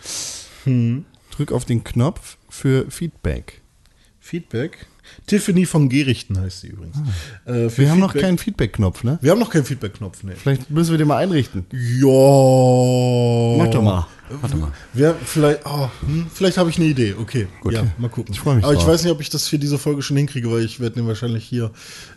[0.63, 1.05] Hm.
[1.31, 3.61] Drück auf den Knopf für Feedback.
[4.19, 4.85] Feedback.
[5.25, 6.95] Tiffany von Gerichten heißt sie übrigens.
[7.45, 9.17] Äh, für Wir haben noch Feedback- keinen Feedback-Knopf, ne?
[9.21, 10.33] Wir haben noch keinen Feedback-Knopf, ne?
[10.35, 11.65] Vielleicht müssen wir den mal einrichten.
[11.71, 13.57] Ja.
[13.57, 14.07] Mach doch mal.
[14.39, 14.71] Warte mal.
[14.93, 17.15] Wer vielleicht, oh, hm, vielleicht habe ich eine Idee.
[17.19, 17.73] Okay, Gut.
[17.73, 18.33] ja, mal gucken.
[18.33, 20.51] Ich freu mich Aber ich weiß nicht, ob ich das für diese Folge schon hinkriege,
[20.51, 21.71] weil ich werde den wahrscheinlich hier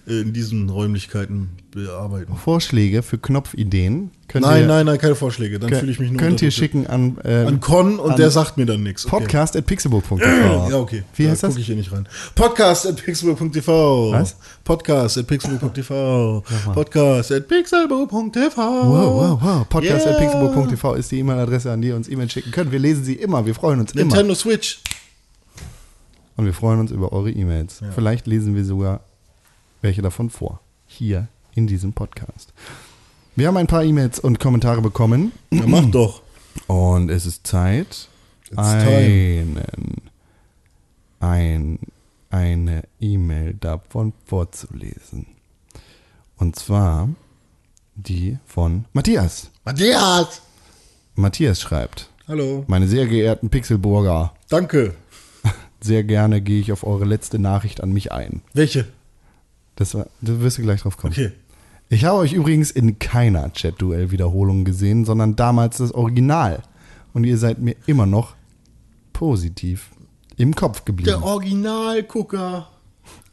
[0.07, 2.37] in diesen Räumlichkeiten bearbeiten.
[2.37, 5.59] Vorschläge für Knopfideen könnt Nein, ihr, nein, nein, keine Vorschläge.
[5.59, 8.31] Dann fühle ich mich nur könnt ihr schicken an, äh, an Con und an der
[8.31, 9.07] sagt mir dann nichts.
[9.07, 9.19] Okay.
[9.21, 10.25] podcast at pixelbook.tv.
[10.71, 11.03] Ja, okay.
[11.17, 11.51] Wie da heißt das?
[11.51, 12.09] gucke ich hier nicht rein.
[12.35, 14.13] Podcast at pixelbook.tv.
[14.13, 14.37] Was?
[14.65, 16.43] Podcast at pixelbook.tv.
[16.75, 18.57] Podcast at pixelbook.tv.
[18.57, 19.69] Wow, wow, wow.
[19.69, 20.21] Podcast at Yeah.
[20.21, 22.73] pixelbook.tv ist die E-Mail-Adresse, an die ihr uns E-Mails schicken könnt.
[22.73, 23.47] Wir lesen sie immer.
[23.47, 24.05] Wir freuen uns immer.
[24.05, 24.81] Nintendo Switch.
[26.37, 27.81] Und wir freuen uns über eure E-Mails.
[27.95, 29.01] Vielleicht lesen wir sogar
[29.83, 30.61] welche davon vor.
[30.87, 32.53] Hier in diesem Podcast.
[33.37, 36.23] Wir haben ein paar E-Mails und Kommentare bekommen Ja, mach doch.
[36.67, 38.09] und es ist Zeit,
[38.51, 39.61] It's einen,
[41.21, 41.79] ein,
[42.31, 45.27] eine E-Mail davon vorzulesen.
[46.37, 47.09] Und zwar
[47.97, 49.51] die von Matthias.
[49.65, 50.43] Matthias!
[51.15, 52.65] Matthias schreibt, Hallo.
[52.67, 54.95] meine sehr geehrten Pixelburger, Danke.
[55.81, 58.43] sehr gerne gehe ich auf eure letzte Nachricht an mich ein.
[58.53, 58.87] Welche?
[59.77, 61.13] Das war, da wirst du gleich drauf kommen.
[61.13, 61.33] Okay.
[61.89, 66.63] Ich habe euch übrigens in keiner Chat-Duell-Wiederholung gesehen, sondern damals das Original.
[67.13, 68.35] Und ihr seid mir immer noch
[69.13, 69.91] positiv
[70.37, 71.23] im Kopf Der geblieben.
[71.23, 72.69] Originalgucker.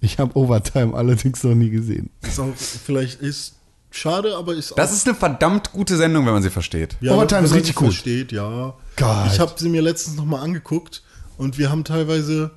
[0.02, 2.10] Ich habe Overtime allerdings noch nie gesehen.
[2.22, 3.56] Ist auch, vielleicht ist
[3.92, 4.76] schade, aber ist auch.
[4.76, 6.98] Das ist eine verdammt gute Sendung, wenn man sie versteht.
[7.02, 7.94] ja, Overtime wenn ist man richtig sie gut.
[7.94, 8.74] Versteht, ja.
[8.98, 9.28] Gott.
[9.32, 11.04] Ich habe sie mir letztens nochmal angeguckt
[11.38, 12.52] und wir haben teilweise.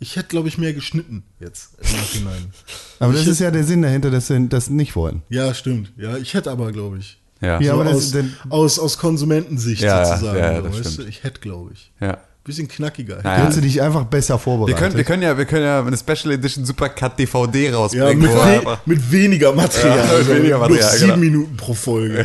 [0.00, 2.52] Ich hätte, glaube ich, mehr geschnitten jetzt im Nachhinein.
[3.00, 5.22] Aber Ich das ist ja der Sinn dahinter, dass sie das nicht wollen.
[5.28, 5.92] Ja, stimmt.
[5.96, 7.20] Ja, ich hätte aber, glaube ich.
[7.40, 7.60] Ja.
[7.60, 8.14] Ja, So aber aus,
[8.48, 10.38] aus, aus Konsumentensicht Ja, ja, sozusagen.
[10.38, 10.98] ja, ja, so, das weißt stimmt.
[11.06, 11.10] du?
[11.10, 11.92] Ich hätte, glaube ich.
[12.00, 12.18] ja.
[12.48, 13.20] Bisschen knackiger.
[13.22, 13.42] Naja.
[13.42, 14.78] Hättest du dich einfach besser Wir vorbereitet.
[14.78, 18.18] können, wir, können ja, wir können ja eine Special Edition Supercut DVD Ja, rausbringen.
[18.20, 19.96] mit, wo we mit weniger Material.
[19.98, 21.16] Ja, mit also weniger nur Material, sieben genau.
[21.18, 22.24] Minuten pro Folge.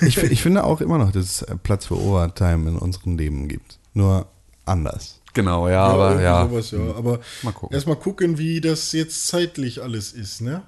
[0.00, 3.78] ich, ich finde auch immer noch, dass es Platz für Overtime in unserem Leben gibt.
[3.94, 4.26] Nur
[4.66, 5.20] anders.
[5.32, 6.48] genau, ja, aber irgendwie ja.
[6.48, 6.96] Sowas, ja.
[6.98, 7.72] Aber Mal gucken.
[7.74, 10.62] erstmal gucken, wie das jetzt zeitlich alles ist, ne?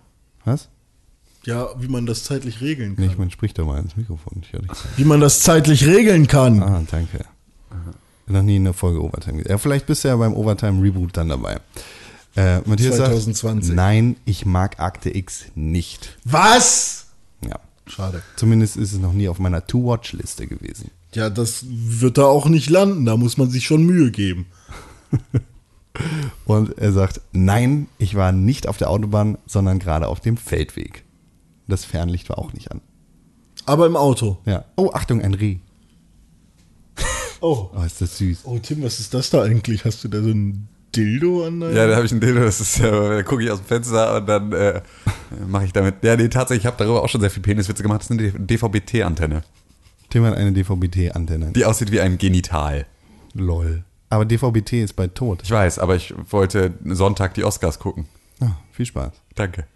[0.44, 0.68] Was?
[1.44, 3.04] Ja, wie man das zeitlich regeln kann.
[3.06, 4.40] Nee, ich meine, sprich doch mal ins Mikrofon.
[4.42, 4.70] Ich höre dich.
[4.96, 6.62] Wie man das zeitlich regeln kann.
[6.62, 7.24] Ah, danke.
[8.26, 9.50] Noch nie eine Folge Overtime gesehen.
[9.50, 11.60] Ja, vielleicht bist du ja beim Overtime Reboot dann dabei.
[12.36, 13.66] Äh, Matthias 2020.
[13.68, 16.16] sagt, nein, ich mag Akte X nicht.
[16.24, 17.06] Was?
[17.46, 17.60] Ja.
[17.86, 18.22] Schade.
[18.36, 20.90] Zumindest ist es noch nie auf meiner To-Watch-Liste gewesen.
[21.12, 23.04] Ja, das wird da auch nicht landen.
[23.04, 24.46] Da muss man sich schon Mühe geben.
[26.44, 31.04] Und er sagt, nein, ich war nicht auf der Autobahn, sondern gerade auf dem Feldweg.
[31.68, 32.80] Das Fernlicht war auch nicht an.
[33.64, 34.38] Aber im Auto.
[34.44, 34.64] Ja.
[34.76, 35.58] Oh, Achtung, ein Reh.
[37.44, 37.68] Oh.
[37.76, 38.40] Oh, ist das süß.
[38.44, 39.84] Oh, Tim, was ist das da eigentlich?
[39.84, 40.66] Hast du da so ein
[40.96, 41.76] Dildo an deinem...
[41.76, 44.16] Ja, da habe ich ein Dildo, das ist ja, da gucke ich aus dem Fenster
[44.16, 44.80] und dann äh,
[45.46, 45.96] mache ich damit.
[46.02, 48.00] Ja, nee, tatsächlich, ich habe darüber auch schon sehr viel Peniswitze gemacht.
[48.00, 49.42] Das ist eine DVB-T-Antenne,
[50.08, 51.52] Tim hat eine DVB-T-Antenne.
[51.52, 52.86] die aussieht wie ein Genital.
[53.34, 53.84] Lol.
[54.08, 55.40] Aber DVB-T ist bald tot.
[55.42, 58.06] Ich weiß, aber ich wollte Sonntag die Oscars gucken.
[58.40, 59.12] Ah, viel Spaß.
[59.34, 59.66] Danke.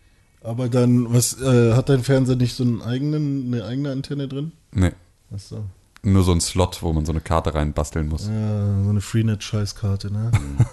[0.41, 4.53] Aber dann, was, äh, hat dein Fernseher nicht so einen eigenen, eine eigene Antenne drin?
[4.73, 4.93] Nee,
[5.35, 5.67] Achso.
[6.03, 8.27] Nur so ein Slot, wo man so eine Karte reinbasteln muss.
[8.27, 10.31] Ja, so eine Freenet-Scheißkarte, ne?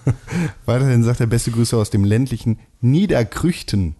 [0.65, 3.95] Weiterhin sagt er beste Grüße aus dem ländlichen Niederkrüchten.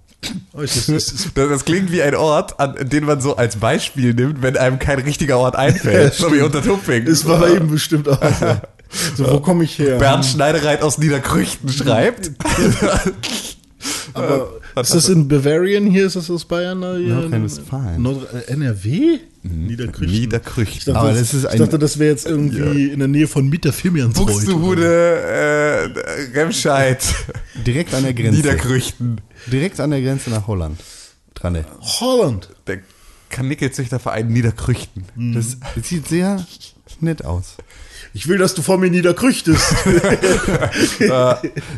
[0.54, 0.62] Oh,
[1.36, 5.00] das, klingt wie ein Ort, an den man so als Beispiel nimmt, wenn einem kein
[5.00, 6.14] richtiger Ort einfällt.
[6.16, 7.06] so wie unter Tumping.
[7.06, 8.58] das war eben bestimmt auch so.
[9.18, 9.98] So, wo komme ich her?
[9.98, 12.32] Bernd Schneidereit aus Niederkrüchten schreibt.
[14.14, 14.50] Aber
[14.82, 16.06] ist das in Bavarian hier?
[16.08, 16.80] Ist das aus Bayern?
[16.80, 18.02] Nordrhein-Westfalen.
[18.02, 19.20] Nord NRW?
[19.44, 20.20] Niederkrüchten.
[20.20, 20.78] Niederkrüchten.
[20.78, 23.48] Ich dachte, Aber das, das ich dachte, das wäre jetzt irgendwie in der Nähe von
[23.48, 24.26] Mitterfirmiansreuth.
[24.28, 27.04] Buxtehude, äh, Remscheid,
[27.66, 28.38] Direkt an der Grenze.
[28.38, 29.22] Niederkrüchten.
[29.52, 30.80] Direkt an der Grenze nach Holland.
[31.36, 31.64] Dran.
[32.00, 32.50] Holland.
[32.66, 32.80] Der
[33.30, 35.06] Kanickelzüchterverein Niederkrüchten.
[35.34, 36.44] Das sieht sehr
[37.02, 37.56] nett aus.
[38.14, 39.76] Ich will, dass du vor mir niederkrüchtest.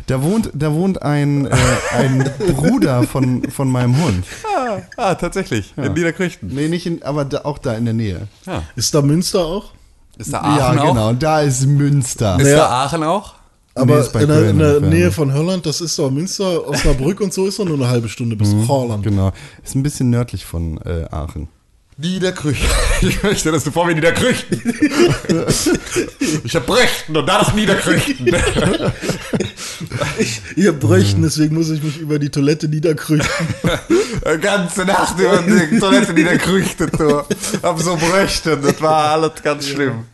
[0.06, 1.56] Da wohnt, da wohnt ein, äh,
[1.92, 4.24] ein Bruder von, von meinem Hund.
[4.56, 5.74] Ah, ah tatsächlich.
[5.76, 6.48] In Niederkrüchten.
[6.54, 8.28] Nee, nicht in, aber da, auch da in der Nähe.
[8.76, 9.72] ist da Münster auch?
[10.16, 10.88] Ist da Aachen ja, auch?
[10.88, 11.08] genau.
[11.10, 12.36] Und da ist Münster.
[12.36, 12.56] Ist Naja.
[12.56, 13.34] da Aachen auch?
[13.74, 17.20] Aber ist bei in der, in der Nähe von Holland, das ist doch Münster, Osnabrück
[17.20, 19.04] und so ist doch nur eine halbe Stunde bis Holland.
[19.04, 19.32] Genau.
[19.62, 21.48] Ist ein bisschen nördlich von äh, Aachen.
[21.98, 22.68] Niederkrüchten.
[23.00, 24.60] Ich möchte, dass du vor mir Niederkrüchten.
[26.42, 28.26] ich hab Brüchten und danach Niederkrüchten.
[30.56, 33.46] Ihr Brüchen, deswegen muss ich mich über die Toilette niederkrüchten.
[34.24, 36.92] Eine ganze Nacht über die Toilette niederkrüchtet.
[37.62, 38.62] Hab so Brüchten.
[38.62, 40.06] Das war alles ganz schlimm.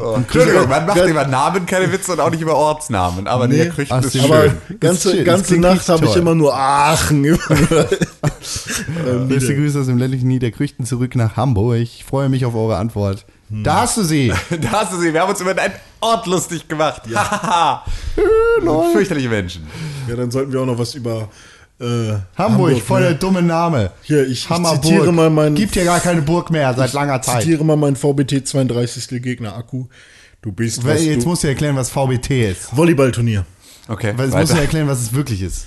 [0.00, 3.54] Oh, Entschuldigung, man macht über Namen keine Witze und auch nicht über Ortsnamen, aber Nee.
[3.58, 4.24] Niederkrüchten Ach, ist schön.
[4.24, 7.24] Aber Das ist ganze, schön, ganze Nacht habe ich immer nur Aachen.
[9.06, 11.76] Ähm, Beste Grüße aus dem ländlichen Niederkrüchten zurück nach Hamburg.
[11.78, 13.24] Ich freue mich auf eure Antwort.
[13.48, 14.32] Da hast du sie.
[14.60, 17.02] Da hast du sie, wir haben uns über einen Ort lustig gemacht.
[17.14, 17.84] Hahaha.
[18.92, 19.66] Fürchterliche Menschen.
[20.08, 21.28] ja, dann sollten wir auch noch was über
[21.80, 23.16] äh, Hamburg, voll der ne?
[23.16, 23.90] dumme Name.
[24.02, 24.82] Hier, ich- ich Hammerburg.
[24.84, 27.42] zitiere mal meinen- Gibt hier gar keine Burg mehr seit langer Zeit.
[27.42, 29.20] Zitiere mal meinen VBT 32.
[29.22, 29.86] Gegner Akku.
[30.42, 32.76] Du bist Weil was Jetzt du musst du erklären, was VBT ist.
[32.76, 33.44] Volleyballturnier.
[33.88, 35.66] Okay, Weil jetzt musst du erklären, was es wirklich ist.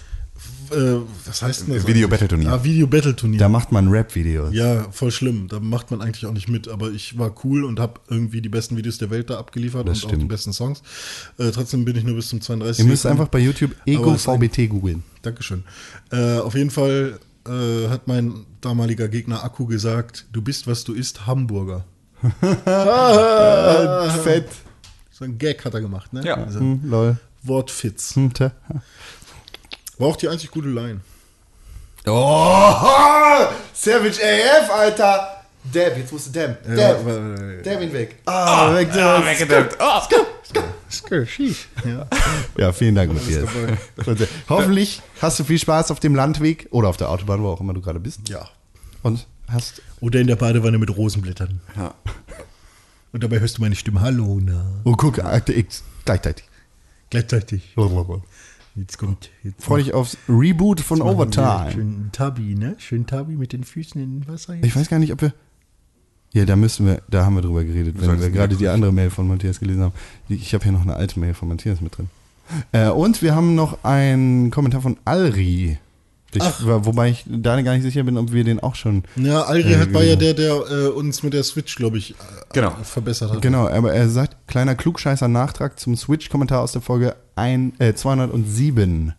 [0.72, 1.88] Äh, was heißt denn das?
[1.88, 2.52] Video-Battle-Turnier.
[2.52, 3.40] Ah, Video-Battle-Turnier.
[3.40, 4.54] Da macht man Rap-Videos.
[4.54, 5.48] Ja, voll schlimm.
[5.48, 6.68] Da macht man eigentlich auch nicht mit.
[6.68, 10.00] Aber ich war cool und habe irgendwie die besten Videos der Welt da abgeliefert Das
[10.00, 10.30] und auch die stimmt.
[10.30, 10.82] besten Songs.
[11.38, 12.84] Äh, trotzdem bin ich nur bis zum 32.
[12.84, 13.20] Ihr müsst gekommen.
[13.22, 15.04] einfach bei YouTube Ego VBT googeln.
[15.22, 15.64] Dankeschön.
[16.12, 20.94] Äh, auf jeden Fall äh, hat mein damaliger Gegner Akku gesagt, du bist, was du
[20.94, 21.86] isst, Hamburger.
[24.24, 24.50] Fett.
[25.12, 26.24] So ein Gag hat er gemacht, ne?
[26.24, 26.36] Ja.
[26.36, 27.18] Also, Hm, lol.
[27.44, 28.16] Wortfitz.
[29.98, 31.02] War auch die einzig gute Line.
[32.06, 32.10] Oh,
[33.74, 35.34] Savage AF, Alter.
[35.74, 36.58] Dab, jetzt musst du Dab.
[36.68, 37.06] Ja, Dab.
[37.06, 38.16] weil- Dab ihn weg.
[38.26, 39.26] Ah, weg da.
[39.26, 39.76] weggedämmt.
[39.80, 40.02] Oh.
[41.86, 42.08] Ja.
[42.58, 43.50] Ja, vielen Dank, Matthias.
[44.48, 47.74] Hoffentlich hast du viel Spaß auf dem Landweg oder auf der Autobahn, wo auch immer
[47.74, 48.30] du gerade bist.
[48.30, 48.48] ja.
[49.04, 49.82] Und hast.
[50.00, 51.60] Oder in der Badewanne mit Rosenblättern.
[51.76, 51.94] Ja.
[53.14, 54.02] Und dabei hörst du meine Stimme.
[54.02, 54.66] Hallo, na.
[54.86, 55.84] Oh, guck, Akte X.
[56.06, 56.46] Gleichzeitig.
[57.10, 57.74] Gleichzeitig.
[58.78, 59.32] Jetzt kommt.
[59.44, 61.72] Jetzt Freu dich aufs Reboot von Overtime.
[61.72, 62.76] Schön Tabi, ne?
[62.78, 64.56] Schön Tabi mit den Füßen in den Wasser.
[64.62, 65.34] Ich weiß gar nicht, ob wir.
[66.34, 69.10] Ja, da müssen wir, da haben wir drüber geredet, wenn wir gerade die andere Mail
[69.10, 69.94] von Matthias gelesen haben.
[70.30, 72.10] Ich habe hier noch eine alte Mail von Matthias mit drin.
[72.72, 75.80] Äh, und wir haben noch einen Kommentar von Alri.
[76.34, 79.04] Ich, wobei ich da gar nicht sicher bin, ob wir den auch schon.
[79.16, 82.12] Ja, Alri Äh, hat, war ja der, der äh, uns mit der Switch, glaube ich,
[82.12, 82.16] äh,
[82.54, 82.72] Genau.
[82.84, 83.42] verbessert hat.
[83.42, 89.14] Genau, aber er sagt, kleiner klugscheißer Nachtrag zum Switch-Kommentar aus der Folge ein, äh, 207.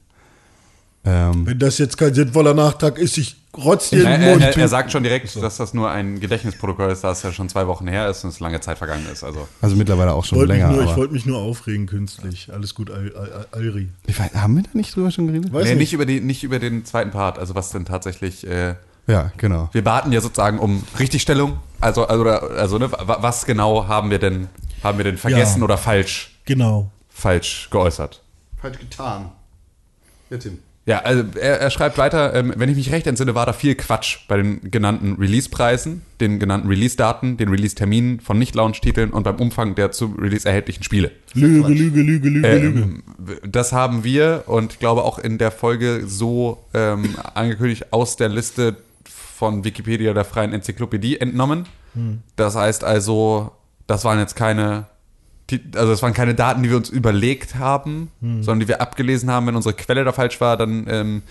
[1.08, 4.42] Ähm, Wenn das jetzt kein sinnvoller Nachtrag ist, ich rotz dir Er, den er, Mund.
[4.42, 7.48] er, er sagt schon direkt, dass das nur ein Gedächtnisprotokoll ist, da es ja schon
[7.48, 9.24] zwei Wochen her ist und es lange Zeit vergangen ist.
[9.24, 10.72] Also also mittlerweile auch schon wollte mich länger.
[10.74, 12.50] nur, ich wollte mich nur aufregen künstlich.
[12.52, 13.88] Alles gut, Al, Al, Al, Alri.
[14.34, 15.52] haben wir da nicht drüber schon geredet?
[15.52, 15.78] Weiß nee, nicht.
[15.78, 18.46] nicht über, die, nicht über den zweiten Part, also was denn tatsächlich.
[18.46, 18.74] Äh,
[19.06, 19.70] Ja, genau.
[19.72, 21.58] wir baten ja sozusagen um Richtigstellung.
[21.80, 24.48] Also, also, also ne, wa- was genau haben wir denn,
[24.84, 25.64] haben wir denn vergessen Ja.
[25.64, 26.90] oder falsch, Genau.
[27.08, 28.22] falsch geäußert?
[28.60, 29.30] Falsch getan.
[30.28, 30.58] Ja, Tim.
[30.88, 33.74] Ja, also er, er schreibt weiter, ähm, wenn ich mich recht entsinne, war da viel
[33.74, 39.74] Quatsch bei den genannten Release-Preisen, den genannten Release-Daten, den Release-Terminen von Nicht-Launch-Titeln und beim Umfang
[39.74, 41.10] der zu Release erhältlichen Spiele.
[41.34, 42.80] Lüge, Lüge, Lüge, Lüge, Lüge.
[42.80, 43.02] Ähm,
[43.46, 48.30] das haben wir und ich glaube auch in der Folge so ähm, angekündigt aus der
[48.30, 51.66] Liste von Wikipedia der freien Enzyklopädie entnommen.
[52.36, 53.52] Das heißt also,
[53.86, 54.86] das waren jetzt keine,
[55.50, 59.30] die- also das waren keine Daten, die wir uns überlegt haben, sondern die wir abgelesen
[59.30, 59.46] haben.
[59.46, 61.22] Wenn unsere Quelle da falsch war, dann ähm,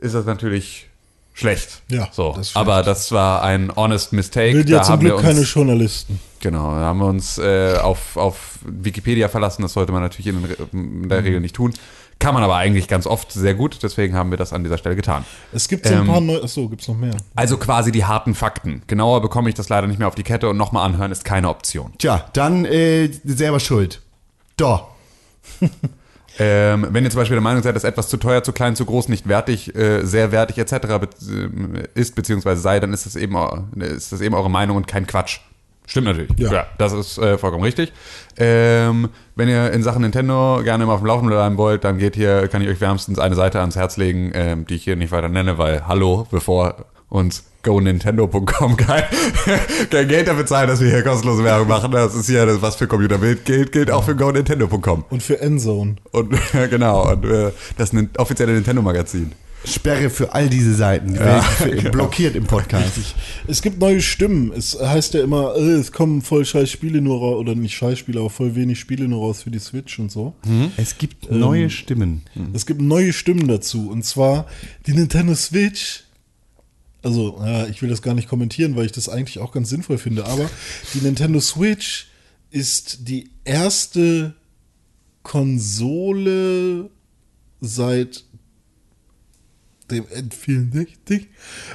[0.00, 0.88] ist das natürlich
[1.34, 1.82] schlecht.
[1.88, 2.32] Ja, so.
[2.36, 4.54] das aber das war ein honest mistake.
[4.54, 6.20] Will ja da zum haben wir Glück uns, keine Journalisten.
[6.40, 9.62] Genau, da haben wir uns äh, auf, auf Wikipedia verlassen.
[9.62, 10.42] Das sollte man natürlich in,
[10.72, 11.72] in der Regel nicht tun.
[12.18, 13.82] Kann man aber eigentlich ganz oft sehr gut.
[13.82, 15.24] Deswegen haben wir das an dieser Stelle getan.
[15.52, 16.42] Es gibt so ein Ähm, paar neue.
[16.42, 17.14] Achso, gibt's noch mehr?
[17.34, 18.82] Also quasi die harten Fakten.
[18.86, 21.48] Genauer bekomme ich das leider nicht mehr auf die Kette und nochmal anhören ist keine
[21.50, 21.92] Option.
[21.98, 24.00] Tja, dann äh, selber schuld.
[24.56, 24.88] Doch.
[26.38, 28.84] Ähm, wenn ihr zum Beispiel der Meinung seid, dass etwas zu teuer, zu klein, zu
[28.84, 30.72] groß, nicht wertig, äh, sehr wertig etc.
[30.98, 31.08] Be
[31.94, 34.86] äh, ist beziehungsweise sei, dann ist das eben eu- ist das eben eure Meinung und
[34.86, 35.40] kein Quatsch.
[35.86, 36.30] Stimmt natürlich.
[36.38, 36.66] Ja.
[36.78, 37.92] das ist äh, vollkommen richtig.
[38.36, 42.16] Ähm, wenn ihr in Sachen Nintendo gerne immer auf dem Laufenden bleiben wollt, dann geht
[42.16, 45.12] hier, kann ich euch wärmstens eine Seite ans Herz legen, ähm, die ich hier nicht
[45.12, 49.04] weiter nenne, weil hallo, bevor uns gonintendo.com kein,
[49.90, 51.90] kein Geld dafür zahlen, dass wir hier kostenlose Werbung machen.
[51.90, 55.04] Das ist ja das, was für Computer gilt, gilt auch für gonintendo.com.
[55.10, 55.96] Und für Endzone.
[56.12, 56.34] Und
[56.70, 59.32] genau, und äh, das ist ein offizielle Nintendo-Magazin.
[59.64, 61.18] Sperre für all diese Seiten.
[61.18, 62.92] Werden für- blockiert im Podcast.
[63.48, 64.52] Es gibt neue Stimmen.
[64.52, 67.98] Es heißt ja immer, äh, es kommen voll scheiß Spiele nur raus, oder nicht scheiß
[67.98, 70.34] Spiele, aber voll wenig Spiele nur raus für die Switch und so.
[70.76, 72.22] Es gibt neue Stimmen.
[72.52, 73.90] Es gibt neue Stimmen dazu.
[73.90, 74.46] Und zwar
[74.86, 76.04] die Nintendo Switch.
[77.02, 79.98] Also, ja, ich will das gar nicht kommentieren, weil ich das eigentlich auch ganz sinnvoll
[79.98, 80.26] finde.
[80.26, 80.48] Aber
[80.94, 82.06] die Nintendo Switch
[82.50, 84.34] ist die erste
[85.24, 86.88] Konsole
[87.60, 88.24] seit
[89.90, 91.26] dem N64,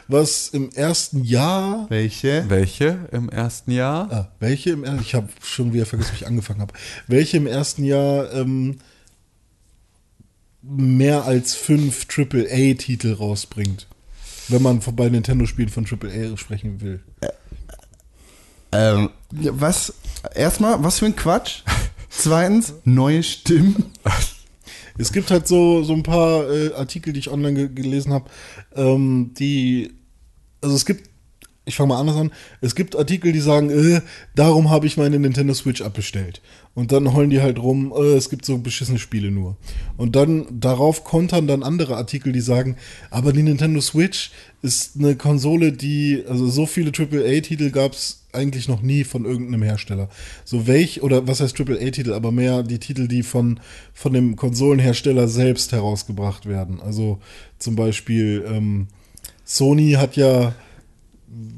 [0.07, 2.45] was im ersten Jahr Welche?
[2.49, 4.11] Welche im ersten Jahr?
[4.11, 6.73] Ah, welche im er- ich habe schon wieder vergessen, wie ich angefangen habe.
[7.07, 8.79] Welche im ersten Jahr ähm,
[10.61, 13.87] mehr als fünf AAA-Titel rausbringt,
[14.47, 17.01] wenn man bei Nintendo-Spielen von AAA sprechen will.
[18.71, 19.93] Ähm, was?
[20.35, 21.61] Erstmal, was für ein Quatsch?
[22.09, 23.85] Zweitens, neue Stimmen.
[24.97, 28.29] Es gibt halt so, so ein paar äh, Artikel, die ich online ge gelesen habe,
[28.75, 29.91] ähm, die,
[30.61, 31.09] also es gibt,
[31.65, 32.31] ich fange mal anders an,
[32.61, 34.01] es gibt Artikel, die sagen, äh,
[34.35, 36.41] darum habe ich meine Nintendo Switch abbestellt.
[36.73, 39.57] Und dann heulen die halt rum, äh, es gibt so beschissene Spiele nur.
[39.97, 42.77] Und dann darauf kontern dann andere Artikel, die sagen,
[43.09, 44.31] aber die Nintendo Switch
[44.61, 49.63] ist eine Konsole, die, also so viele AAA-Titel gab es eigentlich noch nie von irgendeinem
[49.63, 50.09] Hersteller.
[50.45, 53.59] So welch, oder was heißt AAA-Titel, aber mehr die Titel, die von,
[53.93, 56.81] von dem Konsolenhersteller selbst herausgebracht werden.
[56.81, 57.19] Also
[57.59, 58.87] zum Beispiel ähm,
[59.45, 60.53] Sony hat ja,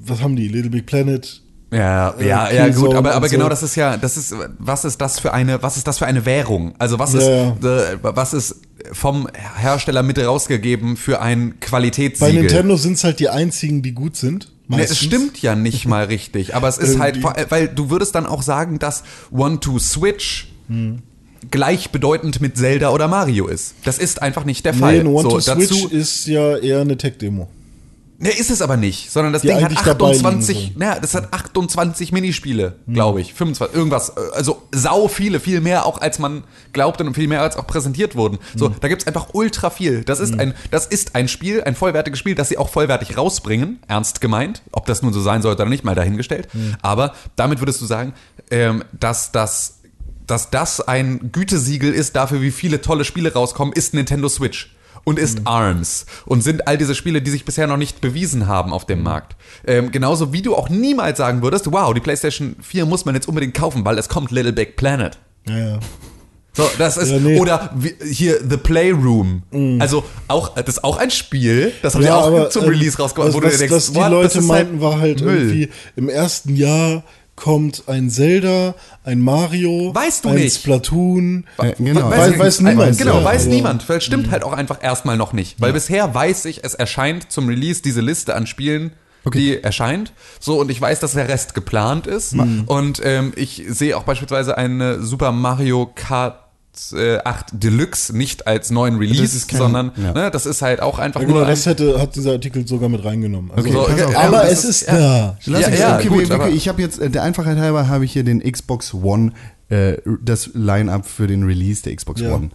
[0.06, 0.48] was haben die?
[0.48, 1.42] Little Big Planet
[1.72, 3.50] Ja, Äh, ja, ja, gut, aber, aber und genau so.
[3.50, 6.26] das ist ja, das ist, was ist das für eine, was ist das für eine
[6.26, 6.76] Währung?
[6.78, 12.42] Also was ist, Ja, äh, was ist vom Hersteller mit rausgegeben für ein Bei Qualitätssiegel?
[12.42, 14.53] Nintendo sind es halt die einzigen, die gut sind.
[14.78, 17.20] Nee, es stimmt ja nicht mal richtig, aber es ist halt,
[17.50, 20.48] weil du würdest dann auch sagen, dass One-to-Switch
[21.52, 23.76] gleichbedeutend mit Zelda oder Mario ist.
[23.84, 25.04] Das ist einfach nicht der Fall.
[25.04, 27.48] Nee, One to so, Switch dazu, ist ja eher eine Tech-Demo.
[28.24, 30.72] Nee, ist es aber nicht, sondern das Die Ding hat eigentlich dabei liegen 28, sollen.
[30.78, 36.00] naja, das hat 28 Minispiele, glaube ich, 25, irgendwas, also sau viele, viel mehr auch
[36.00, 38.40] als man glaubte und viel mehr als auch präsentiert wurden.
[38.56, 40.04] So, da gibt's einfach ultra viel.
[40.06, 43.80] Das ist ein, das ist ein Spiel, ein vollwertiges Spiel, das sie auch vollwertig rausbringen,
[43.88, 46.48] ernst gemeint, ob das nun so sein sollte oder nicht, mal dahingestellt.
[46.82, 48.14] Aber damit würdest du sagen,
[48.52, 49.80] ähm, dass das,
[50.28, 54.73] dass das ein Gütesiegel ist dafür, wie viele tolle Spiele rauskommen, ist Nintendo Switch
[55.04, 58.72] und ist ARMS und sind all diese Spiele, die sich bisher noch nicht bewiesen haben
[58.74, 59.36] auf dem Markt.
[59.66, 63.28] Ähm, genauso wie du auch niemals sagen würdest, wow, die PlayStation 4 muss man jetzt
[63.28, 65.18] unbedingt kaufen, weil es kommt Little Big Planet.
[65.48, 65.80] Ja, ja.
[66.56, 67.34] So, das ist, Ja, nee.
[67.36, 67.42] Mhm.
[67.42, 69.42] oder wie, hier The Playroom.
[69.80, 72.98] Also auch, das ist auch ein Spiel, das haben Ja, auch aber, zum ähm, Release
[72.98, 75.36] rausgebracht, was, wo du dir was, denkst, was die Leute ist meinten, war halt Müll.
[75.36, 77.04] irgendwie, im ersten Jahr
[77.36, 80.58] kommt ein Zelda, ein Mario, Weißt du ein nicht.
[80.62, 81.46] Splatoon.
[81.58, 82.10] Äh, genau.
[82.12, 82.98] Weiß- ich- weiß niemand.
[82.98, 83.50] Genau, Ja, weiß ja.
[83.52, 83.90] niemand.
[83.90, 85.60] Weil es stimmt halt auch einfach erstmal noch nicht.
[85.60, 88.92] Weil bisher weiß ich, es erscheint zum Release diese Liste an Spielen,
[89.34, 90.14] die erscheint.
[90.40, 92.36] So, und ich weiß, dass der Rest geplant ist.
[92.68, 96.43] Und ähm, ich sehe auch beispielsweise eine Super Mario Kart
[96.96, 100.14] äh, 8 Deluxe nicht als neuen Release, kein- sondern ja.
[100.14, 102.90] ne, das ist halt auch einfach Ja, genau, nur das hätte, hat dieser Artikel sogar
[102.90, 103.52] mit reingenommen.
[103.52, 104.98] Also, Okay, so, ja, aber es ist ja.
[104.98, 105.38] da.
[105.46, 108.06] Lass Ja, uns, ja, okay, gut, aber- ich habe jetzt, äh, der Einfachheit halber, habe
[108.06, 109.32] ich hier den Xbox One,
[109.70, 112.34] äh, das Line-Up für den Release der Xbox Ja.
[112.34, 112.50] One.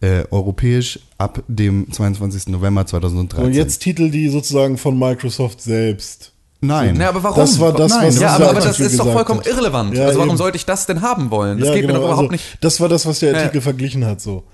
[0.00, 2.48] Äh, europäisch ab dem 22.
[2.48, 3.46] November 2013.
[3.46, 6.31] Und jetzt Titel die sozusagen von Microsoft selbst.
[6.64, 6.96] Nein.
[7.00, 7.36] Ja, aber warum?
[7.40, 9.46] Das war das, Nein, was ja, aber, aber das ist doch vollkommen hat.
[9.48, 9.94] irrelevant.
[9.94, 10.38] Ja, also warum eben.
[10.38, 11.58] sollte ich das denn haben wollen?
[11.58, 12.58] Das ja, geht genau, mir doch überhaupt also, nicht.
[12.60, 13.38] Das war das, was der Ja.
[13.38, 14.20] Artikel verglichen hat.
[14.20, 14.44] So.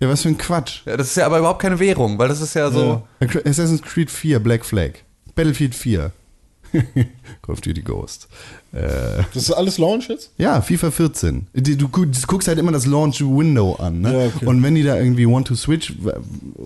[0.00, 0.82] ja, was für ein Quatsch.
[0.86, 3.02] Ja, das ist ja aber überhaupt keine Währung, weil das ist ja so.
[3.44, 4.92] Assassin's Creed 4, Black Flag.
[5.34, 6.12] Battlefield 4.
[6.72, 8.28] Call of Duty Ghost.
[8.72, 10.30] Äh, Das ist alles Launch jetzt?
[10.36, 11.46] ja, FIFA 14.
[11.54, 14.00] Die- Du, gu- du guckst halt immer das Launch-Window an.
[14.02, 14.12] Ne?
[14.12, 14.46] Ja, okay.
[14.46, 15.94] Und wenn die da irgendwie Want to Switch,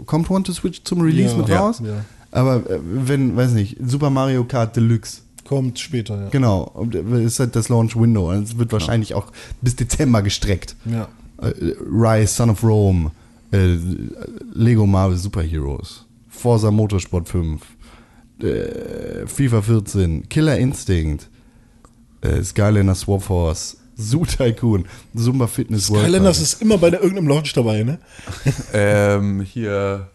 [0.06, 1.38] kommt Want to Switch zum Release Ja.
[1.38, 1.60] mit Ja.
[1.60, 1.80] raus?
[1.84, 2.04] Ja.
[2.30, 5.22] Aber äh, wenn, weiß nicht, Super Mario Kart Deluxe.
[5.44, 6.28] Kommt später, ja.
[6.28, 8.30] Genau, und, äh, ist halt das Launch-Window.
[8.30, 10.76] Und es wird wahrscheinlich auch bis Dezember gestreckt.
[10.84, 11.08] Ja.
[11.38, 11.52] Äh,
[11.90, 13.10] Rise, Son of Rome,
[13.52, 13.76] äh,
[14.52, 17.62] Lego Marvel Super Heroes, Forza Motorsport 5,
[18.42, 21.28] äh, FIFA 14, Killer Instinct,
[22.20, 24.86] äh, Skylander Swap Force, Zoo Tycoon,
[25.16, 26.04] Zumba Fitness World.
[26.04, 27.98] Skylanders ist immer bei der, irgendeinem Launch dabei, ne?
[28.72, 30.08] Ähm, hier.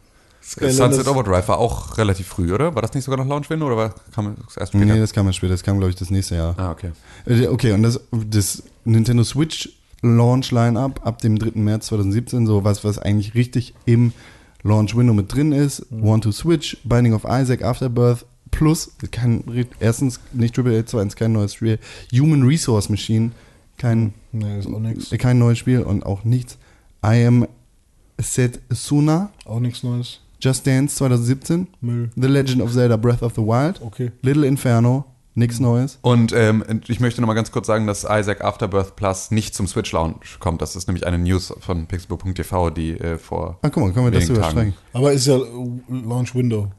[0.46, 2.76] Skylanders- Sunset Overdrive war auch relativ früh, oder?
[2.76, 4.86] War das nicht sogar noch Launch Window oder war, kam das erst später?
[4.94, 6.54] Nee, das kam ja später, das kam glaube ich das nächste Jahr.
[6.58, 6.92] ah, okay.
[7.26, 9.70] Äh, Okay, und das, das Nintendo Switch
[10.02, 11.60] Launch Line-Up ab dem 3.
[11.60, 14.14] März 2017, so was, was eigentlich richtig im
[14.62, 15.86] Launch Window mit drin ist.
[15.92, 19.44] One to Switch, Binding of Isaac, Afterbirth, plus, kein,
[19.80, 21.80] erstens nicht Triple A, zweitens kein neues Spiel,
[22.14, 23.32] Human Resource Machine,
[23.80, 25.12] kein, Nee, ist auch nix.
[25.12, 26.58] äh, kein neues Spiel und auch nichts.
[27.04, 27.48] I Am
[28.22, 30.20] Setsuna, Auch nichts Neues.
[30.46, 32.12] Just Dance 2017, Müll.
[32.16, 34.12] The Legend of Zelda Breath of the Wild, Okay.
[34.22, 35.98] Little Inferno, nichts Neues.
[36.04, 39.92] Und ähm, ich möchte nochmal ganz kurz sagen, dass Isaac Afterbirth Plus nicht zum Switch
[39.92, 40.62] Launch kommt.
[40.62, 44.12] Das ist nämlich eine News von pixelbook.tv, die äh, vor Ah, guck mal, können wir
[44.12, 44.76] das streichen.
[44.94, 45.40] Aber ist ja
[45.90, 46.72] Launch Window.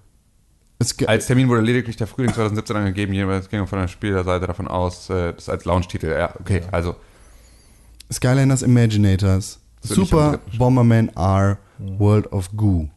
[1.07, 5.11] Als Termin wurde lediglich der Frühling 2017 angegeben, jeweils ging von der Spielerseite davon aus,
[5.11, 6.07] äh, das als Launch-Titel.
[6.07, 6.95] Ja, okay, also
[8.13, 12.89] Skylanders Imaginators, Super Bomberman R, World of Goo.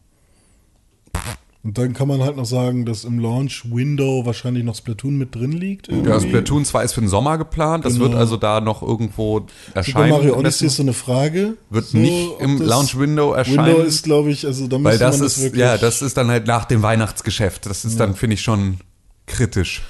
[1.62, 5.34] Und dann kann man halt noch sagen, dass im Launch Window wahrscheinlich noch Splatoon mit
[5.34, 5.88] drin liegt.
[5.88, 6.28] ja, irgendwie.
[6.28, 7.84] Splatoon 2 ist für den Sommer geplant.
[7.84, 8.06] Das Genau.
[8.06, 10.10] wird also da noch irgendwo Super erscheinen.
[10.10, 11.58] Mario im Odyssey ist so eine Frage.
[11.68, 13.66] wird so, nicht im Launch-Window erscheinen.
[13.66, 15.60] Window ist, glaube ich, also da weil müsste das man ist, das wirklich.
[15.60, 17.66] ja, das ist dann halt nach dem Weihnachtsgeschäft.
[17.66, 18.78] Das ist dann, finde ich, schon
[19.26, 19.82] kritisch.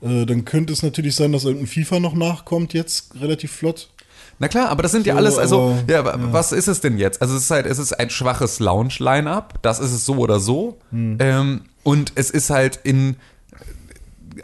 [0.00, 3.90] Äh, dann könnte es natürlich sein, dass irgendein FIFA noch nachkommt, jetzt relativ flott.
[4.40, 6.80] Na klar, aber das sind ja So, alles, also, aber- ja, wa- was ist es
[6.80, 7.20] denn jetzt?
[7.22, 10.78] Also es ist halt, es ist ein schwaches Lounge-Line-Up, das ist es so oder so.
[10.90, 11.16] Hm.
[11.20, 13.16] Ähm, und es ist halt in,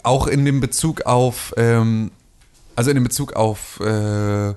[0.02, 2.10] auch in dem Bezug auf, ähm,
[2.76, 4.54] also in dem Bezug auf, äh,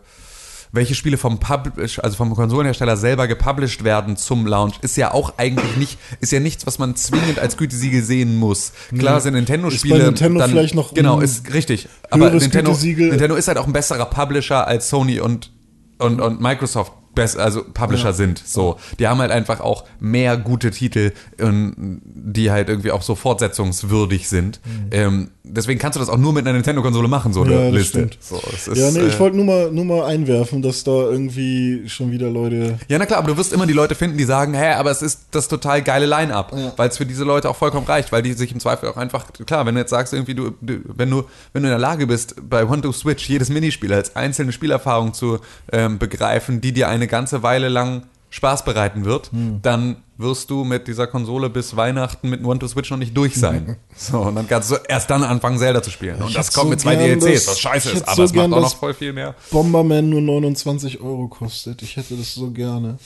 [0.72, 5.34] welche Spiele vom Publish, also vom Konsolenhersteller selber gepublished werden zum Launch, ist ja auch
[5.38, 8.74] eigentlich nicht, ist ja nichts, was man zwingend als Gütesiegel sehen muss.
[8.98, 10.06] Klar sind Nintendo-Spiele.
[10.06, 11.88] Nintendo vielleicht noch Genau, ist richtig.
[12.10, 12.78] Aber Nintendo.
[12.82, 15.52] Nintendo ist halt auch ein besserer Publisher als Sony und,
[16.00, 18.42] und, und Microsoft best, also Publisher sind.
[18.46, 23.16] So, die haben halt einfach auch mehr gute Titel, ähm, die halt irgendwie auch so
[23.16, 24.62] fortsetzungswürdig sind.
[24.64, 24.90] Mhm.
[24.92, 28.10] Ähm, deswegen kannst du das auch nur mit einer Nintendo-Konsole machen, so eine Ja, Liste.
[28.20, 31.90] So, ist, Ja, nee, äh, ich wollte nur mal, nur mal einwerfen, dass da irgendwie
[31.90, 32.78] schon wieder Leute.
[32.88, 35.02] Ja, na klar, aber du wirst immer die Leute finden, die sagen, hä, aber es
[35.02, 38.34] ist das total geile Line-Up, weil es für diese Leute auch vollkommen reicht, weil die
[38.34, 41.24] sich im Zweifel auch einfach, klar, wenn du jetzt sagst, irgendwie, du, du wenn du,
[41.54, 45.14] wenn du in der Lage bist, bei One to Switch jedes Minispiel als einzelne Spielerfahrung
[45.14, 45.40] zu
[45.72, 49.60] ähm, begreifen, die dir eine ganze Weile lang Spaß bereiten wird, Hm.
[49.62, 53.36] dann wirst du mit dieser Konsole bis Weihnachten mit One to Switch noch nicht durch
[53.36, 53.78] sein.
[53.96, 56.22] so, und dann kannst du erst dann anfangen, Zelda zu spielen.
[56.22, 58.52] Und das kommt so mit zwei DLCs, das- was scheiße ist, aber so es macht
[58.52, 59.36] auch noch voll viel mehr.
[59.52, 61.82] Bomberman nur 29 Euro kostet.
[61.84, 62.98] Ich hätte das so gerne.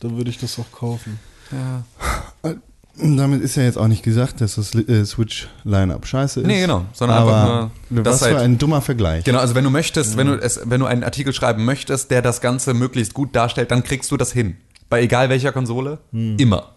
[0.00, 1.18] Dann würde ich das auch kaufen.
[2.96, 6.46] Damit ist ja jetzt auch nicht gesagt, dass das äh, Switch-Line-Up scheiße ist.
[6.46, 9.24] Nee, genau, sondern aber einfach nur, Was für halt- ein dummer Vergleich.
[9.24, 12.22] Genau, also wenn du möchtest, wenn du es, wenn du einen Artikel schreiben möchtest, der
[12.22, 14.56] das Ganze möglichst gut darstellt, dann kriegst du das hin.
[14.88, 16.72] Bei egal welcher Konsole, immer.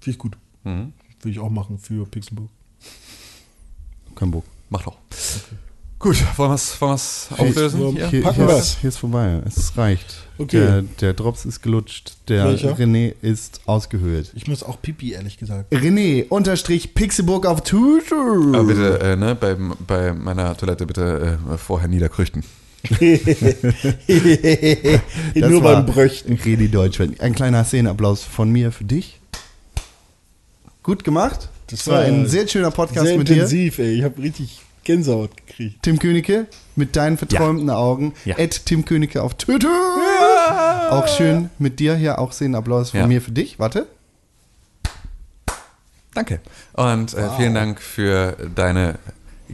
[0.00, 0.36] Finde ich gut.
[0.64, 0.92] Mhm.
[1.20, 2.48] Würde ich auch machen für Pixelbook.
[4.16, 4.44] Kein Bock.
[4.68, 4.96] Mach doch.
[6.02, 7.92] Gut, wollen wir es wollen wir's auflösen?
[7.92, 8.08] Hier?
[8.08, 9.40] Hier, hier, ist, hier ist vorbei.
[9.46, 10.16] Es reicht.
[10.36, 10.58] Okay.
[10.58, 12.14] Der, der Drops ist gelutscht.
[12.26, 12.76] Der Welcher?
[12.76, 14.32] René ist ausgehöhlt.
[14.34, 15.72] Ich muss auch Pipi, ehrlich gesagt.
[15.72, 18.16] René unterstrich Pixelburg auf Twitter.
[18.52, 19.56] Aber bitte, äh, ne, bei,
[19.86, 22.42] bei meiner Toilette bitte äh, vorher niederkrüchten.
[25.36, 26.36] Nur beim Bröchten.
[26.36, 27.20] René Deutschland.
[27.20, 29.20] Ein kleiner Szenenapplaus von mir für dich.
[30.82, 31.48] Gut gemacht.
[31.68, 33.34] Das war war ein sehr schöner Podcast Sehr mit dir.
[33.34, 33.98] intensiv, ey.
[33.98, 35.82] Ich habe richtig Gänsehaut gekriegt.
[35.82, 36.46] Tim Königke
[36.76, 38.14] mit deinen verträumten Augen.
[38.24, 38.36] Ja.
[38.38, 39.68] Ed Tim Königke auf Twitter.
[40.90, 42.18] Auch schön mit dir hier.
[42.18, 43.06] Auch Szenenapplaus von Ja.
[43.06, 43.58] mir für dich.
[43.58, 43.86] Warte.
[46.14, 46.40] Danke.
[46.74, 48.98] Und äh, vielen Dank für deine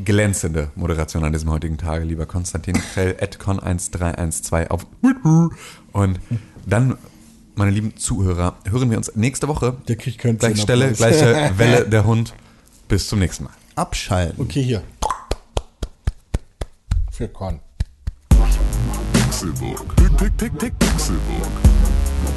[0.05, 5.51] glänzende Moderation an diesem heutigen Tage, lieber Konstantin Krell, atcon1312 auf Twitter.
[5.93, 6.21] Und
[6.67, 6.97] dann,
[7.55, 9.77] meine lieben Zuhörer, hören wir uns nächste Woche.
[9.89, 12.35] Der kriegt keinen Gleiche Stelle, gleiche Welle, der Hund.
[12.89, 13.53] Bis zum nächsten Mal.
[13.77, 14.41] Abschalten.
[14.43, 14.83] Okay, hier.
[17.19, 17.59] Für Con.
[19.13, 19.97] Pixelbook.
[19.97, 21.51] Pick, pick, pick, pick, Pixelbook.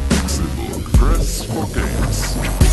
[0.09, 0.93] Pixelbook.
[0.93, 2.70] Press for games.